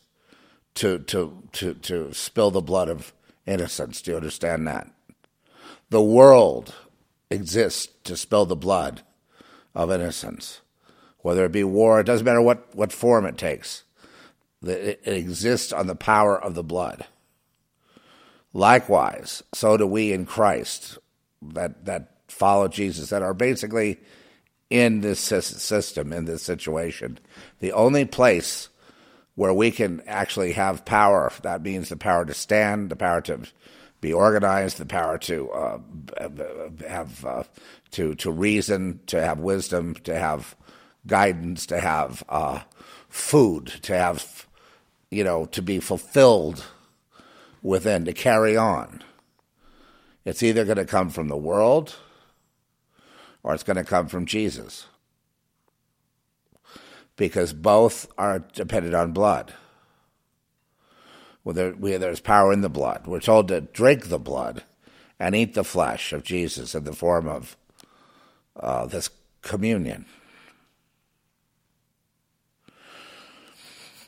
to 0.75 0.99
to 0.99 1.45
to 1.53 1.75
to 1.75 2.13
spill 2.15 2.51
the 2.51 2.61
blood 2.61 2.89
of 2.89 3.13
innocence. 3.47 4.03
Do 4.03 4.11
you 4.11 4.17
understand 4.17 4.67
that? 4.67 4.91
The 5.91 6.03
world 6.03 6.75
exists 7.31 7.89
to 8.05 8.17
spill 8.17 8.47
the 8.47 8.57
blood 8.57 9.03
of 9.75 9.91
innocence, 9.91 10.61
whether 11.19 11.45
it 11.45 11.53
be 11.53 11.65
war. 11.65 12.01
It 12.01 12.07
doesn't 12.07 12.25
matter 12.25 12.43
what 12.43 12.75
what 12.75 12.93
form 12.93 13.27
it 13.27 13.37
takes. 13.37 13.85
It, 14.63 15.01
exists 15.05 15.73
on 15.73 15.87
the 15.87 15.95
power 15.95 16.41
of 16.41 16.55
the 16.55 16.63
blood. 16.63 17.07
Likewise, 18.53 19.43
so 19.55 19.77
do 19.77 19.87
we 19.87 20.13
in 20.13 20.27
Christ 20.27 20.99
that 21.43 21.85
that 21.85 22.17
follow 22.29 22.69
Jesus 22.69 23.11
that 23.11 23.23
are 23.23 23.35
basically 23.35 23.99
in 24.71 25.01
this 25.01 25.19
system 25.19 26.13
in 26.13 26.25
this 26.25 26.43
situation. 26.43 27.19
The 27.59 27.73
only 27.73 28.05
place 28.05 28.69
where 29.35 29.53
we 29.53 29.71
can 29.71 30.03
actually 30.07 30.53
have 30.53 30.85
power 30.85 31.33
that 31.43 31.63
means 31.63 31.89
the 31.89 31.97
power 31.97 32.25
to 32.25 32.35
stand, 32.35 32.91
the 32.91 32.97
power 32.97 33.21
to 33.23 33.41
be 34.01 34.13
organized, 34.13 34.79
the 34.79 34.87
power 34.87 35.19
to 35.19 35.51
uh, 35.51 35.79
have 36.89 37.25
uh, 37.25 37.43
to 37.93 38.15
to 38.17 38.31
reason, 38.31 39.01
to 39.07 39.21
have 39.21 39.39
wisdom, 39.39 39.95
to 40.05 40.19
have 40.19 40.57
guidance, 41.07 41.67
to 41.67 41.81
have 41.81 42.23
uh, 42.29 42.61
food, 43.09 43.67
to 43.83 43.97
have 43.97 44.47
you 45.11 45.25
know 45.25 45.47
to 45.47 45.63
be 45.63 45.81
fulfilled 45.81 46.65
within 47.63 48.05
to 48.05 48.13
carry 48.13 48.57
on. 48.57 49.03
It's 50.25 50.43
either 50.43 50.65
going 50.65 50.77
to 50.77 50.85
come 50.85 51.11
from 51.11 51.29
the 51.29 51.37
world 51.37 51.97
or 53.43 53.55
it's 53.55 53.63
going 53.63 53.77
to 53.77 53.85
come 53.85 54.07
from 54.09 54.27
Jesus. 54.27 54.87
Because 57.17 57.53
both 57.53 58.07
are 58.17 58.39
dependent 58.39 58.95
on 58.95 59.13
blood. 59.13 59.53
Well, 61.45 61.55
there, 61.55 61.73
we, 61.73 61.97
there's 61.97 62.21
power 62.21 62.53
in 62.53 62.61
the 62.61 62.69
blood. 62.69 63.07
We're 63.07 63.21
told 63.21 63.49
to 63.49 63.61
drink 63.61 64.09
the 64.09 64.19
blood 64.19 64.63
and 65.19 65.35
eat 65.35 65.55
the 65.55 65.65
flesh 65.65 66.13
of 66.13 66.23
Jesus 66.23 66.75
in 66.75 66.85
the 66.85 66.93
form 66.93 67.29
of 67.29 67.57
uh, 68.59 68.87
this 68.87 69.11
communion. 69.43 70.07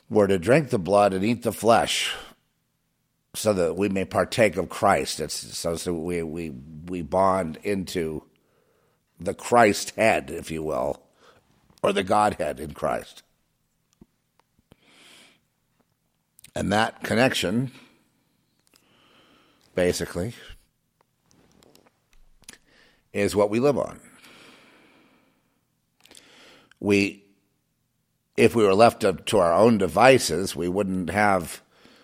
We're 0.09 0.27
to 0.27 0.37
drink 0.37 0.69
the 0.69 0.79
blood 0.79 1.13
and 1.13 1.23
eat 1.23 1.41
the 1.41 1.51
flesh 1.51 2.13
so 3.33 3.51
that 3.53 3.75
we 3.75 3.89
may 3.89 4.05
partake 4.05 4.57
of 4.57 4.69
Christ. 4.69 5.19
It's 5.19 5.57
so, 5.57 5.75
so 5.75 5.93
we, 5.93 6.21
we, 6.21 6.51
we 6.85 7.01
bond 7.01 7.57
into 7.63 8.23
the 9.19 9.33
Christ 9.33 9.91
head, 9.95 10.29
if 10.29 10.51
you 10.51 10.61
will, 10.61 11.01
or 11.81 11.93
the 11.93 12.03
Godhead 12.03 12.59
in 12.59 12.73
Christ. 12.73 13.22
And 16.55 16.71
that 16.71 17.03
connection, 17.03 17.71
basically, 19.75 20.33
is 23.11 23.35
what 23.35 23.49
we 23.49 23.59
live 23.59 23.77
on. 23.77 23.99
We, 26.79 27.23
if 28.37 28.55
we 28.55 28.63
were 28.63 28.75
left 28.75 29.03
up 29.03 29.25
to 29.27 29.39
our 29.39 29.53
own 29.53 29.77
devices, 29.77 30.55
we 30.55 30.67
wouldn't 30.67 31.09
have 31.09 31.61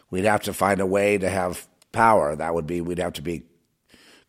we'd 0.09 0.25
have 0.25 0.41
to 0.43 0.53
find 0.53 0.79
a 0.79 0.85
way 0.85 1.17
to 1.17 1.29
have 1.29 1.67
power. 1.91 2.35
That 2.35 2.53
would 2.53 2.67
be, 2.67 2.81
we'd 2.81 2.99
have 2.99 3.13
to 3.13 3.21
be 3.21 3.43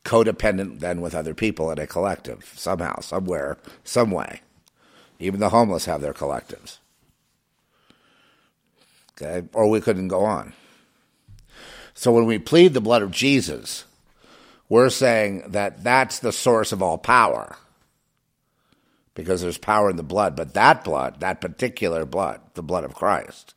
codependent 0.05 0.81
then 0.81 1.01
with 1.01 1.15
other 1.15 1.35
people 1.35 1.71
in 1.71 1.79
a 1.79 1.87
collective, 1.87 2.53
somehow, 2.57 3.01
somewhere, 3.01 3.59
some 3.85 4.11
way. 4.11 4.41
Even 5.19 5.41
the 5.41 5.51
homeless 5.51 5.85
have 5.85 6.01
their 6.01 6.15
collectives. 6.15 6.79
Okay? 9.21 9.47
Or 9.53 9.69
we 9.69 9.81
couldn't 9.81 10.09
go 10.09 10.25
on. 10.25 10.53
So 11.95 12.13
when 12.13 12.27
we 12.27 12.39
plead 12.39 12.73
the 12.73 12.81
blood 12.81 13.03
of 13.03 13.11
Jesus, 13.11 13.85
we're 14.69 14.91
saying 14.91 15.45
that 15.49 15.83
that's 15.83 16.21
the 16.21 16.33
source 16.33 16.73
of 16.73 16.83
all 16.83 16.97
power 16.97 17.57
because 19.15 19.43
there's 19.43 19.59
power 19.59 19.91
in 19.91 19.97
the 19.97 20.03
blood. 20.03 20.37
But 20.37 20.55
that 20.55 20.85
blood, 20.85 21.21
that 21.21 21.41
particular 21.41 22.07
blood, 22.07 22.41
the 22.55 22.63
blood 22.63 22.85
of 22.85 22.95
Christ, 22.95 23.55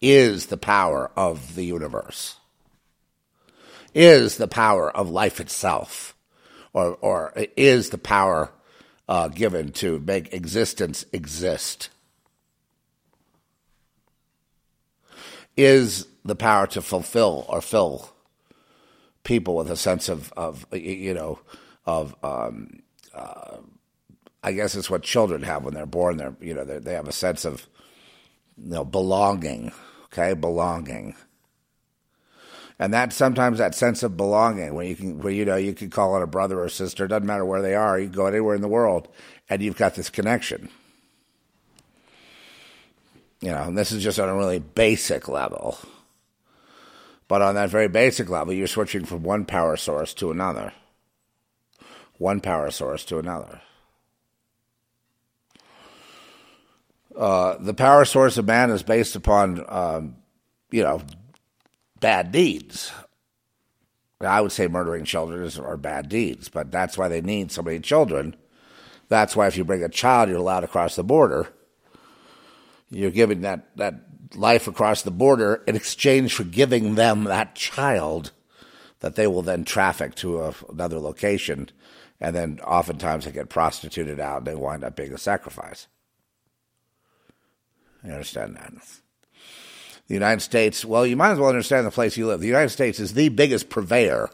is 0.00 0.46
the 0.46 0.56
power 0.56 1.10
of 1.16 1.54
the 1.54 1.64
universe, 1.64 2.36
is 3.94 4.36
the 4.36 4.48
power 4.48 4.90
of 4.90 5.10
life 5.10 5.40
itself, 5.40 6.16
or, 6.72 6.94
or 7.00 7.32
is 7.56 7.90
the 7.90 7.98
power 7.98 8.50
uh, 9.08 9.28
given 9.28 9.72
to 9.72 9.98
make 10.00 10.32
existence 10.32 11.04
exist, 11.12 11.90
is 15.56 16.06
the 16.24 16.36
power 16.36 16.66
to 16.68 16.82
fulfill 16.82 17.44
or 17.48 17.60
fill 17.60 18.10
people 19.24 19.56
with 19.56 19.70
a 19.70 19.76
sense 19.76 20.08
of, 20.08 20.32
of 20.36 20.66
you 20.72 21.14
know, 21.14 21.38
of, 21.86 22.14
um, 22.22 22.82
uh, 23.14 23.58
I 24.42 24.52
guess 24.52 24.74
it's 24.74 24.90
what 24.90 25.02
children 25.02 25.42
have 25.42 25.64
when 25.64 25.74
they're 25.74 25.86
born. 25.86 26.16
They're, 26.16 26.34
you 26.40 26.54
know, 26.54 26.64
they 26.64 26.94
have 26.94 27.08
a 27.08 27.12
sense 27.12 27.44
of, 27.44 27.66
you 28.56 28.70
know, 28.70 28.84
belonging 28.84 29.72
okay, 30.12 30.34
belonging. 30.34 31.16
And 32.78 32.92
that 32.94 33.12
sometimes 33.12 33.58
that 33.58 33.74
sense 33.74 34.02
of 34.02 34.16
belonging, 34.16 34.74
when 34.74 34.88
you 34.88 34.96
can, 34.96 35.18
where 35.20 35.32
you 35.32 35.44
know 35.44 35.56
you 35.56 35.72
can 35.72 35.90
call 35.90 36.16
it 36.16 36.22
a 36.22 36.26
brother 36.26 36.60
or 36.60 36.68
sister, 36.68 37.06
doesn't 37.06 37.26
matter 37.26 37.44
where 37.44 37.62
they 37.62 37.74
are, 37.74 37.98
you 37.98 38.06
can 38.06 38.16
go 38.16 38.26
anywhere 38.26 38.54
in 38.54 38.62
the 38.62 38.68
world, 38.68 39.08
and 39.48 39.62
you've 39.62 39.76
got 39.76 39.94
this 39.94 40.10
connection. 40.10 40.68
You 43.42 43.50
know, 43.50 43.64
and 43.64 43.76
this 43.76 43.90
is 43.90 44.02
just 44.02 44.20
on 44.20 44.28
a 44.28 44.36
really 44.36 44.60
basic 44.60 45.28
level. 45.28 45.76
But 47.26 47.42
on 47.42 47.56
that 47.56 47.70
very 47.70 47.88
basic 47.88 48.30
level, 48.30 48.54
you're 48.54 48.68
switching 48.68 49.04
from 49.04 49.24
one 49.24 49.44
power 49.44 49.76
source 49.76 50.14
to 50.14 50.30
another. 50.30 50.72
One 52.18 52.40
power 52.40 52.70
source 52.70 53.04
to 53.06 53.18
another. 53.18 53.60
Uh, 57.16 57.56
the 57.58 57.74
power 57.74 58.04
source 58.04 58.38
of 58.38 58.46
man 58.46 58.70
is 58.70 58.84
based 58.84 59.16
upon, 59.16 59.64
um, 59.68 60.16
you 60.70 60.84
know, 60.84 61.02
bad 62.00 62.30
deeds. 62.30 62.92
I 64.20 64.40
would 64.40 64.52
say 64.52 64.68
murdering 64.68 65.04
children 65.04 65.42
is, 65.42 65.58
are 65.58 65.76
bad 65.76 66.08
deeds, 66.08 66.48
but 66.48 66.70
that's 66.70 66.96
why 66.96 67.08
they 67.08 67.20
need 67.20 67.50
so 67.50 67.62
many 67.62 67.80
children. 67.80 68.36
That's 69.08 69.34
why 69.34 69.48
if 69.48 69.56
you 69.56 69.64
bring 69.64 69.82
a 69.82 69.88
child, 69.88 70.28
you're 70.28 70.38
allowed 70.38 70.62
across 70.64 70.94
the 70.94 71.02
border. 71.02 71.48
You're 72.92 73.10
giving 73.10 73.40
that, 73.40 73.74
that 73.76 73.94
life 74.34 74.68
across 74.68 75.02
the 75.02 75.10
border 75.10 75.62
in 75.66 75.76
exchange 75.76 76.34
for 76.34 76.44
giving 76.44 76.94
them 76.94 77.24
that 77.24 77.54
child 77.54 78.32
that 79.00 79.16
they 79.16 79.26
will 79.26 79.42
then 79.42 79.64
traffic 79.64 80.14
to 80.16 80.42
a, 80.42 80.54
another 80.70 81.00
location. 81.00 81.70
And 82.20 82.36
then 82.36 82.60
oftentimes 82.60 83.24
they 83.24 83.32
get 83.32 83.48
prostituted 83.48 84.20
out 84.20 84.38
and 84.38 84.46
they 84.46 84.54
wind 84.54 84.84
up 84.84 84.94
being 84.94 85.12
a 85.12 85.18
sacrifice. 85.18 85.88
You 88.04 88.12
understand 88.12 88.56
that? 88.56 88.72
The 90.06 90.14
United 90.14 90.40
States, 90.40 90.84
well, 90.84 91.06
you 91.06 91.16
might 91.16 91.32
as 91.32 91.38
well 91.38 91.48
understand 91.48 91.86
the 91.86 91.90
place 91.90 92.16
you 92.16 92.26
live. 92.26 92.40
The 92.40 92.46
United 92.46 92.70
States 92.70 93.00
is 93.00 93.14
the 93.14 93.30
biggest 93.30 93.70
purveyor 93.70 94.28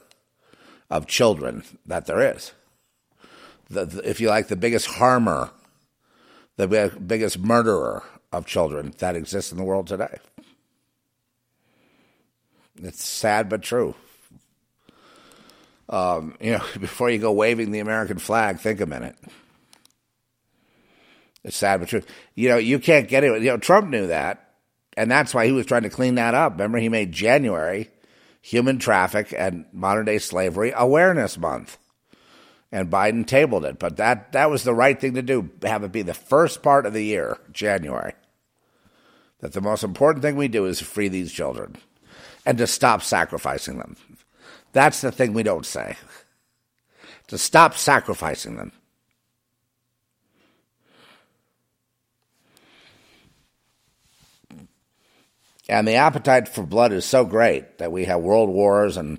of 0.90 1.06
children 1.06 1.62
that 1.86 2.06
there 2.06 2.34
is. 2.34 2.52
The, 3.70 3.84
the, 3.84 4.08
if 4.08 4.20
you 4.20 4.28
like, 4.28 4.48
the 4.48 4.56
biggest 4.56 4.86
harmer, 4.86 5.50
the 6.56 6.66
biggest 7.06 7.38
murderer 7.38 8.02
of 8.32 8.46
children 8.46 8.92
that 8.98 9.16
exists 9.16 9.52
in 9.52 9.58
the 9.58 9.64
world 9.64 9.86
today. 9.86 10.18
It's 12.82 13.04
sad 13.04 13.48
but 13.48 13.62
true. 13.62 13.94
Um, 15.88 16.36
you 16.40 16.52
know, 16.52 16.64
before 16.80 17.10
you 17.10 17.18
go 17.18 17.32
waving 17.32 17.70
the 17.70 17.80
American 17.80 18.18
flag, 18.18 18.60
think 18.60 18.80
a 18.80 18.86
minute. 18.86 19.16
It's 21.44 21.56
sad 21.56 21.80
but 21.80 21.88
true. 21.88 22.02
You 22.34 22.50
know, 22.50 22.56
you 22.56 22.78
can't 22.78 23.08
get 23.08 23.24
it. 23.24 23.42
You 23.42 23.50
know, 23.50 23.56
Trump 23.56 23.88
knew 23.88 24.08
that, 24.08 24.54
and 24.96 25.10
that's 25.10 25.32
why 25.32 25.46
he 25.46 25.52
was 25.52 25.66
trying 25.66 25.84
to 25.84 25.90
clean 25.90 26.16
that 26.16 26.34
up. 26.34 26.52
Remember, 26.52 26.78
he 26.78 26.88
made 26.88 27.12
January 27.12 27.90
Human 28.42 28.78
Traffic 28.78 29.34
and 29.36 29.64
Modern 29.72 30.04
Day 30.04 30.18
Slavery 30.18 30.72
Awareness 30.74 31.38
Month, 31.38 31.78
and 32.70 32.90
Biden 32.90 33.26
tabled 33.26 33.64
it. 33.64 33.78
But 33.78 33.96
that 33.96 34.32
that 34.32 34.50
was 34.50 34.64
the 34.64 34.74
right 34.74 34.98
thing 35.00 35.14
to 35.14 35.22
do. 35.22 35.50
Have 35.62 35.84
it 35.84 35.92
be 35.92 36.02
the 36.02 36.14
first 36.14 36.62
part 36.62 36.86
of 36.86 36.92
the 36.92 37.04
year, 37.04 37.38
January. 37.52 38.14
That 39.40 39.52
the 39.52 39.60
most 39.60 39.84
important 39.84 40.22
thing 40.22 40.36
we 40.36 40.48
do 40.48 40.66
is 40.66 40.80
free 40.80 41.08
these 41.08 41.32
children, 41.32 41.76
and 42.44 42.58
to 42.58 42.66
stop 42.66 43.02
sacrificing 43.02 43.78
them. 43.78 43.96
That's 44.72 45.00
the 45.00 45.12
thing 45.12 45.32
we 45.32 45.42
don't 45.42 45.66
say. 45.66 45.96
To 47.28 47.38
stop 47.38 47.74
sacrificing 47.74 48.56
them. 48.56 48.72
And 55.68 55.86
the 55.86 55.96
appetite 55.96 56.48
for 56.48 56.62
blood 56.62 56.92
is 56.92 57.04
so 57.04 57.24
great 57.24 57.78
that 57.78 57.92
we 57.92 58.06
have 58.06 58.20
world 58.20 58.48
wars 58.48 58.96
and, 58.96 59.18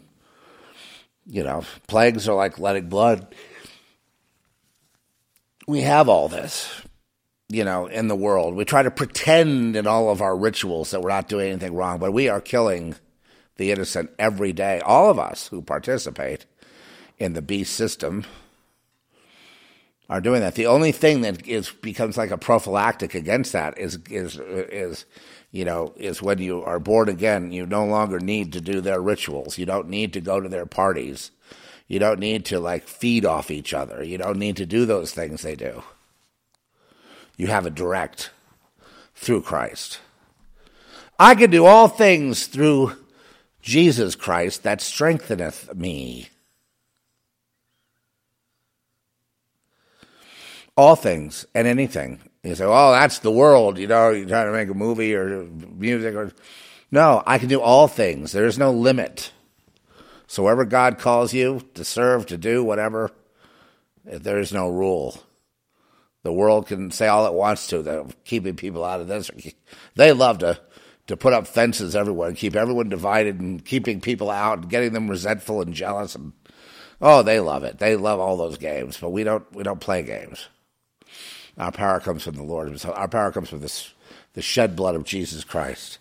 you 1.30 1.43
know, 1.43 1.63
plagues 1.88 2.27
are 2.27 2.36
like 2.36 2.59
letting 2.59 2.89
blood. 2.89 3.34
We 5.67 5.82
have 5.82 6.09
all 6.09 6.27
this, 6.27 6.82
you 7.49 7.63
know, 7.63 7.86
in 7.86 8.07
the 8.07 8.15
world. 8.15 8.55
We 8.55 8.65
try 8.65 8.82
to 8.82 8.89
pretend 8.89 9.75
in 9.75 9.86
all 9.86 10.09
of 10.09 10.21
our 10.21 10.36
rituals 10.36 10.89
that 10.91 11.01
we're 11.01 11.09
not 11.09 11.27
doing 11.27 11.51
anything 11.51 11.75
wrong, 11.75 11.99
but 11.99 12.13
we 12.13 12.27
are 12.27 12.41
killing 12.41 12.95
the 13.57 13.71
innocent 13.71 14.09
every 14.17 14.51
day. 14.53 14.80
All 14.80 15.11
of 15.11 15.19
us 15.19 15.47
who 15.49 15.61
participate 15.61 16.47
in 17.19 17.34
the 17.34 17.41
beast 17.43 17.75
system 17.75 18.25
are 20.09 20.21
doing 20.21 20.41
that. 20.41 20.55
The 20.55 20.65
only 20.65 20.91
thing 20.91 21.21
that 21.21 21.45
is 21.47 21.69
becomes 21.69 22.17
like 22.17 22.32
a 22.32 22.38
prophylactic 22.38 23.13
against 23.13 23.53
that 23.53 23.77
is 23.77 23.99
is 24.09 24.39
is 24.39 25.05
you 25.52 25.66
know, 25.66 25.93
is 25.97 26.22
when 26.22 26.39
you 26.39 26.64
are 26.64 26.80
born 26.80 27.10
again, 27.10 27.52
you 27.52 27.66
no 27.66 27.86
longer 27.86 28.20
need 28.20 28.54
to 28.54 28.62
do 28.62 28.82
their 28.82 29.02
rituals. 29.02 29.58
You 29.58 29.66
don't 29.66 29.89
need 29.89 30.14
to 30.14 30.22
go 30.22 30.39
to 30.39 30.50
their 30.50 30.66
parties. 30.66 31.32
You 31.88 31.97
don't 31.97 32.20
need 32.20 32.45
to 32.45 32.60
like 32.60 32.88
feed 32.88 33.26
off 33.26 33.50
each 33.50 33.74
other. 33.74 34.04
You 34.04 34.20
don't 34.20 34.38
need 34.38 34.58
to 34.58 34.66
do 34.66 34.86
those 34.86 35.12
things 35.12 35.41
they 35.41 35.56
do. 35.56 35.84
You 37.36 37.47
have 37.47 37.66
it 37.66 37.74
direct 37.74 38.32
through 39.16 39.41
Christ. 39.41 40.00
I 41.18 41.36
can 41.36 41.50
do 41.50 41.66
all 41.66 41.88
things 41.88 42.45
through 42.45 42.95
Jesus 43.62 44.16
Christ 44.16 44.64
that 44.64 44.82
strengtheneth 44.82 45.76
me. 45.76 46.30
All 50.78 50.95
things 50.95 51.45
and 51.56 51.68
anything 51.68 52.22
you 52.44 52.56
say, 52.56 52.66
"Oh, 52.66 52.92
that's 52.92 53.20
the 53.20 53.32
world." 53.32 53.78
You 53.78 53.88
know, 53.88 54.10
you're 54.12 54.28
trying 54.28 54.48
to 54.48 54.54
make 54.54 54.70
a 54.70 54.74
movie 54.74 55.14
or 55.16 55.44
music, 55.76 56.16
or 56.16 56.32
no, 56.92 57.24
I 57.26 57.38
can 57.38 57.50
do 57.50 57.62
all 57.62 57.88
things. 57.88 58.32
There 58.32 58.46
is 58.46 58.58
no 58.58 58.72
limit. 58.72 59.32
So 60.28 60.44
wherever 60.44 60.66
God 60.66 61.00
calls 61.00 61.34
you 61.34 61.62
to 61.74 61.84
serve, 61.84 62.28
to 62.28 62.38
do 62.38 62.64
whatever, 62.64 63.12
there 64.06 64.40
is 64.40 64.54
no 64.54 64.70
rule. 64.70 65.22
The 66.24 66.34
world 66.34 66.68
can 66.68 66.92
say 66.92 67.08
all 67.08 67.26
it 67.26 67.34
wants 67.34 67.68
to. 67.68 67.82
They're 67.82 68.06
keeping 68.26 68.56
people 68.56 68.84
out 68.84 69.02
of 69.02 69.08
this. 69.08 69.32
They 69.96 70.12
love 70.12 70.40
to 70.40 70.60
to 71.08 71.18
put 71.18 71.34
up 71.34 71.48
fences 71.48 71.96
everywhere 71.96 72.28
and 72.28 72.38
keep 72.38 72.56
everyone 72.56 72.88
divided 72.88 73.40
and 73.40 73.66
keeping 73.66 74.00
people 74.00 74.30
out 74.30 74.60
and 74.60 74.70
getting 74.70 74.94
them 74.94 75.10
resentful 75.10 75.60
and 75.60 75.74
jealous 75.74 76.14
and 76.14 76.34
oh, 77.02 77.24
they 77.24 77.40
love 77.40 77.64
it. 77.64 77.80
They 77.80 77.96
love 77.96 78.20
all 78.20 78.38
those 78.38 78.58
games, 78.58 78.98
but 78.98 79.10
we 79.10 79.24
don't. 79.24 79.46
We 79.54 79.64
don't 79.64 79.82
play 79.82 80.04
games. 80.04 80.48
Our 81.60 81.72
power 81.74 81.99
comes 81.99 82.24
from 82.24 82.36
the 82.36 82.43
Lord. 82.43 82.84
Our 82.86 83.07
power 83.10 83.32
comes 83.32 83.49
from 83.49 83.60
this, 83.60 83.93
the 84.34 84.41
shed 84.41 84.76
blood 84.76 84.95
of 84.95 85.03
Jesus 85.03 85.43
Christ. 85.43 85.99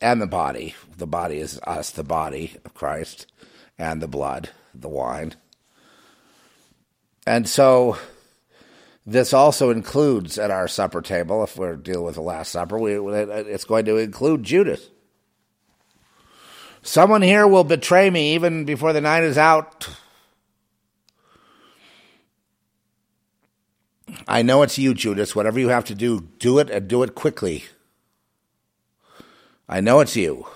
And 0.00 0.22
the 0.22 0.26
body. 0.26 0.76
The 0.96 1.06
body 1.06 1.38
is 1.38 1.58
us, 1.66 1.90
the 1.90 2.04
body 2.04 2.56
of 2.64 2.74
Christ, 2.74 3.26
and 3.76 4.00
the 4.00 4.08
blood, 4.08 4.50
the 4.72 4.88
wine. 4.88 5.34
And 7.26 7.48
so 7.48 7.98
this 9.04 9.32
also 9.32 9.70
includes 9.70 10.38
at 10.38 10.52
our 10.52 10.68
supper 10.68 11.02
table, 11.02 11.42
if 11.42 11.56
we're 11.56 11.76
dealing 11.76 12.04
with 12.04 12.14
the 12.14 12.22
Last 12.22 12.52
Supper, 12.52 12.78
we, 12.78 12.94
it's 12.94 13.64
going 13.64 13.84
to 13.86 13.96
include 13.96 14.44
Judas. 14.44 14.88
Someone 16.82 17.22
here 17.22 17.48
will 17.48 17.64
betray 17.64 18.10
me 18.10 18.34
even 18.34 18.64
before 18.64 18.92
the 18.92 19.00
night 19.00 19.24
is 19.24 19.38
out. 19.38 19.88
I 24.28 24.42
know 24.42 24.62
it's 24.62 24.78
you, 24.78 24.94
Judas. 24.94 25.34
Whatever 25.34 25.58
you 25.58 25.68
have 25.68 25.84
to 25.86 25.94
do, 25.94 26.28
do 26.38 26.58
it 26.58 26.70
and 26.70 26.88
do 26.88 27.02
it 27.02 27.14
quickly. 27.14 27.64
I 29.68 29.80
know 29.80 30.00
it's 30.00 30.16
you. 30.16 30.46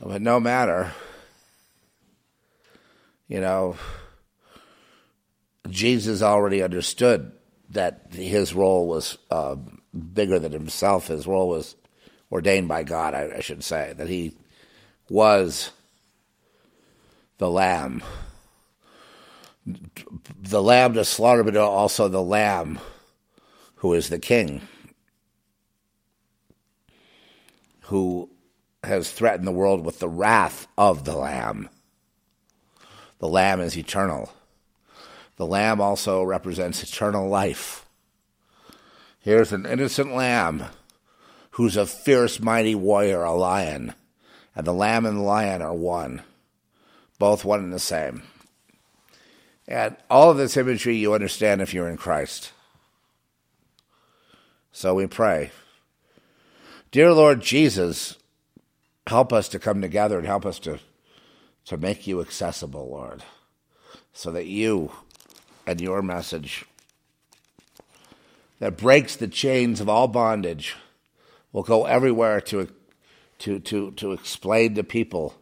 But 0.00 0.22
no 0.22 0.38
matter, 0.38 0.92
you 3.26 3.40
know, 3.40 3.76
Jesus 5.68 6.22
already 6.22 6.62
understood 6.62 7.32
that 7.70 8.06
his 8.12 8.54
role 8.54 8.86
was 8.86 9.18
uh, 9.30 9.56
bigger 10.14 10.38
than 10.38 10.52
himself. 10.52 11.08
His 11.08 11.26
role 11.26 11.48
was 11.48 11.74
ordained 12.30 12.68
by 12.68 12.84
God, 12.84 13.14
I, 13.14 13.30
I 13.36 13.40
should 13.40 13.64
say, 13.64 13.92
that 13.96 14.08
he 14.08 14.36
was 15.08 15.70
the 17.38 17.50
Lamb 17.50 18.02
the 20.40 20.62
lamb 20.62 20.94
to 20.94 21.04
slaughter, 21.04 21.44
but 21.44 21.56
also 21.56 22.08
the 22.08 22.22
lamb 22.22 22.78
who 23.76 23.94
is 23.94 24.08
the 24.08 24.18
king, 24.18 24.62
who 27.82 28.30
has 28.82 29.10
threatened 29.10 29.46
the 29.46 29.52
world 29.52 29.84
with 29.84 29.98
the 29.98 30.08
wrath 30.08 30.66
of 30.76 31.04
the 31.04 31.16
lamb. 31.16 31.68
The 33.18 33.28
lamb 33.28 33.60
is 33.60 33.76
eternal. 33.76 34.32
The 35.36 35.46
lamb 35.46 35.80
also 35.80 36.22
represents 36.22 36.82
eternal 36.82 37.28
life. 37.28 37.86
Here's 39.20 39.52
an 39.52 39.66
innocent 39.66 40.14
lamb 40.14 40.64
who's 41.52 41.76
a 41.76 41.86
fierce, 41.86 42.40
mighty 42.40 42.74
warrior, 42.74 43.22
a 43.22 43.34
lion. 43.34 43.94
And 44.54 44.66
the 44.66 44.72
lamb 44.72 45.06
and 45.06 45.18
the 45.18 45.22
lion 45.22 45.62
are 45.62 45.74
one, 45.74 46.22
both 47.18 47.44
one 47.44 47.60
and 47.60 47.72
the 47.72 47.78
same. 47.78 48.22
And 49.68 49.96
all 50.08 50.30
of 50.30 50.38
this 50.38 50.56
imagery 50.56 50.96
you 50.96 51.12
understand 51.12 51.60
if 51.60 51.74
you're 51.74 51.90
in 51.90 51.98
Christ. 51.98 52.52
So 54.72 54.94
we 54.94 55.06
pray. 55.06 55.50
Dear 56.90 57.12
Lord 57.12 57.42
Jesus, 57.42 58.16
help 59.06 59.30
us 59.30 59.46
to 59.50 59.58
come 59.58 59.82
together 59.82 60.16
and 60.16 60.26
help 60.26 60.46
us 60.46 60.58
to, 60.60 60.78
to 61.66 61.76
make 61.76 62.06
you 62.06 62.22
accessible, 62.22 62.88
Lord, 62.88 63.22
so 64.14 64.32
that 64.32 64.46
you 64.46 64.90
and 65.66 65.82
your 65.82 66.00
message 66.00 66.64
that 68.58 68.78
breaks 68.78 69.16
the 69.16 69.28
chains 69.28 69.82
of 69.82 69.88
all 69.88 70.08
bondage 70.08 70.76
will 71.52 71.62
go 71.62 71.84
everywhere 71.84 72.40
to, 72.40 72.68
to, 73.40 73.58
to, 73.60 73.90
to 73.92 74.12
explain 74.12 74.74
to 74.74 74.82
people 74.82 75.34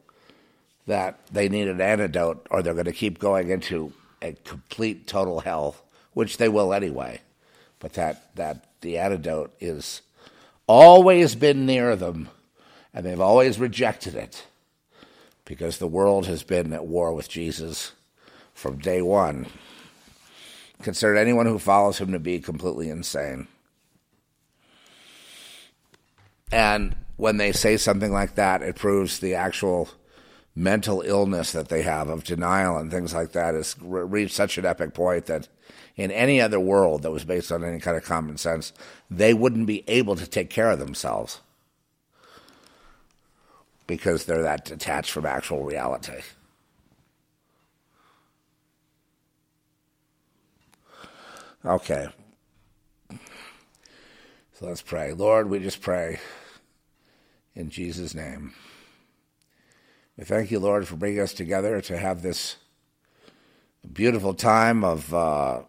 that 0.87 1.21
they 1.33 1.49
need 1.49 1.69
an 1.69 1.81
antidote 1.81 2.45
or 2.51 2.61
they're 2.61 2.75
going 2.75 2.87
to 2.87 2.93
keep 2.93 3.21
going 3.21 3.51
into 3.51 3.93
a 4.23 4.33
complete 4.45 5.07
total 5.07 5.41
hell, 5.41 5.77
which 6.15 6.37
they 6.37 6.49
will 6.49 6.73
anyway. 6.73 7.21
But 7.79 7.95
that 7.95 8.35
that 8.37 8.65
the 8.81 8.99
antidote 8.99 9.55
is 9.61 10.03
always 10.67 11.35
been 11.35 11.67
near 11.67 11.97
them, 11.97 12.29
and 12.95 13.05
they've 13.05 13.21
always 13.21 13.59
rejected 13.59 14.15
it 14.15 14.47
because 15.45 15.79
the 15.79 15.87
world 15.87 16.27
has 16.27 16.43
been 16.43 16.73
at 16.73 16.87
war 16.87 17.13
with 17.13 17.29
Jesus 17.29 17.93
from 18.53 18.79
day 18.79 19.01
one. 19.01 19.47
Consider 20.83 21.17
anyone 21.17 21.47
who 21.47 21.59
follows 21.59 21.99
him 21.99 22.13
to 22.13 22.19
be 22.19 22.39
completely 22.41 22.91
insane. 22.91 23.49
And 26.53 26.97
when 27.17 27.39
they 27.39 27.53
say 27.53 27.77
something 27.77 28.13
like 28.13 28.35
that, 28.35 28.63
it 28.63 28.77
proves 28.77 29.19
the 29.19 29.35
actual 29.35 29.89
mental 30.57 31.03
illness 31.03 31.53
that 31.53 31.69
they 31.69 31.83
have 31.83 32.09
of 32.09 32.25
denial 32.25 32.79
and 32.79 32.91
things 32.91 33.13
like 33.13 33.33
that 33.33 33.55
has 33.55 33.77
reached 33.81 34.35
such 34.35 34.57
an 34.57 34.65
epic 34.65 34.95
point 34.95 35.27
that 35.27 35.49
in 35.97 36.11
any 36.11 36.41
other 36.41 36.59
world 36.59 37.03
that 37.03 37.11
was 37.11 37.25
based 37.25 37.53
on 37.53 37.63
any 37.63 37.79
kind 37.79 37.97
of 37.97 38.05
common 38.05 38.39
sense, 38.39 38.73
they 39.11 39.35
wouldn't 39.35 39.67
be 39.67 39.85
able 39.87 40.17
to 40.17 40.27
take 40.27 40.49
care 40.49 40.71
of 40.71 40.79
themselves 40.79 41.41
because 43.87 44.25
they're 44.25 44.43
that 44.43 44.65
detached 44.65 45.11
from 45.11 45.27
actual 45.27 45.63
reality. 45.63 46.23
Okay. 51.65 52.09
So 53.11 54.67
let's 54.67 54.83
pray. 54.83 55.13
Lord, 55.13 55.51
we 55.51 55.59
just 55.59 55.83
pray 55.83 56.19
in 57.55 57.69
Jesus' 57.69 58.15
name. 58.15 58.55
We 60.19 60.25
thank 60.25 60.51
you, 60.51 60.59
Lord, 60.59 60.89
for 60.89 60.97
bringing 60.97 61.21
us 61.21 61.35
together 61.35 61.79
to 61.83 61.99
have 61.99 62.23
this 62.23 62.57
beautiful 63.93 64.33
time 64.33 64.83
of 64.83 65.13
uh, 65.13 65.65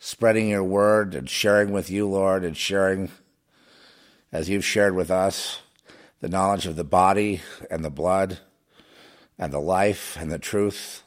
spreading 0.00 0.48
your 0.48 0.64
word 0.64 1.14
and 1.14 1.30
sharing 1.30 1.70
with 1.70 1.90
you, 1.90 2.08
Lord, 2.08 2.44
and 2.44 2.56
sharing 2.56 3.12
as 4.32 4.48
you've 4.48 4.64
shared 4.64 4.96
with 4.96 5.12
us 5.12 5.60
the 6.18 6.28
knowledge 6.28 6.66
of 6.66 6.74
the 6.74 6.82
body 6.82 7.40
and 7.70 7.84
the 7.84 7.90
blood 7.90 8.40
and 9.38 9.52
the 9.52 9.60
life 9.60 10.16
and 10.18 10.32
the 10.32 10.40
truth 10.40 11.04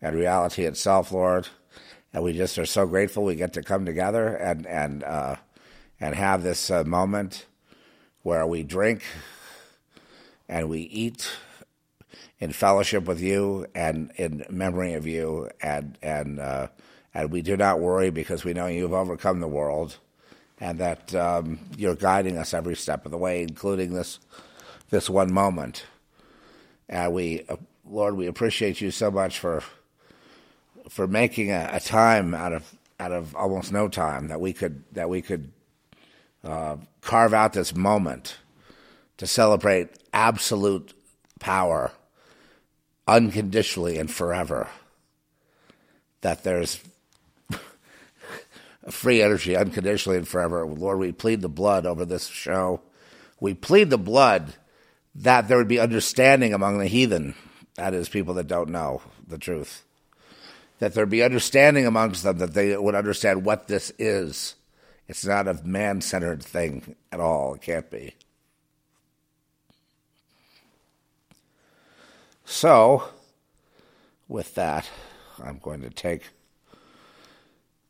and 0.00 0.16
reality 0.16 0.64
itself, 0.64 1.12
Lord. 1.12 1.48
And 2.14 2.24
we 2.24 2.32
just 2.32 2.56
are 2.56 2.64
so 2.64 2.86
grateful 2.86 3.22
we 3.22 3.34
get 3.34 3.52
to 3.52 3.62
come 3.62 3.84
together 3.84 4.34
and 4.34 4.66
and 4.66 5.04
uh, 5.04 5.36
and 6.00 6.14
have 6.14 6.42
this 6.42 6.70
uh, 6.70 6.84
moment 6.84 7.44
where 8.22 8.46
we 8.46 8.62
drink 8.62 9.02
and 10.48 10.68
we 10.68 10.80
eat 10.80 11.30
in 12.38 12.52
fellowship 12.52 13.04
with 13.06 13.20
you 13.20 13.66
and 13.74 14.10
in 14.16 14.44
memory 14.50 14.94
of 14.94 15.06
you, 15.06 15.50
and 15.60 15.98
and 16.02 16.38
uh, 16.38 16.68
and 17.12 17.30
we 17.30 17.42
do 17.42 17.56
not 17.56 17.80
worry 17.80 18.10
because 18.10 18.44
we 18.44 18.52
know 18.52 18.66
you've 18.66 18.92
overcome 18.92 19.40
the 19.40 19.48
world, 19.48 19.98
and 20.60 20.78
that 20.78 21.14
um, 21.14 21.58
you're 21.76 21.94
guiding 21.94 22.36
us 22.36 22.52
every 22.52 22.76
step 22.76 23.04
of 23.04 23.10
the 23.10 23.18
way, 23.18 23.42
including 23.42 23.94
this 23.94 24.18
this 24.90 25.08
one 25.08 25.32
moment. 25.32 25.84
And 26.88 27.14
we, 27.14 27.44
uh, 27.48 27.56
Lord, 27.88 28.16
we 28.16 28.26
appreciate 28.26 28.80
you 28.80 28.90
so 28.90 29.10
much 29.10 29.38
for 29.38 29.62
for 30.88 31.06
making 31.06 31.50
a, 31.50 31.70
a, 31.72 31.80
time 31.80 32.34
out 32.34 32.52
of 32.52 32.74
out 33.00 33.12
of 33.12 33.34
almost 33.34 33.72
no 33.72 33.88
time 33.88 34.28
that 34.28 34.40
we 34.40 34.52
could 34.52 34.84
that 34.92 35.08
we 35.08 35.22
could 35.22 35.50
uh, 36.44 36.76
carve 37.00 37.32
out 37.32 37.54
this 37.54 37.74
moment 37.74 38.36
to 39.16 39.26
celebrate 39.26 39.88
absolute 40.14 40.94
power 41.40 41.92
unconditionally 43.06 43.98
and 43.98 44.10
forever. 44.10 44.68
That 46.22 46.44
there's 46.44 46.80
free 48.90 49.20
energy 49.20 49.54
unconditionally 49.54 50.16
and 50.16 50.26
forever. 50.26 50.64
Lord, 50.64 50.98
we 50.98 51.12
plead 51.12 51.42
the 51.42 51.48
blood 51.50 51.84
over 51.84 52.06
this 52.06 52.28
show. 52.28 52.80
We 53.40 53.52
plead 53.52 53.90
the 53.90 53.98
blood 53.98 54.54
that 55.16 55.48
there 55.48 55.58
would 55.58 55.68
be 55.68 55.80
understanding 55.80 56.54
among 56.54 56.78
the 56.78 56.86
heathen, 56.86 57.34
that 57.74 57.92
is, 57.92 58.08
people 58.08 58.34
that 58.34 58.46
don't 58.46 58.70
know 58.70 59.02
the 59.26 59.38
truth. 59.38 59.84
That 60.78 60.94
there 60.94 61.06
be 61.06 61.22
understanding 61.22 61.86
amongst 61.86 62.22
them, 62.22 62.38
that 62.38 62.54
they 62.54 62.76
would 62.76 62.94
understand 62.94 63.44
what 63.44 63.68
this 63.68 63.92
is. 63.98 64.54
It's 65.06 65.24
not 65.24 65.46
a 65.46 65.60
man 65.62 66.00
centered 66.00 66.42
thing 66.42 66.96
at 67.12 67.20
all. 67.20 67.54
It 67.54 67.60
can't 67.60 67.90
be. 67.90 68.14
So, 72.44 73.08
with 74.28 74.54
that, 74.54 74.88
I'm 75.42 75.58
going 75.58 75.80
to 75.80 75.90
take 75.90 76.28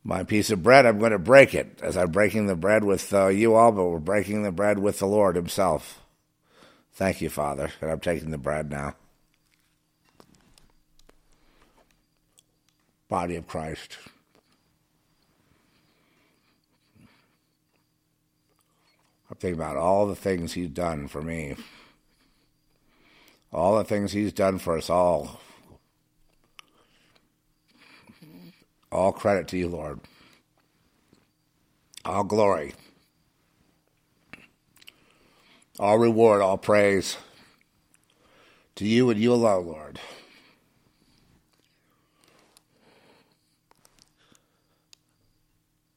my 0.03 0.23
piece 0.23 0.49
of 0.49 0.63
bread. 0.63 0.85
I'm 0.85 0.99
going 0.99 1.11
to 1.11 1.19
break 1.19 1.53
it 1.53 1.79
as 1.81 1.97
I'm 1.97 2.11
breaking 2.11 2.47
the 2.47 2.55
bread 2.55 2.83
with 2.83 3.13
uh, 3.13 3.27
you 3.27 3.55
all, 3.55 3.71
but 3.71 3.85
we're 3.85 3.99
breaking 3.99 4.43
the 4.43 4.51
bread 4.51 4.79
with 4.79 4.99
the 4.99 5.07
Lord 5.07 5.35
Himself. 5.35 6.01
Thank 6.93 7.21
you, 7.21 7.29
Father. 7.29 7.71
And 7.81 7.91
I'm 7.91 7.99
taking 7.99 8.31
the 8.31 8.37
bread 8.37 8.71
now. 8.71 8.95
Body 13.09 13.35
of 13.35 13.47
Christ. 13.47 13.97
I'm 19.29 19.37
thinking 19.37 19.59
about 19.59 19.75
all 19.75 20.07
the 20.07 20.15
things 20.15 20.53
He's 20.53 20.69
done 20.69 21.07
for 21.07 21.21
me 21.21 21.55
all 23.55 23.77
the 23.77 23.85
things 23.85 24.11
He's 24.11 24.33
done 24.33 24.59
for 24.59 24.77
us 24.77 24.89
all. 24.89 25.39
All 28.91 29.13
credit 29.13 29.47
to 29.49 29.57
you, 29.57 29.69
Lord. 29.69 30.01
All 32.03 32.25
glory. 32.25 32.73
All 35.79 35.97
reward, 35.97 36.41
all 36.41 36.57
praise 36.57 37.17
to 38.75 38.85
you 38.85 39.09
and 39.09 39.19
you 39.19 39.33
alone, 39.33 39.67
Lord. 39.67 39.99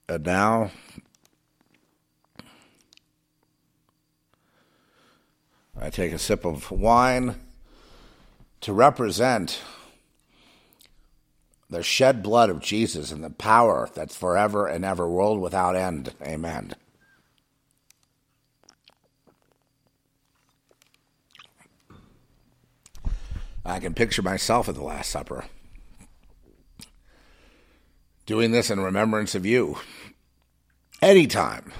And 0.08 0.24
now, 0.24 0.70
I 5.80 5.90
take 5.90 6.12
a 6.12 6.18
sip 6.18 6.44
of 6.44 6.70
wine 6.70 7.36
to 8.60 8.72
represent 8.72 9.60
the 11.70 11.82
shed 11.82 12.22
blood 12.22 12.50
of 12.50 12.60
Jesus 12.60 13.12
and 13.12 13.22
the 13.22 13.30
power 13.30 13.88
that's 13.94 14.16
forever 14.16 14.66
and 14.66 14.84
ever, 14.84 15.08
world 15.08 15.40
without 15.40 15.76
end. 15.76 16.14
Amen. 16.22 16.74
I 23.64 23.80
can 23.80 23.92
picture 23.92 24.22
myself 24.22 24.68
at 24.68 24.74
the 24.74 24.82
Last 24.82 25.10
Supper 25.10 25.44
doing 28.24 28.50
this 28.50 28.70
in 28.70 28.80
remembrance 28.80 29.34
of 29.34 29.44
you 29.44 29.78
anytime, 31.02 31.72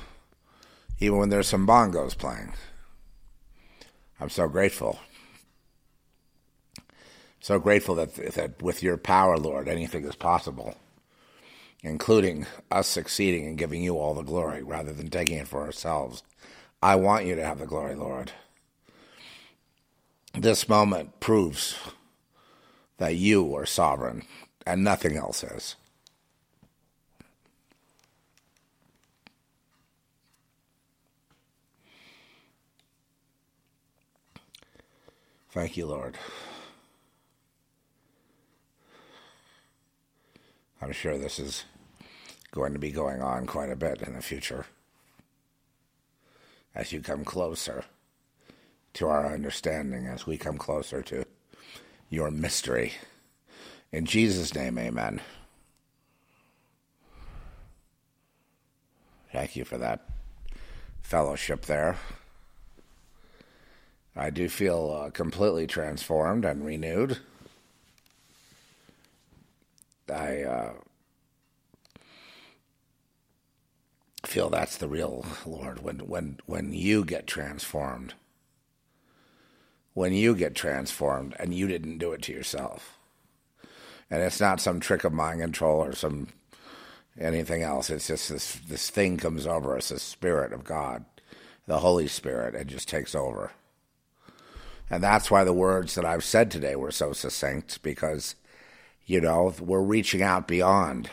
even 0.98 1.18
when 1.18 1.28
there's 1.30 1.46
some 1.46 1.66
bongos 1.66 2.16
playing. 2.16 2.52
I'm 4.20 4.30
so 4.30 4.48
grateful 4.48 4.98
so 7.40 7.58
grateful 7.58 7.94
that, 7.96 8.14
that 8.34 8.62
with 8.62 8.82
your 8.82 8.96
power, 8.96 9.38
Lord, 9.38 9.68
anything 9.68 10.04
is 10.04 10.16
possible, 10.16 10.76
including 11.82 12.46
us 12.70 12.88
succeeding 12.88 13.46
and 13.46 13.58
giving 13.58 13.82
you 13.82 13.98
all 13.98 14.14
the 14.14 14.22
glory 14.22 14.62
rather 14.62 14.92
than 14.92 15.10
taking 15.10 15.38
it 15.38 15.48
for 15.48 15.62
ourselves. 15.62 16.22
I 16.82 16.96
want 16.96 17.26
you 17.26 17.36
to 17.36 17.44
have 17.44 17.58
the 17.58 17.66
glory, 17.66 17.94
Lord. 17.94 18.32
This 20.34 20.68
moment 20.68 21.20
proves 21.20 21.78
that 22.98 23.16
you 23.16 23.54
are 23.56 23.66
sovereign 23.66 24.22
and 24.66 24.84
nothing 24.84 25.16
else 25.16 25.44
is. 25.44 25.76
Thank 35.50 35.76
you, 35.76 35.86
Lord. 35.86 36.16
I'm 40.80 40.92
sure 40.92 41.18
this 41.18 41.38
is 41.38 41.64
going 42.52 42.72
to 42.72 42.78
be 42.78 42.90
going 42.90 43.20
on 43.20 43.46
quite 43.46 43.70
a 43.70 43.76
bit 43.76 44.02
in 44.02 44.14
the 44.14 44.22
future 44.22 44.66
as 46.74 46.92
you 46.92 47.00
come 47.00 47.24
closer 47.24 47.84
to 48.94 49.08
our 49.08 49.32
understanding, 49.32 50.06
as 50.06 50.26
we 50.26 50.36
come 50.36 50.58
closer 50.58 51.02
to 51.02 51.24
your 52.08 52.30
mystery. 52.30 52.92
In 53.92 54.04
Jesus' 54.06 54.54
name, 54.54 54.78
amen. 54.78 55.20
Thank 59.32 59.56
you 59.56 59.64
for 59.64 59.78
that 59.78 60.08
fellowship 61.02 61.66
there. 61.66 61.96
I 64.16 64.30
do 64.30 64.48
feel 64.48 65.00
uh, 65.00 65.10
completely 65.10 65.66
transformed 65.66 66.44
and 66.44 66.64
renewed. 66.64 67.18
I 70.10 70.42
uh, 70.42 70.72
feel 74.24 74.50
that's 74.50 74.76
the 74.76 74.88
real 74.88 75.24
Lord 75.46 75.82
when 75.82 76.00
when 76.00 76.38
when 76.46 76.72
you 76.72 77.04
get 77.04 77.26
transformed. 77.26 78.14
When 79.94 80.12
you 80.12 80.36
get 80.36 80.54
transformed 80.54 81.34
and 81.40 81.52
you 81.52 81.66
didn't 81.66 81.98
do 81.98 82.12
it 82.12 82.22
to 82.22 82.32
yourself. 82.32 82.98
And 84.10 84.22
it's 84.22 84.40
not 84.40 84.60
some 84.60 84.80
trick 84.80 85.02
of 85.02 85.12
mind 85.12 85.40
control 85.40 85.82
or 85.82 85.92
some 85.92 86.28
anything 87.18 87.62
else. 87.62 87.90
It's 87.90 88.06
just 88.06 88.28
this 88.28 88.54
this 88.68 88.90
thing 88.90 89.16
comes 89.16 89.46
over 89.46 89.76
us, 89.76 89.88
the 89.88 89.98
Spirit 89.98 90.52
of 90.52 90.64
God, 90.64 91.04
the 91.66 91.80
Holy 91.80 92.06
Spirit, 92.06 92.54
and 92.54 92.68
just 92.68 92.88
takes 92.88 93.14
over. 93.14 93.52
And 94.90 95.02
that's 95.02 95.30
why 95.30 95.44
the 95.44 95.52
words 95.52 95.94
that 95.94 96.04
I've 96.04 96.24
said 96.24 96.50
today 96.50 96.76
were 96.76 96.90
so 96.90 97.12
succinct, 97.12 97.82
because 97.82 98.36
you 99.08 99.22
know, 99.22 99.54
we're 99.58 99.80
reaching 99.80 100.22
out 100.22 100.46
beyond 100.46 101.08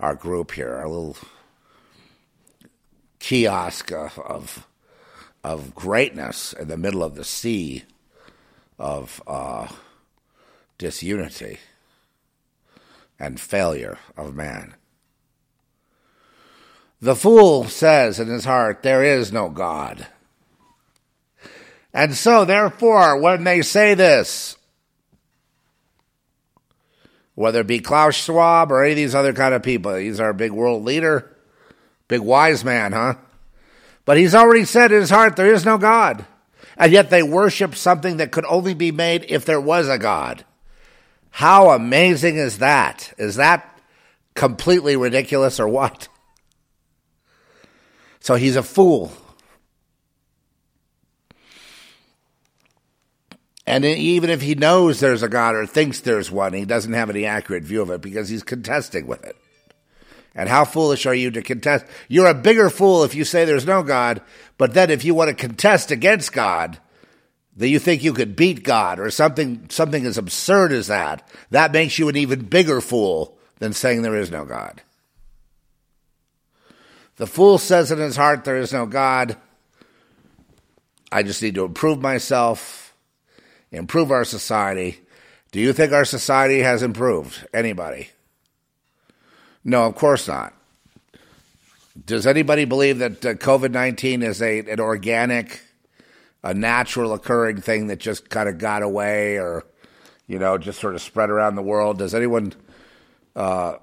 our 0.00 0.16
group 0.16 0.50
here, 0.50 0.74
our 0.74 0.88
little 0.88 1.16
kiosk 3.20 3.92
of, 3.92 4.66
of, 5.44 5.72
greatness 5.72 6.52
in 6.52 6.66
the 6.66 6.76
middle 6.76 7.04
of 7.04 7.14
the 7.14 7.24
sea 7.24 7.84
of 8.76 9.22
uh, 9.24 9.68
disunity 10.78 11.60
and 13.20 13.38
failure 13.38 13.98
of 14.16 14.34
man. 14.34 14.74
The 17.00 17.14
fool 17.14 17.66
says 17.68 18.18
in 18.18 18.26
his 18.26 18.44
heart, 18.44 18.82
There 18.82 19.04
is 19.04 19.32
no 19.32 19.48
God. 19.48 20.08
And 21.94 22.16
so, 22.16 22.44
therefore, 22.44 23.16
when 23.16 23.44
they 23.44 23.62
say 23.62 23.94
this, 23.94 24.56
whether 27.34 27.60
it 27.60 27.66
be 27.66 27.80
Klaus 27.80 28.14
Schwab 28.14 28.70
or 28.70 28.82
any 28.82 28.92
of 28.92 28.96
these 28.96 29.14
other 29.14 29.32
kind 29.32 29.54
of 29.54 29.62
people. 29.62 29.94
He's 29.94 30.20
our 30.20 30.32
big 30.32 30.52
world 30.52 30.84
leader, 30.84 31.36
big 32.08 32.20
wise 32.20 32.64
man, 32.64 32.92
huh? 32.92 33.14
But 34.04 34.16
he's 34.16 34.34
already 34.34 34.64
said 34.64 34.92
in 34.92 35.00
his 35.00 35.10
heart 35.10 35.36
there 35.36 35.52
is 35.52 35.64
no 35.64 35.78
God. 35.78 36.24
And 36.76 36.92
yet 36.92 37.10
they 37.10 37.22
worship 37.22 37.74
something 37.74 38.16
that 38.18 38.32
could 38.32 38.46
only 38.46 38.74
be 38.74 38.90
made 38.90 39.26
if 39.28 39.44
there 39.44 39.60
was 39.60 39.88
a 39.88 39.98
God. 39.98 40.44
How 41.30 41.70
amazing 41.70 42.36
is 42.36 42.58
that? 42.58 43.12
Is 43.18 43.36
that 43.36 43.78
completely 44.34 44.96
ridiculous 44.96 45.60
or 45.60 45.68
what? 45.68 46.08
So 48.20 48.34
he's 48.34 48.56
a 48.56 48.62
fool. 48.62 49.12
And 53.66 53.84
even 53.84 54.30
if 54.30 54.40
he 54.40 54.54
knows 54.54 55.00
there's 55.00 55.22
a 55.22 55.28
God 55.28 55.54
or 55.54 55.66
thinks 55.66 56.00
there's 56.00 56.30
one, 56.30 56.52
he 56.52 56.64
doesn't 56.64 56.92
have 56.92 57.10
any 57.10 57.26
accurate 57.26 57.62
view 57.62 57.82
of 57.82 57.90
it 57.90 58.00
because 58.00 58.28
he's 58.28 58.42
contesting 58.42 59.06
with 59.06 59.24
it. 59.24 59.36
And 60.34 60.48
how 60.48 60.64
foolish 60.64 61.06
are 61.06 61.14
you 61.14 61.30
to 61.32 61.42
contest? 61.42 61.84
You're 62.08 62.26
a 62.26 62.34
bigger 62.34 62.70
fool 62.70 63.04
if 63.04 63.14
you 63.14 63.24
say 63.24 63.44
there's 63.44 63.66
no 63.66 63.82
God, 63.82 64.22
but 64.58 64.74
then 64.74 64.90
if 64.90 65.04
you 65.04 65.14
want 65.14 65.28
to 65.28 65.34
contest 65.34 65.90
against 65.90 66.32
God, 66.32 66.78
that 67.56 67.68
you 67.68 67.78
think 67.78 68.02
you 68.02 68.12
could 68.12 68.36
beat 68.36 68.62
God 68.62 68.98
or 68.98 69.10
something 69.10 69.68
something 69.70 70.06
as 70.06 70.16
absurd 70.16 70.72
as 70.72 70.86
that, 70.86 71.28
that 71.50 71.72
makes 71.72 71.98
you 71.98 72.08
an 72.08 72.16
even 72.16 72.44
bigger 72.46 72.80
fool 72.80 73.36
than 73.58 73.72
saying 73.72 74.02
there 74.02 74.16
is 74.16 74.30
no 74.30 74.44
God. 74.44 74.82
The 77.16 77.26
fool 77.26 77.58
says 77.58 77.92
in 77.92 77.98
his 77.98 78.16
heart 78.16 78.44
there 78.44 78.56
is 78.56 78.72
no 78.72 78.86
God. 78.86 79.36
I 81.12 81.22
just 81.22 81.42
need 81.42 81.56
to 81.56 81.64
improve 81.64 82.00
myself, 82.00 82.89
improve 83.72 84.10
our 84.10 84.24
society. 84.24 85.00
Do 85.52 85.60
you 85.60 85.72
think 85.72 85.92
our 85.92 86.04
society 86.04 86.60
has 86.60 86.82
improved? 86.82 87.46
Anybody? 87.52 88.10
No, 89.64 89.84
of 89.86 89.94
course 89.94 90.28
not. 90.28 90.54
Does 92.06 92.26
anybody 92.26 92.64
believe 92.64 92.98
that 92.98 93.24
uh, 93.26 93.34
COVID 93.34 93.72
19 93.72 94.22
is 94.22 94.40
a, 94.40 94.60
an 94.60 94.80
organic 94.80 95.62
a 96.42 96.54
natural 96.54 97.12
occurring 97.12 97.60
thing 97.60 97.88
that 97.88 97.98
just 97.98 98.30
kind 98.30 98.48
of 98.48 98.58
got 98.58 98.82
away 98.82 99.38
or, 99.38 99.66
you 100.26 100.38
know, 100.38 100.56
just 100.56 100.80
sort 100.80 100.94
of 100.94 101.02
spread 101.02 101.30
around 101.30 101.54
the 101.54 101.62
world? 101.62 101.98
Does 101.98 102.14
anyone 102.14 102.54
uh, 103.36 103.74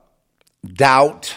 doubt 0.66 1.36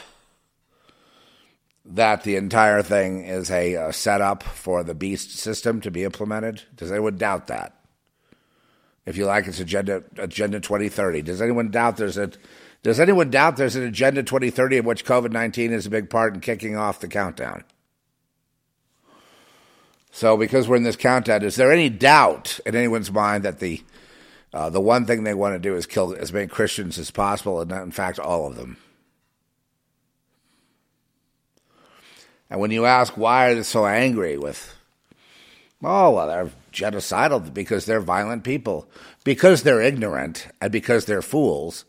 that 1.85 2.23
the 2.23 2.37
entire 2.37 2.83
thing 2.83 3.25
is 3.25 3.51
a, 3.51 3.75
a 3.75 3.93
setup 3.93 4.43
for 4.43 4.83
the 4.83 4.95
beast 4.95 5.33
system 5.33 5.81
to 5.83 5.91
be 5.91 6.05
implemented? 6.05 6.63
Does 6.75 6.91
anyone 6.91 7.17
doubt 7.17 7.49
that? 7.49 7.80
If 9.11 9.17
you 9.17 9.27
like, 9.27 9.47
it's 9.49 9.61
agenda 9.61 10.05
agenda 10.17 10.61
2030. 10.61 11.23
Does 11.23 11.43
anyone 11.43 11.71
doubt 11.71 11.97
there's 11.97 12.17
a 12.17 12.31
does 12.83 12.99
anyone 12.99 13.29
doubt 13.29 13.57
there's 13.57 13.77
an 13.77 13.83
agenda 13.83 14.23
2030 14.23 14.79
of 14.79 14.85
which 14.87 15.05
COVID 15.05 15.33
19 15.33 15.73
is 15.73 15.85
a 15.85 15.91
big 15.91 16.09
part 16.09 16.33
in 16.33 16.41
kicking 16.41 16.77
off 16.77 17.01
the 17.01 17.09
countdown? 17.09 17.65
So, 20.13 20.37
because 20.37 20.69
we're 20.69 20.77
in 20.77 20.85
this 20.85 20.97
countdown, 20.97 21.43
is 21.43 21.57
there 21.57 21.73
any 21.73 21.89
doubt 21.89 22.59
in 22.65 22.75
anyone's 22.75 23.11
mind 23.11 23.45
that 23.45 23.59
the 23.59 23.83
uh, 24.55 24.71
the 24.71 24.81
one 24.81 25.05
thing 25.07 25.25
they 25.25 25.35
want 25.35 25.55
to 25.55 25.59
do 25.59 25.77
is 25.77 25.87
kill 25.87 26.15
as 26.15 26.33
many 26.33 26.47
Christians 26.47 26.99
as 26.99 27.11
possible, 27.11 27.61
and 27.61 27.71
in 27.71 27.91
fact, 27.91 28.19
all 28.19 28.47
of 28.47 28.57
them? 28.57 28.77
And 32.49 32.61
when 32.61 32.71
you 32.71 32.87
ask 32.87 33.17
why 33.17 33.51
are 33.51 33.55
they 33.57 33.63
so 33.65 33.87
angry 33.87 34.39
with, 34.39 34.75
oh 35.83 36.11
well, 36.11 36.27
they're 36.27 36.51
genocidal 36.73 37.53
because 37.53 37.87
they're 37.87 38.01
violent 38.01 38.45
people, 38.45 38.89
because 39.25 39.63
they're 39.63 39.83
ignorant, 39.83 40.49
and 40.61 40.71
because 40.73 41.07
they're 41.07 41.23
fools. 41.23 41.85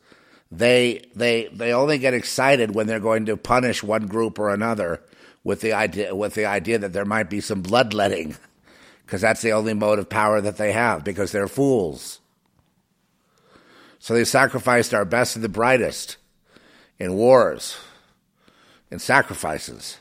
They 0.52 1.04
they 1.16 1.48
they 1.54 1.74
only 1.74 1.98
get 1.98 2.14
excited 2.14 2.76
when 2.76 2.88
they're 2.88 3.00
going 3.00 3.26
to 3.28 3.38
punish 3.38 3.84
one 3.84 4.08
group 4.08 4.38
or 4.38 4.50
another 4.50 5.02
with 5.44 5.62
the 5.62 5.74
idea 5.74 6.16
with 6.16 6.36
the 6.36 6.46
idea 6.46 6.78
that 6.80 6.94
there 6.94 7.06
might 7.06 7.30
be 7.30 7.42
some 7.42 7.62
bloodletting, 7.62 8.36
because 9.06 9.22
that's 9.22 9.42
the 9.42 9.54
only 9.54 9.74
mode 9.74 10.00
of 10.00 10.10
power 10.10 10.42
that 10.42 10.58
they 10.58 10.72
have, 10.72 11.04
because 11.04 11.32
they're 11.32 11.48
fools. 11.48 12.20
So 14.00 14.14
they 14.14 14.24
sacrificed 14.26 14.94
our 14.94 15.06
best 15.06 15.36
and 15.36 15.44
the 15.44 15.50
brightest 15.50 16.18
in 16.98 17.14
wars, 17.14 17.78
in 18.90 19.00
sacrifices, 19.00 20.00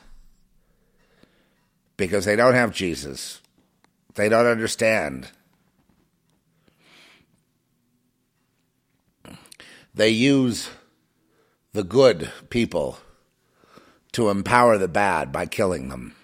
because 1.97 2.25
they 2.25 2.35
don't 2.35 2.55
have 2.55 2.73
Jesus. 2.73 3.40
They 4.15 4.29
don't 4.29 4.45
understand. 4.45 5.29
They 9.93 10.09
use 10.09 10.69
the 11.73 11.83
good 11.83 12.31
people 12.49 12.99
to 14.13 14.29
empower 14.29 14.77
the 14.77 14.87
bad 14.87 15.31
by 15.31 15.45
killing 15.45 15.89
them. 15.89 16.15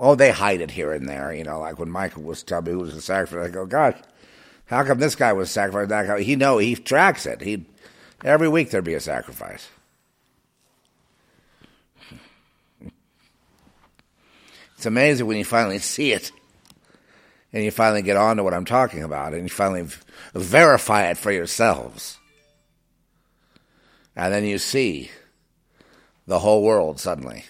Oh, 0.00 0.14
they 0.14 0.30
hide 0.30 0.60
it 0.60 0.72
here 0.72 0.92
and 0.92 1.08
there, 1.08 1.32
you 1.32 1.44
know, 1.44 1.60
like 1.60 1.78
when 1.78 1.90
Michael 1.90 2.24
was 2.24 2.42
telling 2.42 2.64
me 2.64 2.72
who 2.72 2.78
was 2.80 2.94
the 2.94 3.00
sacrifice, 3.00 3.48
I 3.48 3.50
go, 3.50 3.64
gosh, 3.64 3.96
how 4.66 4.82
come 4.82 4.98
this 4.98 5.14
guy 5.14 5.32
was 5.32 5.50
sacrificed? 5.50 5.90
That 5.90 6.06
guy, 6.06 6.22
he 6.22 6.36
know 6.36 6.58
he 6.58 6.74
tracks 6.74 7.26
it. 7.26 7.42
He 7.42 7.66
every 8.24 8.48
week 8.48 8.70
there'd 8.70 8.84
be 8.84 8.94
a 8.94 9.00
sacrifice. 9.00 9.68
It's 14.84 14.86
amazing 14.86 15.26
when 15.26 15.38
you 15.38 15.46
finally 15.46 15.78
see 15.78 16.12
it, 16.12 16.30
and 17.54 17.64
you 17.64 17.70
finally 17.70 18.02
get 18.02 18.18
on 18.18 18.36
to 18.36 18.44
what 18.44 18.52
I'm 18.52 18.66
talking 18.66 19.02
about, 19.02 19.32
and 19.32 19.44
you 19.44 19.48
finally 19.48 19.86
verify 20.34 21.06
it 21.06 21.16
for 21.16 21.32
yourselves, 21.32 22.18
and 24.14 24.30
then 24.30 24.44
you 24.44 24.58
see 24.58 25.10
the 26.26 26.40
whole 26.40 26.62
world 26.62 27.00
suddenly 27.00 27.46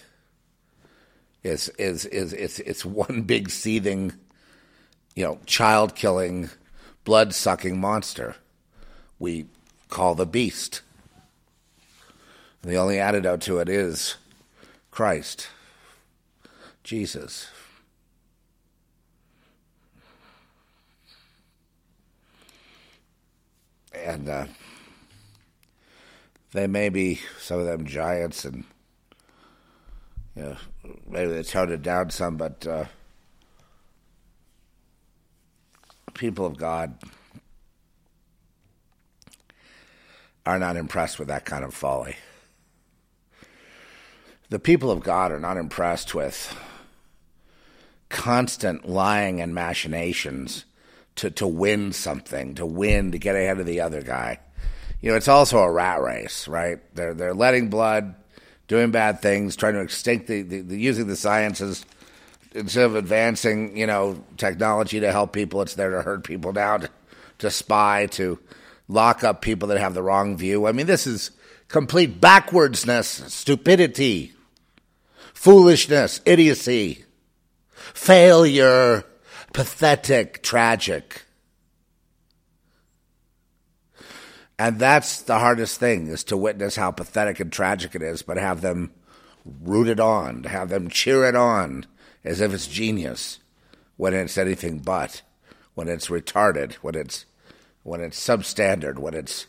is 1.43 1.67
is 1.77 2.05
is 2.05 2.31
it's 2.31 2.59
it's 2.59 2.85
one 2.85 3.23
big 3.27 3.49
seething, 3.49 4.13
you 5.13 5.25
know, 5.25 5.37
child 5.45 5.93
killing, 5.93 6.49
blood 7.03 7.35
sucking 7.35 7.77
monster. 7.77 8.37
We 9.19 9.47
call 9.89 10.15
the 10.15 10.25
beast. 10.25 10.83
The 12.61 12.77
only 12.77 12.97
antidote 12.97 13.41
to 13.41 13.57
it 13.57 13.67
is 13.67 14.15
Christ, 14.89 15.49
Jesus. 16.85 17.47
And 23.93 24.29
uh, 24.29 24.45
they 26.51 26.67
may 26.67 26.89
be 26.89 27.19
some 27.39 27.59
of 27.59 27.65
them 27.65 27.85
giants 27.85 28.45
and 28.45 28.63
you 30.35 30.43
know, 30.43 30.57
maybe 31.07 31.31
they 31.33 31.43
toned 31.43 31.71
it 31.71 31.81
down 31.81 32.11
some, 32.11 32.37
but 32.37 32.67
uh, 32.67 32.85
people 36.13 36.45
of 36.45 36.57
God 36.57 36.93
are 40.45 40.59
not 40.59 40.77
impressed 40.77 41.17
with 41.17 41.29
that 41.29 41.45
kind 41.45 41.63
of 41.63 41.73
folly. 41.73 42.15
The 44.49 44.59
people 44.59 44.91
of 44.91 45.01
God 45.01 45.31
are 45.31 45.39
not 45.39 45.57
impressed 45.57 46.13
with 46.13 46.55
constant 48.15 48.87
lying 48.87 49.41
and 49.41 49.53
machinations 49.53 50.65
to, 51.17 51.29
to 51.31 51.47
win 51.47 51.93
something, 51.93 52.55
to 52.55 52.65
win, 52.65 53.11
to 53.11 53.19
get 53.19 53.35
ahead 53.35 53.59
of 53.59 53.65
the 53.65 53.81
other 53.81 54.01
guy 54.01 54.39
you 55.05 55.11
know, 55.11 55.17
it's 55.17 55.27
also 55.27 55.59
a 55.59 55.71
rat 55.71 56.01
race, 56.01 56.47
right? 56.47 56.79
They're 56.95 57.13
they're 57.13 57.35
letting 57.35 57.69
blood, 57.69 58.15
doing 58.67 58.89
bad 58.89 59.21
things, 59.21 59.55
trying 59.55 59.75
to 59.75 59.81
extinct 59.81 60.25
the, 60.25 60.41
the, 60.41 60.61
the 60.61 60.79
using 60.79 61.05
the 61.05 61.15
sciences 61.15 61.85
instead 62.55 62.85
of 62.85 62.95
advancing, 62.95 63.77
you 63.77 63.85
know, 63.85 64.23
technology 64.37 64.99
to 65.01 65.11
help 65.11 65.31
people. 65.31 65.61
It's 65.61 65.75
there 65.75 65.91
to 65.91 66.01
hurt 66.01 66.23
people 66.23 66.53
now, 66.53 66.77
to, 66.77 66.89
to 67.37 67.51
spy, 67.51 68.07
to 68.13 68.39
lock 68.87 69.23
up 69.23 69.43
people 69.43 69.67
that 69.67 69.77
have 69.79 69.93
the 69.93 70.01
wrong 70.01 70.37
view. 70.37 70.65
I 70.65 70.71
mean, 70.71 70.87
this 70.87 71.05
is 71.05 71.29
complete 71.67 72.19
backwardsness, 72.19 73.29
stupidity, 73.29 74.33
foolishness, 75.35 76.19
idiocy, 76.25 77.04
failure, 77.93 79.03
pathetic, 79.53 80.43
tragic. 80.43 81.23
And 84.57 84.79
that's 84.79 85.21
the 85.21 85.39
hardest 85.39 85.79
thing 85.79 86.07
is 86.07 86.23
to 86.25 86.37
witness 86.37 86.77
how 86.77 86.91
pathetic 86.91 87.39
and 87.39 87.51
tragic 87.51 87.93
it 87.95 88.01
is, 88.01 88.21
but 88.21 88.37
have 88.37 88.61
them 88.61 88.91
root 89.61 89.87
it 89.87 89.99
on, 89.99 90.43
to 90.43 90.49
have 90.49 90.69
them 90.69 90.89
cheer 90.89 91.25
it 91.25 91.35
on 91.35 91.85
as 92.23 92.41
if 92.41 92.53
it's 92.53 92.67
genius 92.67 93.39
when 93.97 94.13
it's 94.13 94.37
anything 94.37 94.79
but, 94.79 95.21
when 95.73 95.87
it's 95.87 96.07
retarded, 96.07 96.73
when 96.75 96.95
it's 96.95 97.25
when 97.83 98.01
it's 98.01 98.19
substandard, 98.19 98.97
when 98.97 99.13
it's 99.13 99.45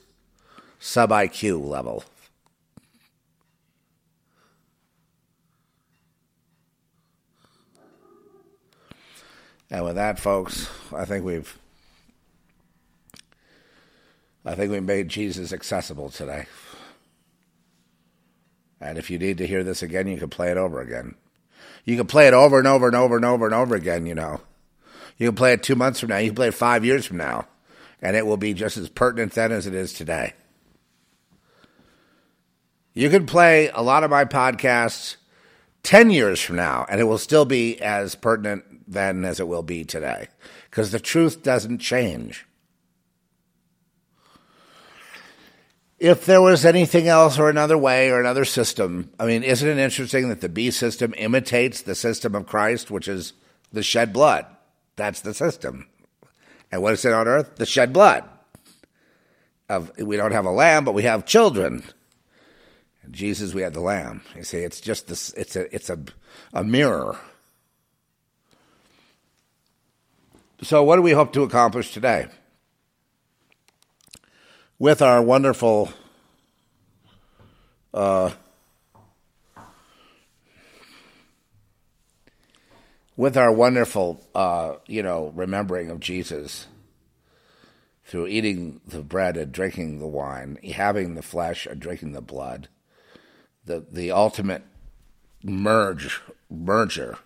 sub 0.79 1.11
IQ 1.11 1.67
level. 1.67 2.05
And 9.71 9.85
with 9.85 9.97
that, 9.97 10.19
folks, 10.19 10.69
I 10.95 11.05
think 11.05 11.25
we've 11.25 11.59
I 14.45 14.55
think 14.55 14.71
we 14.71 14.79
made 14.79 15.09
Jesus 15.09 15.53
accessible 15.53 16.09
today. 16.09 16.47
And 18.81 18.97
if 18.97 19.11
you 19.11 19.19
need 19.19 19.39
to 19.39 19.47
hear 19.47 19.65
this 19.65 19.83
again, 19.83 20.07
you 20.07 20.19
can 20.19 20.29
play 20.29 20.51
it 20.51 20.57
over 20.57 20.81
again. 20.81 21.17
You 21.85 21.97
can 21.97 22.07
play 22.07 22.29
it 22.29 22.35
over 22.35 22.59
and 22.59 22.69
over 22.69 22.87
and 22.87 22.95
over 22.95 23.17
and 23.17 23.25
over 23.25 23.47
and 23.47 23.55
over 23.55 23.75
again, 23.75 24.07
you 24.07 24.15
know. 24.15 24.41
You 25.19 25.29
can 25.29 25.37
play 25.37 25.53
it 25.53 25.63
two 25.63 25.75
months 25.75 25.99
from 25.99 26.11
now. 26.11 26.19
You 26.19 26.29
can 26.29 26.37
play 26.37 26.49
it 26.49 26.55
five 26.55 26.85
years 26.85 27.07
from 27.07 27.17
now. 27.17 27.47
And 28.01 28.15
it 28.15 28.27
will 28.27 28.37
be 28.37 28.55
just 28.55 28.77
as 28.77 28.89
pertinent 28.89 29.33
then 29.33 29.51
as 29.51 29.67
it 29.67 29.75
is 29.75 29.93
today. 29.93 30.35
You 32.93 33.11
can 33.11 33.27
play 33.27 33.69
a 33.69 33.83
lot 33.83 34.05
of 34.05 34.11
my 34.11 34.25
podcasts 34.25 35.17
10 35.83 36.11
years 36.11 36.41
from 36.41 36.57
now, 36.57 36.87
and 36.89 37.01
it 37.01 37.05
will 37.05 37.19
still 37.19 37.45
be 37.45 37.81
as 37.81 38.15
pertinent 38.15 38.65
then 38.87 39.25
as 39.25 39.41
it 39.41 39.49
will 39.49 39.63
be 39.63 39.85
today, 39.85 40.29
because 40.71 40.91
the 40.91 41.01
truth 41.01 41.43
doesn't 41.43 41.79
change. 41.79 42.47
If 45.99 46.27
there 46.27 46.43
was 46.43 46.67
anything 46.67 47.09
else 47.09 47.39
or 47.39 47.49
another 47.49 47.79
way 47.79 48.11
or 48.11 48.21
another 48.21 48.45
system, 48.45 49.11
I 49.19 49.25
mean, 49.25 49.43
isn't 49.43 49.69
it 49.69 49.79
interesting 49.79 50.29
that 50.29 50.43
the 50.43 50.49
B 50.49 50.71
system 50.71 51.15
imitates 51.17 51.81
the 51.81 51.95
system 51.95 52.35
of 52.35 52.47
Christ, 52.47 52.91
which 52.91 53.09
is 53.09 53.33
the 53.73 53.83
shed 53.83 54.13
blood? 54.13 54.45
That's 54.97 55.21
the 55.21 55.33
system. 55.33 55.87
And 56.71 56.83
what 56.83 56.93
is 56.93 57.05
it 57.05 57.13
on 57.13 57.27
earth? 57.27 57.57
The 57.57 57.67
shed 57.67 57.93
blood. 57.93 58.25
Of, 59.69 59.91
we 59.99 60.17
don't 60.17 60.33
have 60.33 60.45
a 60.45 60.51
lamb, 60.51 60.85
but 60.85 60.95
we 60.95 61.05
have 61.05 61.27
children. 61.27 61.83
Jesus, 63.11 63.55
we 63.55 63.63
had 63.63 63.75
the 63.75 63.81
lamb. 63.81 64.23
You 64.37 64.43
see, 64.43 64.59
it's 64.59 64.81
just 64.81 65.09
this. 65.09 65.33
It's 65.35 65.57
a. 65.57 65.75
It's 65.75 65.91
a, 65.91 65.99
a 66.53 66.65
mirror. 66.65 67.19
So, 70.63 70.83
what 70.83 70.97
do 70.97 71.03
we 71.03 71.13
hope 71.13 71.33
to 71.35 71.43
accomplish 71.43 71.93
today? 71.93 72.29
with 74.79 75.01
our 75.01 75.23
wonderful 75.23 75.91
uh, 77.95 78.31
with 83.17 83.37
our 83.37 83.53
wonderful 83.53 84.21
uh, 84.35 84.75
you 84.87 85.03
know 85.03 85.33
remembering 85.35 85.91
of 85.91 86.01
Jesus 86.01 86.67
through 88.05 88.29
eating 88.29 88.81
the 88.87 89.03
bread 89.03 89.37
and 89.37 89.51
drinking 89.51 89.99
the 89.99 90.07
wine, 90.07 90.59
having 90.75 91.15
the 91.15 91.23
flesh 91.23 91.67
and 91.67 91.81
drinking 91.81 92.13
the 92.13 92.21
blood, 92.21 92.69
the 93.65 93.85
the 93.91 94.11
ultimate 94.11 94.63
merge 95.43 96.21
merger. 96.51 97.19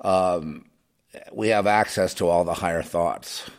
Um, 0.00 0.66
we 1.32 1.48
have 1.48 1.66
access 1.66 2.14
to 2.14 2.28
all 2.28 2.44
the 2.44 2.54
higher 2.54 2.82
thoughts 2.82 3.50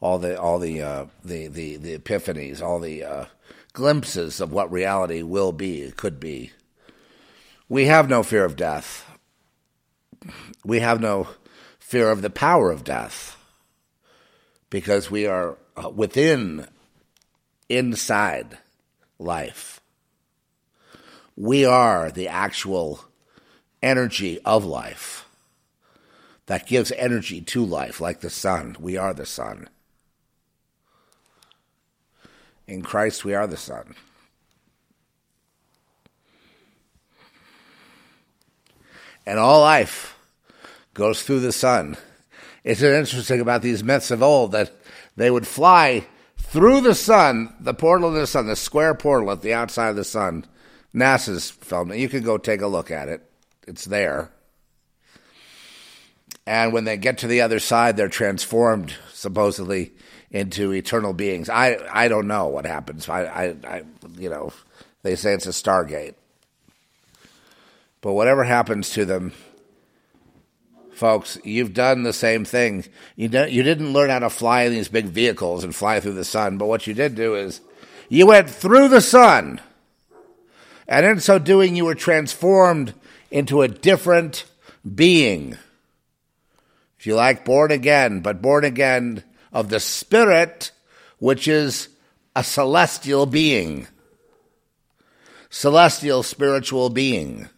all 0.00 0.18
the 0.18 0.40
all 0.40 0.58
the 0.58 0.82
uh, 0.82 1.06
the, 1.24 1.46
the 1.48 1.76
the 1.76 1.98
epiphanies, 1.98 2.62
all 2.62 2.80
the 2.80 3.04
uh, 3.04 3.24
glimpses 3.72 4.40
of 4.40 4.52
what 4.52 4.72
reality 4.72 5.22
will 5.22 5.52
be, 5.52 5.90
could 5.96 6.18
be. 6.18 6.52
We 7.68 7.84
have 7.86 8.08
no 8.08 8.22
fear 8.22 8.44
of 8.44 8.56
death. 8.56 9.06
We 10.64 10.80
have 10.80 11.00
no 11.00 11.28
fear 11.78 12.10
of 12.10 12.22
the 12.22 12.30
power 12.30 12.70
of 12.70 12.84
death 12.84 13.36
because 14.70 15.10
we 15.10 15.26
are 15.26 15.56
uh, 15.76 15.88
within, 15.88 16.66
inside 17.68 18.58
life. 19.18 19.80
We 21.36 21.64
are 21.64 22.10
the 22.10 22.28
actual 22.28 23.00
energy 23.82 24.40
of 24.44 24.64
life 24.64 25.19
that 26.50 26.66
gives 26.66 26.90
energy 26.96 27.40
to 27.40 27.64
life, 27.64 28.00
like 28.00 28.22
the 28.22 28.28
sun. 28.28 28.74
We 28.80 28.96
are 28.96 29.14
the 29.14 29.24
sun. 29.24 29.68
In 32.66 32.82
Christ, 32.82 33.24
we 33.24 33.34
are 33.34 33.46
the 33.46 33.56
sun. 33.56 33.94
And 39.24 39.38
all 39.38 39.60
life 39.60 40.18
goes 40.92 41.22
through 41.22 41.38
the 41.38 41.52
sun. 41.52 41.96
It's 42.64 42.82
interesting 42.82 43.40
about 43.40 43.62
these 43.62 43.84
myths 43.84 44.10
of 44.10 44.20
old 44.20 44.50
that 44.50 44.72
they 45.14 45.30
would 45.30 45.46
fly 45.46 46.04
through 46.36 46.80
the 46.80 46.96
sun, 46.96 47.54
the 47.60 47.74
portal 47.74 48.08
of 48.08 48.14
the 48.14 48.26
sun, 48.26 48.48
the 48.48 48.56
square 48.56 48.96
portal 48.96 49.30
at 49.30 49.42
the 49.42 49.54
outside 49.54 49.90
of 49.90 49.96
the 49.96 50.02
sun. 50.02 50.46
NASA's 50.92 51.48
filmed 51.48 51.92
it. 51.92 51.98
You 51.98 52.08
can 52.08 52.24
go 52.24 52.38
take 52.38 52.60
a 52.60 52.66
look 52.66 52.90
at 52.90 53.06
it. 53.06 53.24
It's 53.68 53.84
there. 53.84 54.32
And 56.46 56.72
when 56.72 56.84
they 56.84 56.96
get 56.96 57.18
to 57.18 57.26
the 57.26 57.42
other 57.42 57.60
side, 57.60 57.96
they're 57.96 58.08
transformed, 58.08 58.94
supposedly, 59.12 59.92
into 60.30 60.72
eternal 60.72 61.12
beings. 61.12 61.48
I, 61.48 61.78
I 61.92 62.08
don't 62.08 62.26
know 62.26 62.48
what 62.48 62.66
happens. 62.66 63.08
I, 63.08 63.24
I, 63.24 63.56
I, 63.64 63.82
you 64.16 64.30
know, 64.30 64.52
they 65.02 65.16
say 65.16 65.32
it's 65.32 65.46
a 65.46 65.50
stargate. 65.50 66.14
But 68.00 68.14
whatever 68.14 68.44
happens 68.44 68.90
to 68.90 69.04
them, 69.04 69.32
folks, 70.92 71.38
you've 71.44 71.74
done 71.74 72.02
the 72.02 72.12
same 72.12 72.44
thing. 72.44 72.84
You, 73.16 73.28
don't, 73.28 73.50
you 73.50 73.62
didn't 73.62 73.92
learn 73.92 74.10
how 74.10 74.20
to 74.20 74.30
fly 74.30 74.62
in 74.62 74.72
these 74.72 74.88
big 74.88 75.06
vehicles 75.06 75.64
and 75.64 75.74
fly 75.74 76.00
through 76.00 76.14
the 76.14 76.24
sun, 76.24 76.58
but 76.58 76.66
what 76.66 76.86
you 76.86 76.94
did 76.94 77.14
do 77.14 77.34
is 77.34 77.60
you 78.08 78.26
went 78.26 78.48
through 78.50 78.88
the 78.88 79.00
sun. 79.00 79.60
And 80.88 81.06
in 81.06 81.20
so 81.20 81.38
doing, 81.38 81.76
you 81.76 81.84
were 81.84 81.94
transformed 81.94 82.94
into 83.30 83.62
a 83.62 83.68
different 83.68 84.44
being. 84.94 85.56
If 87.00 87.06
you 87.06 87.14
like, 87.14 87.46
born 87.46 87.70
again, 87.70 88.20
but 88.20 88.42
born 88.42 88.62
again 88.62 89.24
of 89.54 89.70
the 89.70 89.80
Spirit, 89.80 90.70
which 91.18 91.48
is 91.48 91.88
a 92.36 92.44
celestial 92.44 93.24
being, 93.24 93.86
celestial 95.48 96.22
spiritual 96.22 96.90
being 96.90 97.48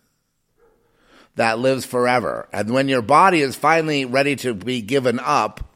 that 1.35 1.59
lives 1.59 1.85
forever. 1.85 2.49
And 2.53 2.71
when 2.73 2.87
your 2.87 3.03
body 3.03 3.41
is 3.41 3.57
finally 3.57 4.05
ready 4.05 4.37
to 4.37 4.55
be 4.55 4.81
given 4.81 5.19
up, 5.19 5.75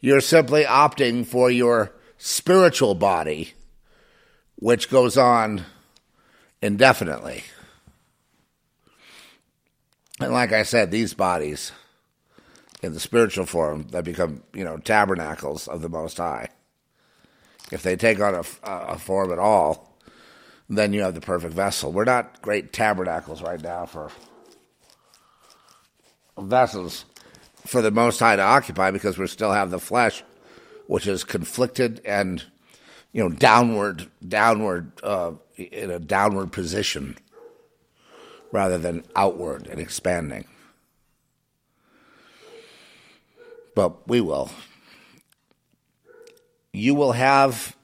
you're 0.00 0.22
simply 0.22 0.64
opting 0.64 1.26
for 1.26 1.50
your 1.50 1.92
spiritual 2.16 2.94
body, 2.94 3.52
which 4.56 4.88
goes 4.88 5.18
on 5.18 5.66
indefinitely. 6.62 7.44
And 10.18 10.32
like 10.32 10.52
I 10.52 10.62
said, 10.62 10.90
these 10.90 11.12
bodies 11.12 11.72
in 12.82 12.94
the 12.94 13.00
spiritual 13.00 13.46
form 13.46 13.86
that 13.90 14.04
become, 14.04 14.42
you 14.54 14.64
know, 14.64 14.78
tabernacles 14.78 15.68
of 15.68 15.82
the 15.82 15.88
Most 15.88 16.16
High. 16.16 16.48
If 17.70 17.82
they 17.82 17.96
take 17.96 18.20
on 18.20 18.34
a, 18.34 18.44
a 18.64 18.98
form 18.98 19.32
at 19.32 19.38
all, 19.38 19.98
then 20.68 20.92
you 20.92 21.02
have 21.02 21.14
the 21.14 21.20
perfect 21.20 21.54
vessel. 21.54 21.92
We're 21.92 22.04
not 22.04 22.40
great 22.42 22.72
tabernacles 22.72 23.42
right 23.42 23.60
now 23.60 23.86
for 23.86 24.10
vessels 26.38 27.04
for 27.66 27.82
the 27.82 27.90
Most 27.90 28.18
High 28.18 28.36
to 28.36 28.42
occupy 28.42 28.90
because 28.90 29.18
we 29.18 29.26
still 29.26 29.52
have 29.52 29.70
the 29.70 29.78
flesh, 29.78 30.22
which 30.86 31.06
is 31.06 31.22
conflicted 31.22 32.00
and, 32.04 32.42
you 33.12 33.22
know, 33.22 33.28
downward, 33.28 34.08
downward, 34.26 34.92
uh, 35.02 35.32
in 35.56 35.90
a 35.90 35.98
downward 35.98 36.52
position 36.52 37.18
rather 38.52 38.78
than 38.78 39.04
outward 39.14 39.66
and 39.66 39.78
expanding 39.78 40.46
but 43.74 44.08
we 44.08 44.20
will. 44.20 44.50
You 46.72 46.94
will 46.94 47.12
have 47.12 47.76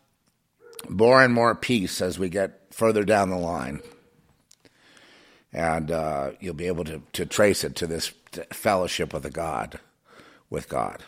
more 0.88 1.22
and 1.22 1.34
more 1.34 1.54
peace 1.54 2.00
as 2.00 2.18
we 2.18 2.28
get 2.28 2.60
further 2.70 3.04
down 3.04 3.30
the 3.30 3.36
line. 3.36 3.80
And 5.52 5.90
uh, 5.90 6.32
you'll 6.38 6.54
be 6.54 6.66
able 6.66 6.84
to, 6.84 7.02
to 7.14 7.26
trace 7.26 7.64
it 7.64 7.76
to 7.76 7.86
this 7.86 8.12
fellowship 8.52 9.14
with 9.14 9.22
the 9.22 9.30
God, 9.30 9.80
with 10.50 10.68
God, 10.68 11.02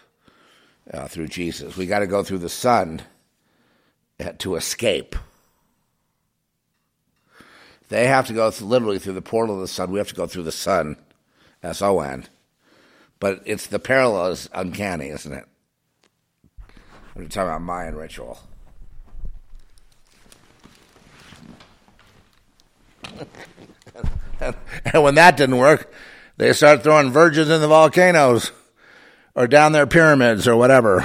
uh, 0.93 1.07
through 1.07 1.29
Jesus. 1.29 1.77
We 1.77 1.87
got 1.87 1.99
to 1.99 2.07
go 2.07 2.23
through 2.23 2.39
the 2.39 2.49
Son 2.49 3.03
uh, 4.19 4.33
to 4.39 4.57
escape. 4.57 5.15
They 7.91 8.07
have 8.07 8.27
to 8.29 8.33
go 8.33 8.51
through, 8.51 8.69
literally 8.69 8.99
through 8.99 9.15
the 9.15 9.23
portal 9.23 9.57
of 9.57 9.61
the 9.61 9.69
Son. 9.69 9.91
We 9.91 9.99
have 9.99 10.09
to 10.09 10.15
go 10.15 10.27
through 10.27 10.45
the 10.45 10.53
Son, 10.53 10.97
S 11.63 11.83
O 11.83 12.01
N, 12.01 12.27
but 13.21 13.43
it's 13.45 13.67
the 13.67 13.79
parallel 13.79 14.29
is 14.29 14.49
uncanny, 14.53 15.09
isn't 15.09 15.33
it? 15.33 15.45
You're 17.17 17.27
talking 17.27 17.49
about 17.49 17.63
Mayan 17.63 17.97
ritual. 17.97 18.39
and 24.41 25.03
when 25.03 25.17
that 25.17 25.37
didn't 25.37 25.59
work, 25.59 25.93
they 26.37 26.53
start 26.53 26.83
throwing 26.83 27.11
virgins 27.11 27.51
in 27.51 27.61
the 27.61 27.69
volcanoes 27.69 28.53
or 29.35 29.47
down 29.49 29.73
their 29.73 29.87
pyramids 29.87 30.47
or 30.47 30.57
whatever. 30.57 31.05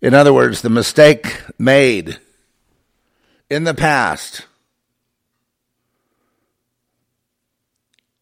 In 0.00 0.14
other 0.14 0.32
words, 0.32 0.62
the 0.62 0.70
mistake 0.70 1.42
made 1.58 2.18
in 3.50 3.64
the 3.64 3.74
past 3.74 4.46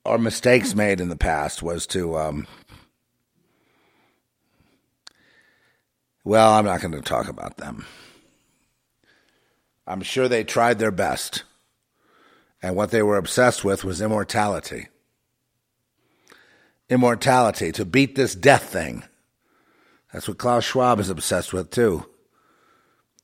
or 0.06 0.18
mistakes 0.18 0.74
made 0.74 1.00
in 1.00 1.08
the 1.08 1.16
past 1.16 1.62
was 1.62 1.86
to 1.88 2.16
um, 2.16 2.46
well 6.24 6.52
i'm 6.52 6.64
not 6.64 6.80
going 6.80 6.92
to 6.92 7.00
talk 7.00 7.28
about 7.28 7.56
them. 7.56 7.84
I'm 9.86 10.02
sure 10.02 10.28
they 10.28 10.42
tried 10.42 10.78
their 10.78 10.90
best 10.90 11.44
and 12.62 12.74
what 12.74 12.90
they 12.90 13.02
were 13.02 13.16
obsessed 13.16 13.64
with 13.64 13.84
was 13.84 14.00
immortality. 14.00 14.88
Immortality 16.88 17.72
to 17.72 17.84
beat 17.84 18.16
this 18.16 18.34
death 18.34 18.64
thing. 18.64 19.04
That's 20.12 20.26
what 20.26 20.38
klaus 20.38 20.64
schwab 20.64 20.98
is 20.98 21.10
obsessed 21.10 21.52
with 21.52 21.70
too. 21.70 22.06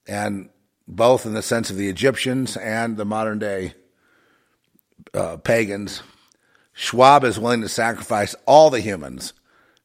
And 0.07 0.51
both 0.87 1.27
in 1.27 1.35
the 1.35 1.43
sense 1.43 1.71
of 1.71 1.77
the 1.77 1.89
egyptians 1.89 2.57
and 2.57 2.97
the 2.97 3.05
modern 3.05 3.39
day 3.39 3.75
uh, 5.15 5.39
pagans, 5.39 6.03
Schwab 6.83 7.23
is 7.23 7.39
willing 7.39 7.61
to 7.61 7.69
sacrifice 7.69 8.35
all 8.45 8.69
the 8.69 8.81
humans 8.81 9.35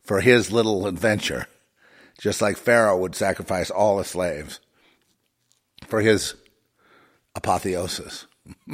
for 0.01 0.19
his 0.19 0.51
little 0.51 0.87
adventure, 0.87 1.45
just 2.17 2.41
like 2.41 2.57
Pharaoh 2.57 2.97
would 2.97 3.13
sacrifice 3.13 3.69
all 3.69 3.97
the 3.97 4.03
slaves 4.03 4.59
for 5.85 6.01
his 6.01 6.33
apotheosis. 7.35 8.25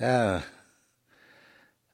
yeah. 0.00 0.42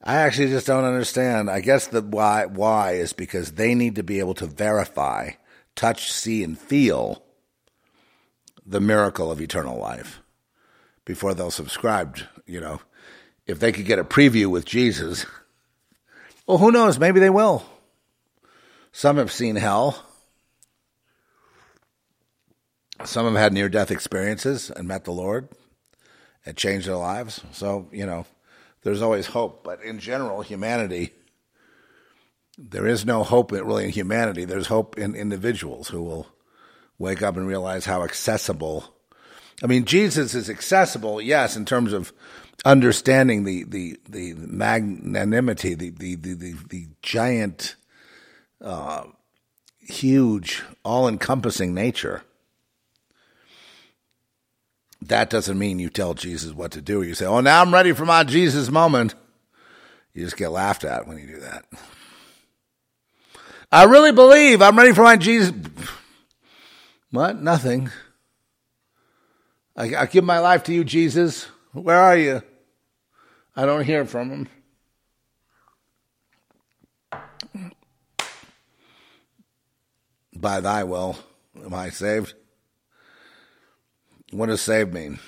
I 0.02 0.16
actually 0.16 0.48
just 0.48 0.66
don't 0.66 0.84
understand. 0.84 1.48
I 1.48 1.60
guess 1.60 1.86
the 1.86 2.02
why 2.02 2.44
why 2.44 2.96
is 2.96 3.14
because 3.14 3.52
they 3.52 3.74
need 3.74 3.94
to 3.94 4.02
be 4.02 4.18
able 4.18 4.34
to 4.34 4.46
verify, 4.46 5.30
touch, 5.74 6.12
see, 6.12 6.44
and 6.44 6.58
feel 6.58 7.22
the 8.66 8.78
miracle 8.78 9.32
of 9.32 9.40
eternal 9.40 9.78
life 9.78 10.20
before 11.06 11.32
they'll 11.32 11.50
subscribe. 11.50 12.18
You 12.44 12.60
know, 12.60 12.82
if 13.46 13.58
they 13.58 13.72
could 13.72 13.86
get 13.86 13.98
a 13.98 14.04
preview 14.04 14.48
with 14.48 14.66
Jesus, 14.66 15.24
well, 16.46 16.58
who 16.58 16.70
knows? 16.70 16.98
Maybe 16.98 17.18
they 17.18 17.30
will. 17.30 17.64
Some 18.92 19.16
have 19.16 19.32
seen 19.32 19.56
hell. 19.56 20.04
Some 23.04 23.26
have 23.26 23.34
had 23.34 23.52
near 23.52 23.68
death 23.68 23.90
experiences 23.90 24.70
and 24.70 24.88
met 24.88 25.04
the 25.04 25.12
Lord 25.12 25.48
and 26.44 26.56
changed 26.56 26.86
their 26.86 26.96
lives. 26.96 27.40
So, 27.52 27.88
you 27.92 28.06
know, 28.06 28.26
there's 28.82 29.02
always 29.02 29.26
hope. 29.26 29.64
But 29.64 29.82
in 29.82 29.98
general, 29.98 30.42
humanity, 30.42 31.12
there 32.56 32.86
is 32.86 33.04
no 33.04 33.22
hope 33.22 33.52
really 33.52 33.84
in 33.84 33.90
humanity. 33.90 34.44
There's 34.44 34.68
hope 34.68 34.98
in 34.98 35.14
individuals 35.14 35.88
who 35.88 36.02
will 36.02 36.26
wake 36.98 37.22
up 37.22 37.36
and 37.36 37.46
realize 37.46 37.84
how 37.84 38.02
accessible. 38.02 38.95
I 39.62 39.66
mean, 39.66 39.84
Jesus 39.84 40.34
is 40.34 40.50
accessible, 40.50 41.20
yes, 41.20 41.56
in 41.56 41.64
terms 41.64 41.92
of 41.92 42.12
understanding 42.64 43.44
the 43.44 43.64
the 43.64 43.98
the 44.08 44.34
magnanimity, 44.34 45.74
the 45.74 45.90
the 45.90 46.14
the 46.16 46.34
the, 46.34 46.54
the 46.68 46.88
giant, 47.02 47.76
uh, 48.60 49.04
huge, 49.78 50.62
all 50.84 51.08
encompassing 51.08 51.72
nature. 51.72 52.22
That 55.02 55.30
doesn't 55.30 55.58
mean 55.58 55.78
you 55.78 55.88
tell 55.88 56.14
Jesus 56.14 56.52
what 56.52 56.72
to 56.72 56.80
do. 56.80 57.02
You 57.02 57.14
say, 57.14 57.26
"Oh, 57.26 57.40
now 57.40 57.62
I'm 57.62 57.72
ready 57.72 57.92
for 57.92 58.04
my 58.04 58.24
Jesus 58.24 58.70
moment." 58.70 59.14
You 60.12 60.24
just 60.24 60.36
get 60.36 60.50
laughed 60.50 60.84
at 60.84 61.06
when 61.06 61.18
you 61.18 61.26
do 61.26 61.40
that. 61.40 61.66
I 63.70 63.84
really 63.84 64.12
believe 64.12 64.62
I'm 64.62 64.78
ready 64.78 64.92
for 64.92 65.02
my 65.02 65.16
Jesus. 65.16 65.52
What? 67.10 67.42
Nothing. 67.42 67.90
I, 69.76 69.94
I 69.94 70.06
give 70.06 70.24
my 70.24 70.38
life 70.38 70.62
to 70.64 70.74
you, 70.74 70.84
Jesus. 70.84 71.44
Where 71.72 72.00
are 72.00 72.16
you? 72.16 72.42
I 73.54 73.66
don't 73.66 73.84
hear 73.84 74.04
from 74.04 74.30
him. 74.30 74.48
By 80.34 80.60
thy 80.60 80.84
will 80.84 81.18
am 81.64 81.74
I 81.74 81.90
saved. 81.90 82.34
What 84.30 84.46
does 84.46 84.60
save 84.60 84.92
mean? 84.92 85.18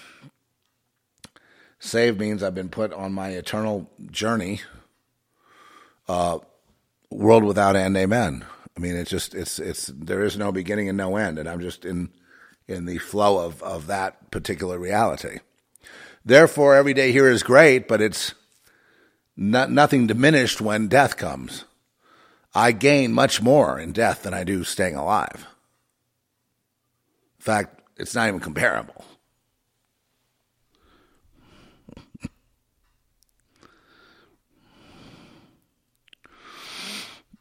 Save 1.79 2.19
means 2.19 2.43
I've 2.43 2.55
been 2.55 2.69
put 2.69 2.93
on 2.93 3.13
my 3.13 3.31
eternal 3.31 3.91
journey, 4.11 4.61
uh, 6.09 6.39
world 7.11 7.45
without 7.45 7.77
end, 7.77 7.97
amen. 7.97 8.45
I 8.77 8.81
mean, 8.81 8.97
it's 8.97 9.11
just 9.11 9.35
it's 9.35 9.59
it's 9.59 9.87
there 9.87 10.23
is 10.23 10.37
no 10.37 10.53
beginning 10.53 10.89
and 10.89 10.99
no 10.99 11.17
end, 11.17 11.39
and 11.39 11.49
I'm 11.49 11.61
just 11.61 11.85
in 11.85 12.11
in 12.69 12.85
the 12.85 12.99
flow 12.99 13.45
of 13.45 13.63
of 13.63 13.87
that 13.89 14.31
particular 14.31 14.79
reality. 14.79 15.41
Therefore, 16.25 16.75
every 16.75 16.95
day 16.95 17.11
here 17.11 17.29
is 17.29 17.43
great, 17.43 17.89
but 17.89 18.03
it's 18.03 18.35
not, 19.37 19.71
nothing 19.71 20.07
diminished 20.07 20.61
when 20.61 20.89
death 20.89 21.17
comes. 21.17 21.65
I 22.55 22.73
gain 22.73 23.13
much 23.13 23.41
more 23.41 23.79
in 23.79 23.93
death 23.93 24.23
than 24.25 24.35
I 24.35 24.45
do 24.45 24.65
staying 24.65 24.97
alive. 24.97 25.47
In 27.39 27.43
fact, 27.45 27.81
it's 27.97 28.15
not 28.15 28.29
even 28.29 28.41
comparable. 28.41 29.05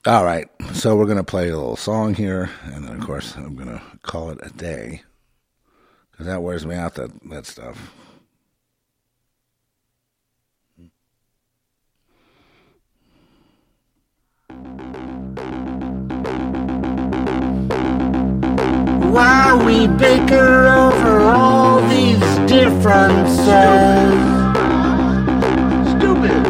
All 0.05 0.23
right, 0.23 0.47
so 0.71 0.95
we're 0.95 1.05
going 1.05 1.17
to 1.17 1.23
play 1.23 1.49
a 1.49 1.57
little 1.57 1.75
song 1.75 2.13
here, 2.13 2.49
and 2.63 2.87
then, 2.87 2.95
of 2.95 3.05
course, 3.05 3.35
I'm 3.35 3.55
going 3.55 3.67
to 3.67 3.81
call 4.03 4.29
it 4.29 4.39
a 4.41 4.49
day 4.51 5.01
because 6.17 6.31
that 6.33 6.41
wears 6.41 6.65
me 6.65 6.73
out, 6.73 6.95
that, 6.95 7.11
that 7.29 7.45
stuff. 7.45 7.93
Why 19.13 19.63
we 19.63 19.87
bicker 19.87 20.67
over 20.67 21.19
all 21.19 21.81
these 21.87 22.19
differences? 22.49 23.37
Stupid. 25.91 26.47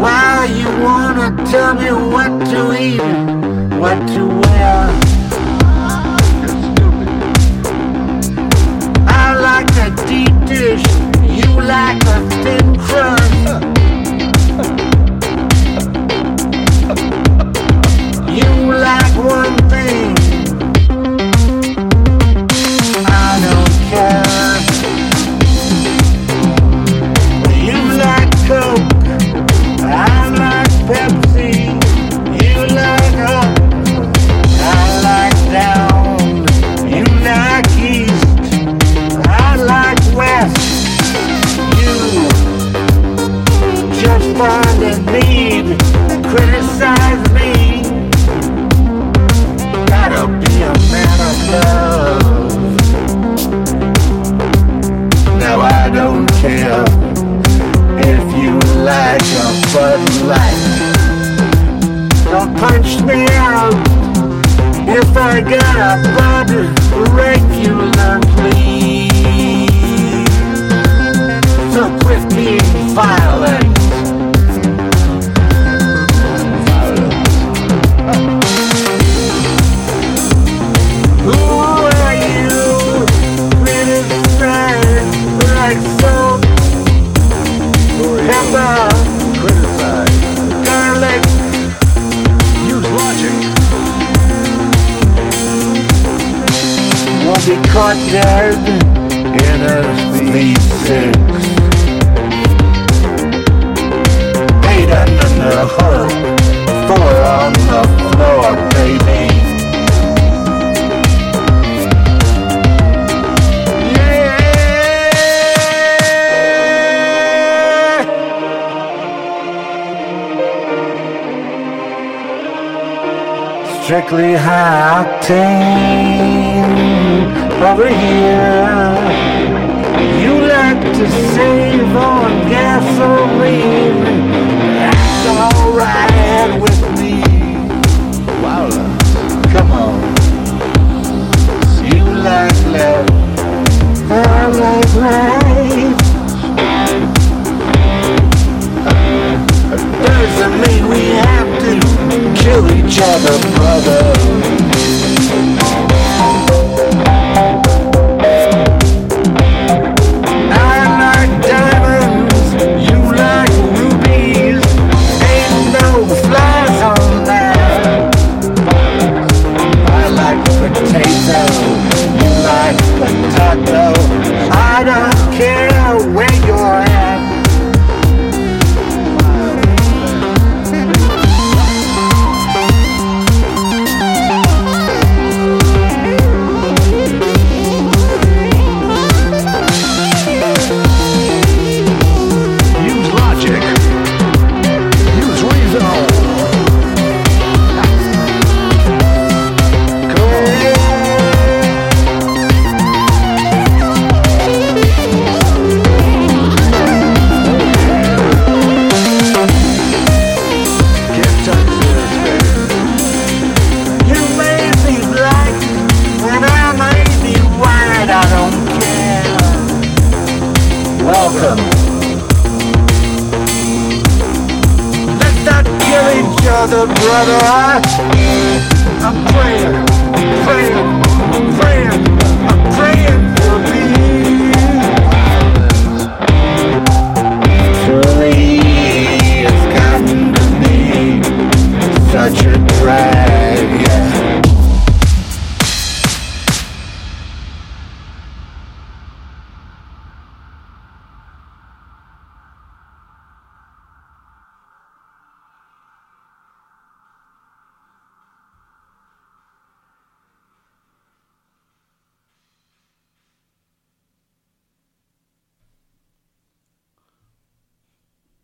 Why 0.00 0.50
you 0.52 0.82
wanna 0.82 1.36
tell 1.46 1.74
me 1.76 1.92
what 2.10 2.44
to 2.46 2.82
eat, 2.82 3.78
what 3.78 3.98
to 4.14 4.51